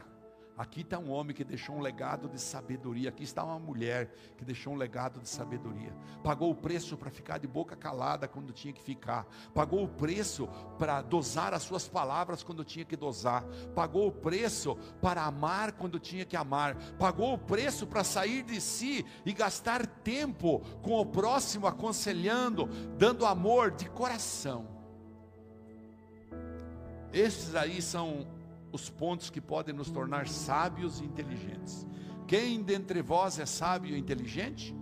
Aqui 0.57 0.81
está 0.81 0.99
um 0.99 1.11
homem 1.11 1.37
que 1.37 1.45
deixou 1.45 1.77
um 1.77 1.81
legado 1.81 2.31
de 2.31 2.41
sabedoria. 2.41 3.11
Aqui 3.11 3.25
está 3.25 3.45
uma 3.45 3.59
mulher 3.59 4.11
que 4.39 4.45
deixou 4.45 4.73
um 4.73 4.77
legado 4.77 5.21
de 5.21 5.29
sabedoria. 5.29 5.95
Pagou 6.23 6.51
o 6.51 6.55
preço 6.55 6.97
para 6.97 7.11
ficar 7.11 7.37
de 7.37 7.47
boca 7.47 7.77
calada 7.77 8.27
quando 8.27 8.55
tinha 8.55 8.73
que 8.73 8.81
ficar. 8.81 9.27
Pagou 9.53 9.85
o 9.85 9.89
preço 9.89 10.49
para 10.79 11.03
dosar 11.03 11.53
as 11.53 11.63
suas 11.63 11.87
palavras 11.87 12.43
quando 12.43 12.65
tinha 12.65 12.87
que 12.87 12.97
dosar. 12.97 13.45
Pagou 13.75 14.09
o 14.09 14.13
preço 14.13 14.77
para 15.03 15.25
amar 15.25 15.73
quando 15.73 16.01
tinha 16.01 16.25
que 16.25 16.37
amar. 16.37 16.75
Pagou 16.99 17.35
o 17.35 17.39
preço 17.39 17.87
para 17.87 18.03
sair 18.03 18.43
de 18.43 18.59
si 18.59 19.05
e 19.27 19.35
gastar 19.35 19.87
tempo 19.87 20.61
com 20.81 20.99
o 20.99 21.05
próximo, 21.05 21.67
aconselhando, 21.67 22.65
dando 22.97 23.27
amor 23.27 23.73
de 23.73 23.91
coração. 23.91 24.75
Esses 27.13 27.55
aí 27.55 27.83
são 27.83 28.36
os 28.73 28.91
pontos 28.91 29.31
que 29.31 29.41
podem 29.41 29.75
nos 29.75 29.91
tornar 29.91 30.29
sábios 30.29 31.01
e 31.01 31.05
inteligentes. 31.05 31.87
Quem 32.27 32.63
dentre 32.63 33.03
vós 33.03 33.39
é 33.39 33.47
sábio 33.47 33.95
e 33.95 33.99
inteligente? 33.99 34.75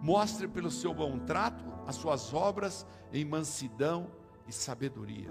Mostre 0.00 0.48
pelo 0.48 0.70
seu 0.70 0.94
bom 0.94 1.18
trato 1.18 1.64
as 1.86 1.96
suas 1.96 2.32
obras 2.32 2.86
em 3.12 3.24
mansidão 3.24 4.10
e 4.48 4.52
sabedoria. 4.52 5.30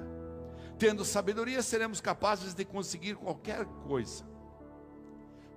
Tendo 0.78 1.04
sabedoria, 1.04 1.62
seremos 1.62 2.00
capazes 2.00 2.54
de 2.54 2.64
conseguir 2.64 3.16
qualquer 3.16 3.66
coisa. 3.66 4.24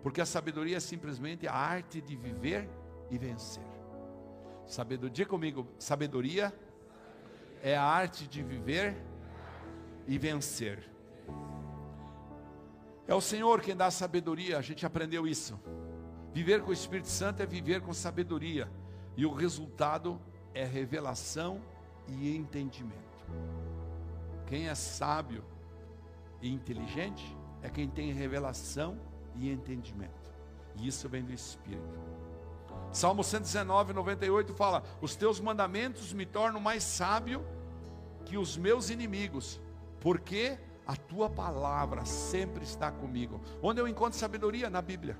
Porque 0.02 0.20
a 0.20 0.26
sabedoria 0.26 0.78
é 0.78 0.80
simplesmente 0.80 1.46
a 1.46 1.54
arte 1.54 2.00
de 2.00 2.16
viver 2.16 2.68
e 3.10 3.18
vencer. 3.18 3.62
Sabedoria, 4.66 5.14
diga 5.14 5.28
comigo, 5.28 5.68
sabedoria 5.78 6.52
é 7.62 7.76
a 7.76 7.84
arte 7.84 8.26
de 8.26 8.42
viver 8.42 8.96
e 10.06 10.18
vencer. 10.18 10.91
É 13.06 13.14
o 13.14 13.20
Senhor 13.20 13.60
quem 13.60 13.76
dá 13.76 13.90
sabedoria, 13.90 14.58
a 14.58 14.62
gente 14.62 14.86
aprendeu 14.86 15.26
isso. 15.26 15.58
Viver 16.32 16.62
com 16.62 16.70
o 16.70 16.72
Espírito 16.72 17.08
Santo 17.08 17.42
é 17.42 17.46
viver 17.46 17.80
com 17.80 17.92
sabedoria, 17.92 18.70
e 19.16 19.26
o 19.26 19.32
resultado 19.32 20.20
é 20.54 20.64
revelação 20.64 21.60
e 22.08 22.34
entendimento. 22.34 22.96
Quem 24.46 24.68
é 24.68 24.74
sábio 24.74 25.44
e 26.40 26.50
inteligente 26.50 27.36
é 27.60 27.68
quem 27.68 27.88
tem 27.88 28.12
revelação 28.12 28.98
e 29.34 29.50
entendimento, 29.50 30.32
e 30.76 30.86
isso 30.86 31.08
vem 31.08 31.24
do 31.24 31.32
Espírito. 31.32 32.00
Salmo 32.92 33.24
119, 33.24 33.92
98 33.92 34.54
fala: 34.54 34.82
Os 35.00 35.16
teus 35.16 35.40
mandamentos 35.40 36.12
me 36.12 36.26
tornam 36.26 36.60
mais 36.60 36.82
sábio 36.82 37.44
que 38.24 38.36
os 38.36 38.56
meus 38.56 38.90
inimigos, 38.90 39.60
porque 40.00 40.58
a 40.86 40.96
tua 40.96 41.30
palavra 41.30 42.04
sempre 42.04 42.64
está 42.64 42.90
comigo. 42.90 43.40
Onde 43.62 43.80
eu 43.80 43.88
encontro 43.88 44.18
sabedoria? 44.18 44.68
Na 44.68 44.82
Bíblia. 44.82 45.18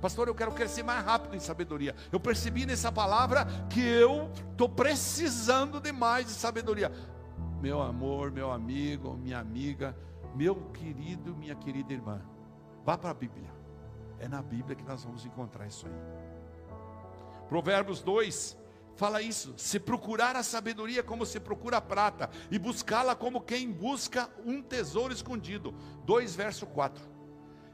Pastor, 0.00 0.28
eu 0.28 0.34
quero 0.34 0.52
crescer 0.52 0.82
mais 0.82 1.02
rápido 1.04 1.34
em 1.34 1.40
sabedoria. 1.40 1.94
Eu 2.12 2.20
percebi 2.20 2.66
nessa 2.66 2.92
palavra 2.92 3.46
que 3.70 3.80
eu 3.80 4.30
estou 4.50 4.68
precisando 4.68 5.80
de 5.80 5.92
mais 5.92 6.26
de 6.26 6.32
sabedoria. 6.32 6.92
Meu 7.62 7.80
amor, 7.80 8.30
meu 8.30 8.52
amigo, 8.52 9.16
minha 9.16 9.38
amiga, 9.38 9.96
meu 10.34 10.56
querido, 10.72 11.34
minha 11.34 11.54
querida 11.54 11.92
irmã, 11.92 12.20
vá 12.84 12.98
para 12.98 13.10
a 13.10 13.14
Bíblia. 13.14 13.50
É 14.18 14.28
na 14.28 14.42
Bíblia 14.42 14.76
que 14.76 14.84
nós 14.84 15.02
vamos 15.02 15.24
encontrar 15.24 15.66
isso 15.66 15.86
aí. 15.86 15.94
Provérbios 17.48 18.02
2, 18.02 18.56
fala 18.96 19.22
isso: 19.22 19.54
se 19.56 19.78
procurar 19.78 20.36
a 20.36 20.42
sabedoria 20.42 21.02
como 21.02 21.26
se 21.26 21.40
procura 21.40 21.78
a 21.78 21.80
prata, 21.80 22.30
e 22.50 22.58
buscá-la 22.58 23.14
como 23.14 23.40
quem 23.40 23.70
busca 23.70 24.30
um 24.44 24.62
tesouro 24.62 25.12
escondido. 25.12 25.74
2 26.04 26.34
verso 26.34 26.66
4. 26.66 27.02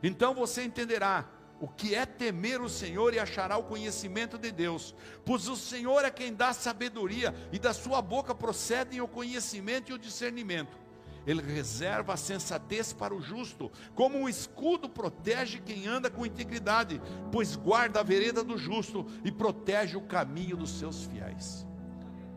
Então 0.02 0.34
você 0.34 0.62
entenderá 0.62 1.28
o 1.60 1.68
que 1.68 1.94
é 1.94 2.06
temer 2.06 2.62
o 2.62 2.70
Senhor 2.70 3.12
e 3.12 3.18
achará 3.18 3.58
o 3.58 3.64
conhecimento 3.64 4.38
de 4.38 4.50
Deus, 4.50 4.94
pois 5.26 5.46
o 5.46 5.54
Senhor 5.54 6.04
é 6.06 6.10
quem 6.10 6.32
dá 6.32 6.54
sabedoria, 6.54 7.34
e 7.52 7.58
da 7.58 7.74
sua 7.74 8.00
boca 8.00 8.34
procedem 8.34 9.02
o 9.02 9.08
conhecimento 9.08 9.90
e 9.90 9.94
o 9.94 9.98
discernimento. 9.98 10.79
Ele 11.26 11.42
reserva 11.42 12.14
a 12.14 12.16
sensatez 12.16 12.92
para 12.92 13.14
o 13.14 13.20
justo, 13.20 13.70
como 13.94 14.18
um 14.18 14.28
escudo 14.28 14.88
protege 14.88 15.60
quem 15.60 15.86
anda 15.86 16.10
com 16.10 16.26
integridade, 16.26 17.00
pois 17.30 17.56
guarda 17.56 18.00
a 18.00 18.04
vereda 18.04 18.42
do 18.42 18.56
justo 18.56 19.06
e 19.24 19.30
protege 19.30 19.96
o 19.96 20.02
caminho 20.02 20.56
dos 20.56 20.70
seus 20.70 21.04
fiéis. 21.04 21.66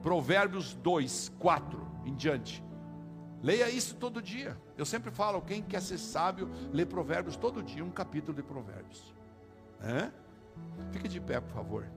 Provérbios 0.02 0.74
2, 0.76 1.32
4 1.40 1.88
em 2.06 2.14
diante. 2.14 2.64
Leia 3.42 3.70
isso 3.70 3.96
todo 3.96 4.22
dia. 4.22 4.58
Eu 4.78 4.86
sempre 4.86 5.12
falo, 5.12 5.42
quem 5.42 5.62
quer 5.62 5.82
ser 5.82 5.98
sábio, 5.98 6.50
lê 6.72 6.86
Provérbios 6.86 7.36
todo 7.36 7.64
dia, 7.64 7.84
um 7.84 7.92
capítulo 7.92 8.36
de 8.36 8.44
Provérbios. 8.44 9.14
É? 9.82 10.10
Fique 10.92 11.08
de 11.08 11.20
pé, 11.20 11.40
por 11.40 11.52
favor. 11.52 11.88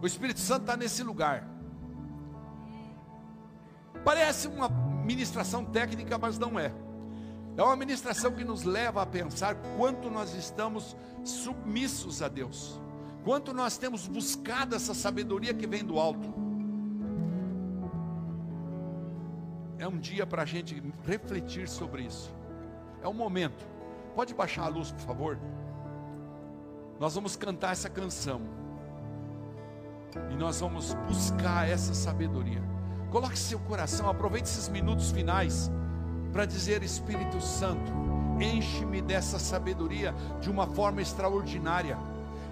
O 0.00 0.06
Espírito 0.06 0.40
Santo 0.40 0.62
está 0.62 0.76
nesse 0.76 1.02
lugar. 1.02 1.55
Parece 4.06 4.46
uma 4.46 4.68
ministração 4.68 5.64
técnica, 5.64 6.16
mas 6.16 6.38
não 6.38 6.56
é. 6.60 6.72
É 7.56 7.62
uma 7.62 7.74
ministração 7.74 8.30
que 8.30 8.44
nos 8.44 8.62
leva 8.62 9.02
a 9.02 9.06
pensar 9.06 9.56
quanto 9.76 10.08
nós 10.08 10.32
estamos 10.32 10.96
submissos 11.24 12.22
a 12.22 12.28
Deus, 12.28 12.80
quanto 13.24 13.52
nós 13.52 13.76
temos 13.76 14.06
buscado 14.06 14.76
essa 14.76 14.94
sabedoria 14.94 15.52
que 15.52 15.66
vem 15.66 15.84
do 15.84 15.98
alto. 15.98 16.32
É 19.76 19.88
um 19.88 19.98
dia 19.98 20.24
para 20.24 20.42
a 20.42 20.46
gente 20.46 20.80
refletir 21.04 21.68
sobre 21.68 22.04
isso. 22.04 22.32
É 23.02 23.08
um 23.08 23.12
momento. 23.12 23.66
Pode 24.14 24.32
baixar 24.34 24.66
a 24.66 24.68
luz, 24.68 24.92
por 24.92 25.00
favor? 25.00 25.38
Nós 27.00 27.16
vamos 27.16 27.34
cantar 27.34 27.72
essa 27.72 27.90
canção. 27.90 28.40
E 30.30 30.36
nós 30.36 30.60
vamos 30.60 30.94
buscar 31.08 31.68
essa 31.68 31.92
sabedoria. 31.92 32.75
Coloque 33.10 33.38
seu 33.38 33.58
coração, 33.60 34.08
aproveite 34.08 34.48
esses 34.48 34.68
minutos 34.68 35.10
finais 35.10 35.70
para 36.32 36.44
dizer: 36.44 36.82
Espírito 36.82 37.40
Santo, 37.40 37.92
enche-me 38.40 39.00
dessa 39.00 39.38
sabedoria 39.38 40.14
de 40.40 40.50
uma 40.50 40.66
forma 40.66 41.00
extraordinária. 41.00 41.96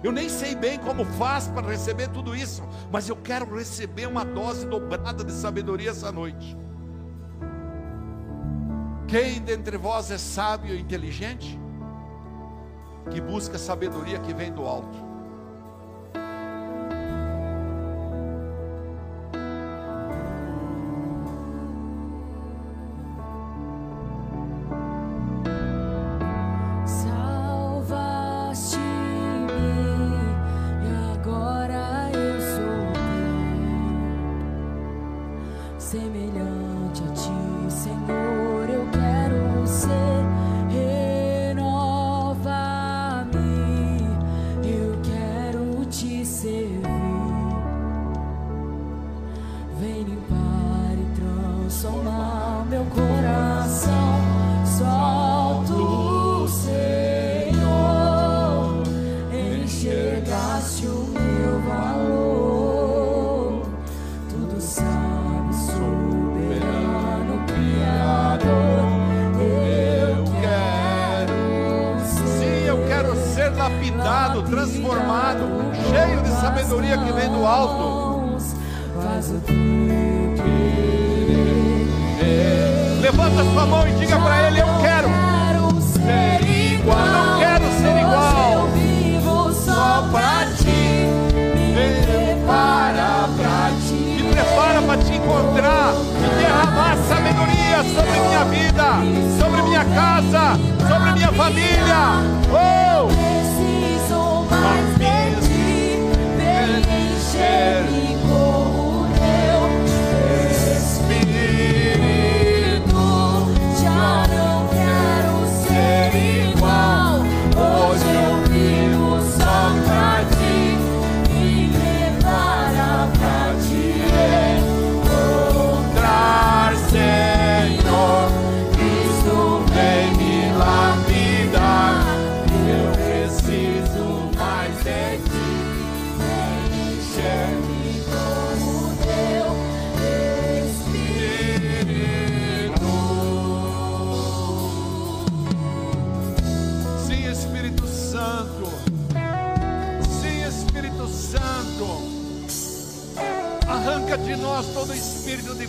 Eu 0.03 0.11
nem 0.11 0.29
sei 0.29 0.55
bem 0.55 0.77
como 0.79 1.03
faz 1.03 1.47
para 1.47 1.67
receber 1.67 2.09
tudo 2.09 2.35
isso, 2.35 2.63
mas 2.91 3.09
eu 3.09 3.15
quero 3.15 3.55
receber 3.55 4.07
uma 4.07 4.23
dose 4.23 4.65
dobrada 4.65 5.23
de 5.23 5.31
sabedoria 5.31 5.91
essa 5.91 6.11
noite. 6.11 6.57
Quem 9.07 9.39
dentre 9.41 9.77
vós 9.77 10.09
é 10.11 10.17
sábio 10.17 10.75
e 10.75 10.81
inteligente? 10.81 11.59
Que 13.11 13.21
busca 13.21 13.57
sabedoria 13.57 14.19
que 14.19 14.33
vem 14.33 14.51
do 14.51 14.65
alto. 14.65 15.04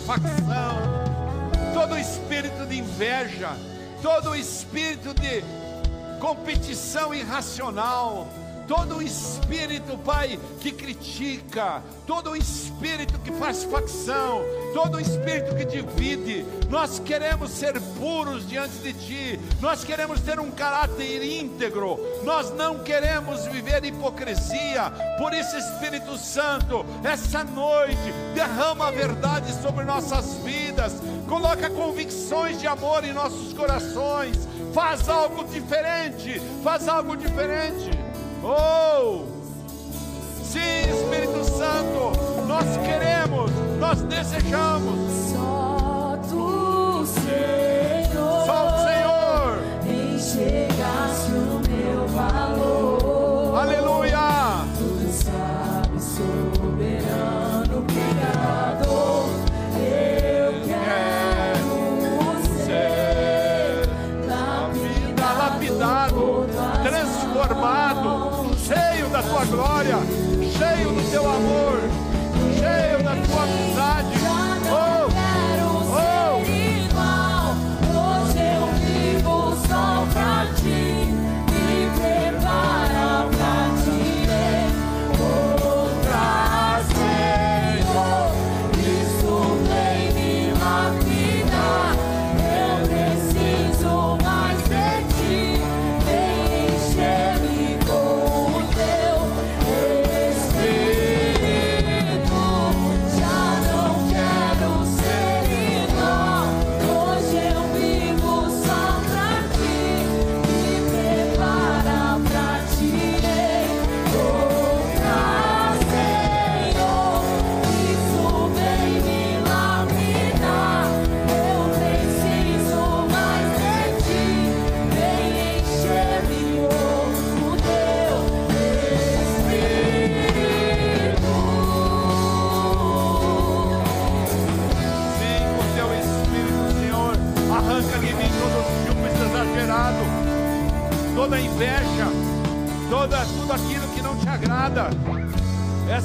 Facção, 0.07 0.77
todo 1.73 1.97
espírito 1.99 2.65
de 2.65 2.77
inveja, 2.79 3.49
todo 4.01 4.33
espírito 4.33 5.13
de 5.13 5.43
competição 6.21 7.13
irracional 7.13 8.25
todo 8.67 9.01
espírito, 9.01 9.97
Pai, 9.99 10.37
que 10.59 10.73
critica, 10.73 11.81
todo 12.05 12.35
espírito 12.35 13.06
faz 13.39 13.63
facção, 13.63 14.41
todo 14.73 14.99
espírito 14.99 15.55
que 15.55 15.65
divide, 15.65 16.45
nós 16.69 16.99
queremos 16.99 17.51
ser 17.51 17.79
puros 17.97 18.47
diante 18.47 18.75
de 18.77 18.93
Ti, 18.93 19.39
nós 19.61 19.83
queremos 19.83 20.19
ter 20.21 20.39
um 20.39 20.51
caráter 20.51 21.23
íntegro, 21.23 21.99
nós 22.23 22.51
não 22.51 22.79
queremos 22.79 23.45
viver 23.47 23.85
hipocrisia, 23.85 24.91
por 25.17 25.33
isso, 25.33 25.55
Espírito 25.55 26.17
Santo, 26.17 26.85
essa 27.03 27.43
noite, 27.43 28.13
derrama 28.33 28.87
a 28.87 28.91
verdade 28.91 29.53
sobre 29.61 29.85
nossas 29.85 30.35
vidas, 30.43 30.93
coloca 31.27 31.69
convicções 31.69 32.59
de 32.59 32.67
amor 32.67 33.03
em 33.03 33.13
nossos 33.13 33.53
corações, 33.53 34.47
faz 34.73 35.07
algo 35.07 35.43
diferente, 35.45 36.41
faz 36.63 36.87
algo 36.87 37.15
diferente. 37.15 37.91
Oh! 38.43 39.25
Sim, 40.43 40.89
Espírito 40.89 41.43
Santo, 41.43 42.26
nós 42.47 42.65
queremos, 42.77 43.51
nós 43.79 44.01
desejamos. 44.03 45.11
Só 45.31 46.17
tu, 46.29 47.05
Senhor. 47.05 48.45
Só 48.45 48.67
o 48.67 48.69
Senhor. 48.79 48.96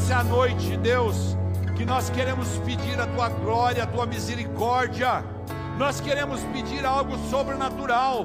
Essa 0.03 0.15
é 0.15 0.17
a 0.17 0.25
noite, 0.25 0.77
Deus, 0.79 1.37
que 1.77 1.85
nós 1.85 2.11
queremos 2.11 2.49
pedir 2.67 3.01
a 3.01 3.07
tua 3.07 3.29
glória, 3.29 3.85
a 3.85 3.87
tua 3.87 4.05
misericórdia. 4.05 5.25
Nós 5.79 6.01
queremos 6.01 6.41
pedir 6.53 6.85
algo 6.85 7.17
sobrenatural. 7.31 8.25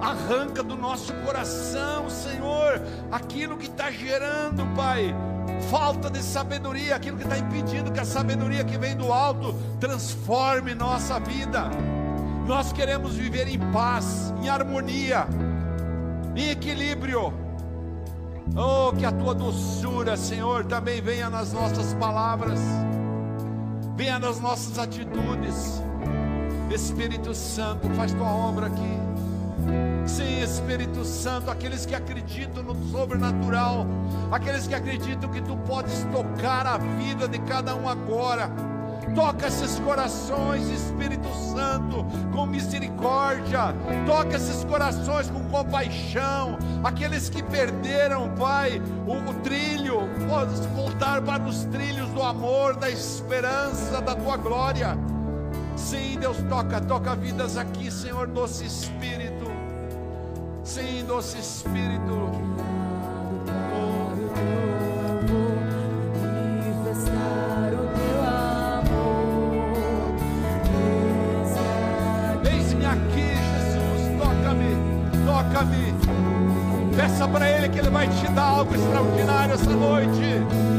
Arranca 0.00 0.62
do 0.62 0.76
nosso 0.76 1.12
coração, 1.14 2.08
Senhor, 2.08 2.80
aquilo 3.10 3.56
que 3.56 3.66
está 3.66 3.90
gerando, 3.90 4.64
Pai, 4.76 5.12
falta 5.68 6.08
de 6.08 6.22
sabedoria, 6.22 6.94
aquilo 6.94 7.16
que 7.16 7.24
está 7.24 7.36
impedindo 7.36 7.90
que 7.90 7.98
a 7.98 8.04
sabedoria 8.04 8.62
que 8.62 8.78
vem 8.78 8.96
do 8.96 9.12
alto 9.12 9.56
transforme 9.80 10.72
nossa 10.72 11.18
vida. 11.18 11.68
Nós 12.46 12.72
queremos 12.72 13.16
viver 13.16 13.48
em 13.48 13.58
paz, 13.72 14.32
em 14.40 14.48
harmonia, 14.48 15.26
em 16.36 16.50
equilíbrio. 16.50 17.41
Oh, 18.56 18.92
que 18.92 19.04
a 19.04 19.12
tua 19.12 19.34
doçura, 19.34 20.16
Senhor, 20.16 20.64
também 20.64 21.00
venha 21.00 21.30
nas 21.30 21.52
nossas 21.52 21.94
palavras, 21.94 22.60
venha 23.96 24.18
nas 24.18 24.40
nossas 24.40 24.78
atitudes. 24.78 25.82
Espírito 26.70 27.34
Santo, 27.34 27.88
faz 27.90 28.12
tua 28.12 28.28
obra 28.28 28.66
aqui. 28.66 29.02
Sim, 30.06 30.42
Espírito 30.42 31.04
Santo, 31.04 31.50
aqueles 31.50 31.86
que 31.86 31.94
acreditam 31.94 32.62
no 32.62 32.74
sobrenatural, 32.90 33.86
aqueles 34.30 34.66
que 34.66 34.74
acreditam 34.74 35.30
que 35.30 35.40
tu 35.40 35.56
podes 35.58 36.06
tocar 36.12 36.66
a 36.66 36.78
vida 36.78 37.28
de 37.28 37.38
cada 37.40 37.74
um 37.74 37.88
agora. 37.88 38.50
Toca 39.14 39.46
esses 39.48 39.78
corações, 39.80 40.68
Espírito 40.68 41.28
Santo, 41.34 42.04
com 42.32 42.46
misericórdia. 42.46 43.74
Toca 44.06 44.36
esses 44.36 44.64
corações 44.64 45.28
com 45.28 45.44
compaixão. 45.50 46.56
Aqueles 46.82 47.28
que 47.28 47.42
perderam, 47.42 48.30
Pai, 48.36 48.80
o, 49.06 49.30
o 49.30 49.34
trilho, 49.42 50.08
voltar 50.74 51.20
para 51.20 51.42
os 51.42 51.64
trilhos 51.66 52.08
do 52.10 52.22
amor, 52.22 52.76
da 52.76 52.90
esperança, 52.90 54.00
da 54.00 54.14
tua 54.14 54.36
glória. 54.36 54.96
Sim, 55.76 56.18
Deus 56.18 56.36
toca, 56.48 56.80
toca 56.80 57.14
vidas 57.14 57.56
aqui, 57.56 57.90
Senhor, 57.90 58.26
doce 58.26 58.64
Espírito. 58.64 59.50
Sim, 60.62 61.04
doce 61.06 61.38
Espírito. 61.38 62.30
Para 77.32 77.48
Ele 77.48 77.68
que 77.70 77.78
Ele 77.78 77.88
vai 77.88 78.06
te 78.06 78.30
dar 78.32 78.42
algo 78.42 78.74
extraordinário 78.74 79.54
essa 79.54 79.70
noite. 79.70 80.71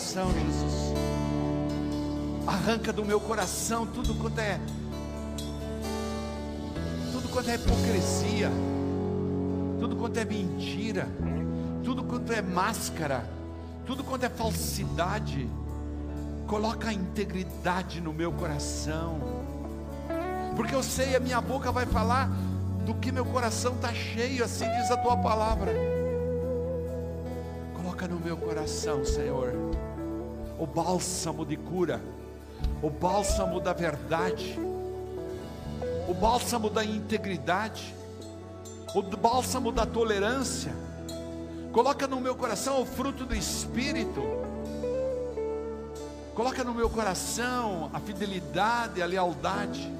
Coração, 0.00 0.32
Jesus. 0.32 0.94
Arranca 2.46 2.92
do 2.92 3.04
meu 3.04 3.20
coração 3.20 3.86
tudo 3.86 4.14
quanto 4.14 4.38
é 4.38 4.58
tudo 7.12 7.28
quanto 7.28 7.50
é 7.50 7.54
hipocrisia, 7.54 8.50
tudo 9.78 9.96
quanto 9.96 10.16
é 10.16 10.24
mentira, 10.24 11.06
tudo 11.84 12.02
quanto 12.02 12.32
é 12.32 12.40
máscara, 12.40 13.28
tudo 13.84 14.02
quanto 14.02 14.24
é 14.24 14.30
falsidade. 14.30 15.46
Coloca 16.46 16.88
a 16.88 16.92
integridade 16.92 18.00
no 18.00 18.12
meu 18.12 18.32
coração. 18.32 19.20
Porque 20.56 20.74
eu 20.74 20.82
sei, 20.82 21.14
a 21.14 21.20
minha 21.20 21.40
boca 21.40 21.70
vai 21.70 21.86
falar 21.86 22.28
do 22.84 22.94
que 22.94 23.12
meu 23.12 23.24
coração 23.24 23.74
está 23.74 23.92
cheio, 23.92 24.42
assim 24.44 24.68
diz 24.70 24.90
a 24.90 24.96
tua 24.96 25.16
palavra. 25.18 25.72
Coloca 27.74 28.08
no 28.08 28.18
meu 28.18 28.36
coração, 28.36 29.04
Senhor, 29.04 29.69
o 30.60 30.66
bálsamo 30.66 31.46
de 31.46 31.56
cura, 31.56 32.02
o 32.82 32.90
bálsamo 32.90 33.58
da 33.60 33.72
verdade, 33.72 34.58
o 36.06 36.12
bálsamo 36.12 36.68
da 36.68 36.84
integridade, 36.84 37.94
o 38.94 39.02
bálsamo 39.02 39.72
da 39.72 39.86
tolerância. 39.86 40.74
Coloca 41.72 42.06
no 42.06 42.20
meu 42.20 42.34
coração 42.36 42.82
o 42.82 42.84
fruto 42.84 43.24
do 43.24 43.34
Espírito. 43.34 44.20
Coloca 46.34 46.62
no 46.62 46.74
meu 46.74 46.90
coração 46.90 47.88
a 47.94 47.98
fidelidade, 47.98 49.00
a 49.00 49.06
lealdade. 49.06 49.90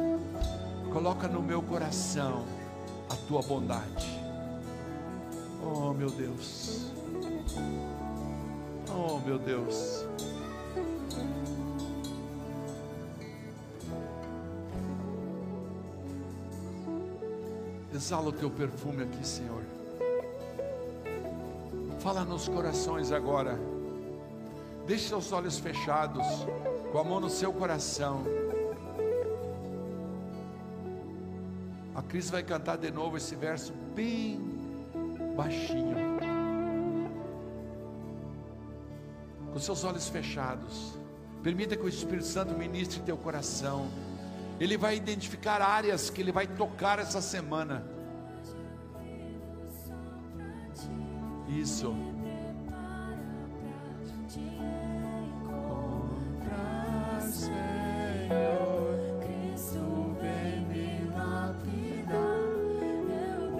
Coloca 0.92 1.26
no 1.26 1.40
meu 1.40 1.62
coração 1.62 2.44
a 3.08 3.16
tua 3.26 3.40
bondade. 3.40 4.20
Oh, 5.62 5.94
meu 5.94 6.10
Deus. 6.10 6.90
Oh, 8.92 9.18
meu 9.24 9.38
Deus. 9.38 10.04
Exala 17.92 18.28
o 18.28 18.32
teu 18.32 18.50
perfume 18.50 19.02
aqui, 19.02 19.26
Senhor. 19.26 19.62
Fala 21.98 22.24
nos 22.24 22.48
corações 22.48 23.10
agora. 23.12 23.58
Deixe 24.86 25.08
seus 25.08 25.32
olhos 25.32 25.58
fechados, 25.58 26.24
com 26.92 26.98
a 26.98 27.04
mão 27.04 27.20
no 27.20 27.28
seu 27.28 27.52
coração. 27.52 28.24
A 31.94 32.02
Cris 32.02 32.30
vai 32.30 32.42
cantar 32.42 32.78
de 32.78 32.90
novo 32.90 33.16
esse 33.16 33.34
verso 33.34 33.72
bem 33.94 34.40
baixinho. 35.36 35.96
Com 39.52 39.58
seus 39.58 39.84
olhos 39.84 40.08
fechados. 40.08 40.98
Permita 41.42 41.76
que 41.76 41.84
o 41.84 41.88
Espírito 41.88 42.26
Santo 42.26 42.54
ministre 42.54 43.00
teu 43.00 43.16
coração. 43.16 43.88
Ele 44.60 44.76
vai 44.76 44.94
identificar 44.94 45.62
áreas 45.62 46.10
que 46.10 46.20
ele 46.20 46.30
vai 46.30 46.46
tocar 46.46 46.98
essa 46.98 47.22
semana. 47.22 47.82
Isso. 51.48 51.96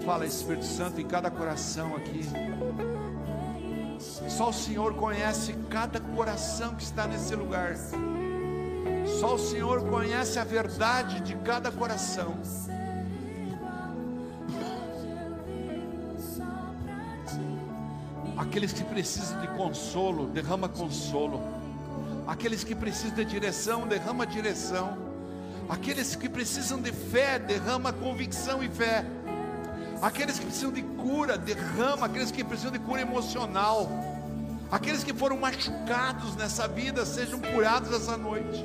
Fala 0.05 0.27
Espírito 0.27 0.65
Santo 0.65 1.01
em 1.01 1.07
cada 1.07 1.31
coração 1.31 1.97
aqui. 1.97 2.21
Só 4.29 4.51
o 4.51 4.53
Senhor 4.53 4.95
conhece 4.95 5.55
cada 5.71 5.99
coração 6.01 6.75
que 6.75 6.83
está 6.83 7.07
nesse 7.07 7.35
lugar. 7.35 7.77
Só 9.21 9.35
o 9.35 9.39
Senhor 9.39 9.83
conhece 9.83 10.39
a 10.39 10.45
verdade 10.45 11.21
de 11.21 11.35
cada 11.37 11.71
coração. 11.71 12.39
Aqueles 18.35 18.73
que 18.73 18.83
precisam 18.83 19.39
de 19.43 19.49
consolo, 19.49 20.27
derrama 20.29 20.71
consolo. 20.71 21.39
Aqueles 22.27 22.65
que 22.65 22.75
precisam 22.75 23.17
de 23.17 23.27
direção, 23.27 23.87
derrama 23.87 24.27
direção. 24.27 24.97
Aqueles 25.69 26.17
que 26.17 26.27
precisam 26.27 26.81
de 26.81 26.91
fé, 26.91 27.39
derrama 27.39 27.93
convicção 27.93 28.63
e 28.63 28.71
fé. 28.71 29.05
Aqueles 30.01 30.39
que 30.39 30.47
precisam 30.47 30.73
de 30.73 30.81
cura, 30.81 31.37
derrama. 31.37 32.07
Aqueles 32.07 32.31
que 32.31 32.43
precisam 32.43 32.73
de 32.73 32.79
cura 32.79 33.03
emocional. 33.03 33.87
Aqueles 34.73 35.05
que 35.05 35.13
foram 35.13 35.37
machucados 35.37 36.37
nessa 36.37 36.67
vida, 36.67 37.05
sejam 37.05 37.39
curados 37.39 37.93
essa 37.93 38.17
noite. 38.17 38.65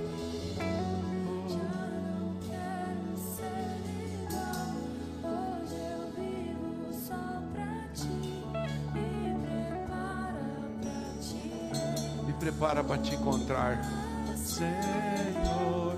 Prepara 12.56 12.84
para 12.84 12.98
te 12.98 13.16
encontrar. 13.16 13.80
Senhor, 14.36 15.96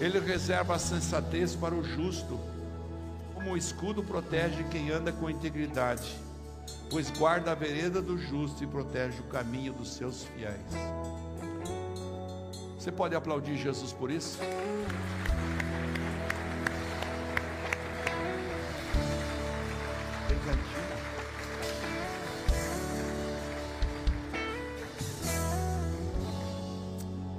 Ele 0.00 0.20
reserva 0.20 0.76
a 0.76 0.78
sensatez 0.78 1.56
para 1.56 1.74
o 1.74 1.82
justo, 1.82 2.38
como 3.34 3.50
o 3.50 3.56
escudo 3.56 4.02
protege 4.02 4.64
quem 4.70 4.90
anda 4.90 5.12
com 5.12 5.28
integridade, 5.28 6.16
pois 6.90 7.10
guarda 7.10 7.52
a 7.52 7.54
vereda 7.54 8.00
do 8.00 8.16
justo 8.16 8.64
e 8.64 8.66
protege 8.66 9.20
o 9.20 9.24
caminho 9.24 9.72
dos 9.72 9.94
seus 9.94 10.24
fiéis. 10.24 10.60
Você 12.78 12.90
pode 12.90 13.14
aplaudir 13.14 13.56
Jesus 13.56 13.92
por 13.92 14.10
isso? 14.10 14.38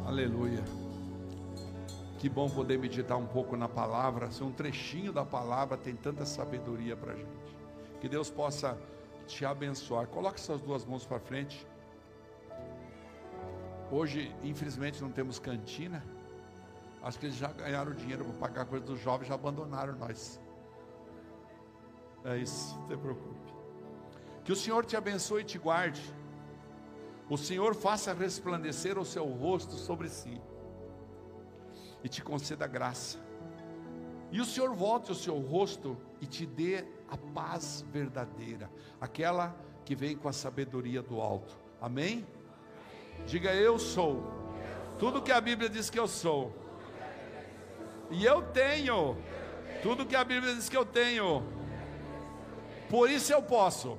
Aleluia. 0.05 0.63
Que 2.19 2.27
bom 2.27 2.49
poder 2.49 2.77
meditar 2.77 3.17
um 3.17 3.25
pouco 3.25 3.55
na 3.55 3.69
palavra. 3.69 4.29
Se 4.29 4.43
um 4.43 4.51
trechinho 4.51 5.13
da 5.13 5.23
palavra 5.23 5.77
tem 5.77 5.95
tanta 5.95 6.25
sabedoria 6.25 6.95
para 6.95 7.15
gente. 7.15 7.29
Que 8.01 8.09
Deus 8.09 8.29
possa 8.29 8.77
te 9.29 9.45
abençoar. 9.45 10.07
Coloque 10.07 10.41
suas 10.41 10.61
duas 10.61 10.83
mãos 10.85 11.05
para 11.05 11.19
frente. 11.19 11.67
Hoje, 13.91 14.35
infelizmente, 14.43 15.01
não 15.01 15.11
temos 15.11 15.39
cantina. 15.39 16.03
Acho 17.01 17.17
que 17.19 17.27
eles 17.27 17.37
já 17.37 17.51
ganharam 17.51 17.93
dinheiro 17.93 18.25
para 18.25 18.33
pagar 18.33 18.65
coisa 18.65 18.85
dos 18.85 18.99
jovens, 18.99 19.27
já 19.27 19.35
abandonaram 19.35 19.95
nós. 19.95 20.39
É 22.25 22.37
isso, 22.37 22.77
não 22.79 22.89
se 22.89 22.97
preocupe. 22.97 23.53
Que 24.43 24.51
o 24.51 24.55
Senhor 24.55 24.85
te 24.85 24.97
abençoe 24.97 25.41
e 25.41 25.45
te 25.45 25.57
guarde. 25.57 26.03
O 27.29 27.37
Senhor 27.37 27.75
faça 27.75 28.13
resplandecer 28.13 28.97
o 28.97 29.05
seu 29.05 29.25
rosto 29.25 29.75
sobre 29.75 30.09
si 30.09 30.41
e 32.03 32.09
te 32.09 32.23
conceda 32.23 32.65
graça. 32.65 33.28
E 34.31 34.39
o 34.39 34.45
Senhor 34.45 34.73
volte 34.75 35.11
o 35.11 35.15
seu 35.15 35.37
rosto 35.39 35.97
e 36.21 36.25
te 36.25 36.45
dê 36.45 36.85
a 37.09 37.17
paz 37.17 37.83
verdadeira, 37.91 38.69
aquela 39.01 39.55
que 39.83 39.95
vem 39.95 40.15
com 40.15 40.29
a 40.29 40.33
sabedoria 40.33 41.01
do 41.01 41.19
alto. 41.19 41.57
Amém? 41.81 42.25
Diga 43.25 43.53
eu 43.53 43.79
sou 43.79 44.39
tudo 44.99 45.21
que 45.21 45.31
a 45.31 45.39
Bíblia 45.39 45.69
diz 45.69 45.89
que 45.89 45.97
eu 45.97 46.09
sou. 46.09 46.53
E 48.11 48.25
eu 48.25 48.41
tenho 48.41 49.17
tudo 49.81 50.05
que 50.05 50.15
a 50.15 50.25
Bíblia 50.25 50.53
diz 50.53 50.67
que 50.67 50.75
eu 50.75 50.85
tenho. 50.85 51.41
Por 52.89 53.09
isso 53.09 53.31
eu 53.31 53.41
posso. 53.41 53.97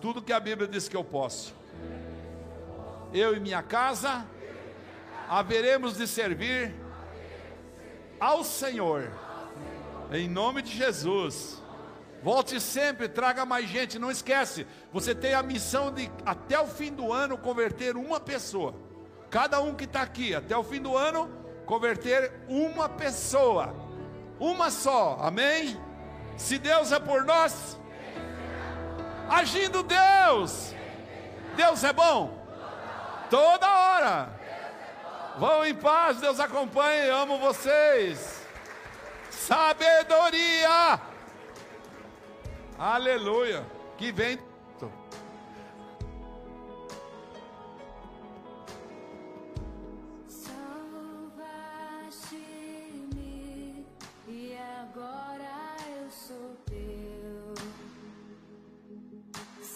Tudo 0.00 0.22
que 0.22 0.32
a 0.32 0.38
Bíblia 0.38 0.68
diz 0.68 0.88
que 0.88 0.96
eu 0.96 1.02
posso. 1.02 1.52
Eu 3.12 3.36
e 3.36 3.40
minha 3.40 3.60
casa 3.60 4.24
haveremos 5.28 5.96
de 5.96 6.06
servir 6.06 6.72
ao 8.22 8.44
Senhor. 8.44 9.10
Em 10.12 10.28
nome 10.28 10.62
de 10.62 10.70
Jesus. 10.70 11.60
Volte 12.22 12.60
sempre, 12.60 13.08
traga 13.08 13.44
mais 13.44 13.68
gente. 13.68 13.98
Não 13.98 14.12
esquece, 14.12 14.64
você 14.92 15.12
tem 15.12 15.34
a 15.34 15.42
missão 15.42 15.90
de 15.90 16.08
até 16.24 16.60
o 16.60 16.68
fim 16.68 16.92
do 16.92 17.12
ano 17.12 17.36
converter 17.36 17.96
uma 17.96 18.20
pessoa. 18.20 18.76
Cada 19.28 19.60
um 19.60 19.74
que 19.74 19.84
está 19.84 20.02
aqui, 20.02 20.36
até 20.36 20.56
o 20.56 20.62
fim 20.62 20.80
do 20.80 20.96
ano, 20.96 21.28
converter 21.66 22.32
uma 22.46 22.88
pessoa. 22.88 23.74
Uma 24.38 24.70
só, 24.70 25.18
amém? 25.20 25.80
Se 26.36 26.58
Deus 26.58 26.92
é 26.92 27.00
por 27.00 27.24
nós, 27.24 27.76
agindo 29.28 29.82
Deus, 29.82 30.72
Deus 31.56 31.82
é 31.82 31.92
bom, 31.92 32.46
toda 33.28 33.66
hora. 33.68 34.41
Vão 35.38 35.64
em 35.64 35.74
paz, 35.74 36.18
Deus 36.18 36.38
acompanhe, 36.38 37.08
amo 37.08 37.38
vocês. 37.38 38.42
Sabedoria. 39.30 41.00
Aleluia. 42.78 43.64
Que 43.96 44.12
vem. 44.12 44.38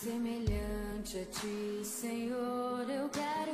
Semelhante 0.06 1.18
a 1.18 1.24
ti, 1.24 1.84
Senhor, 1.84 2.88
eu 2.88 3.08
quero. 3.08 3.45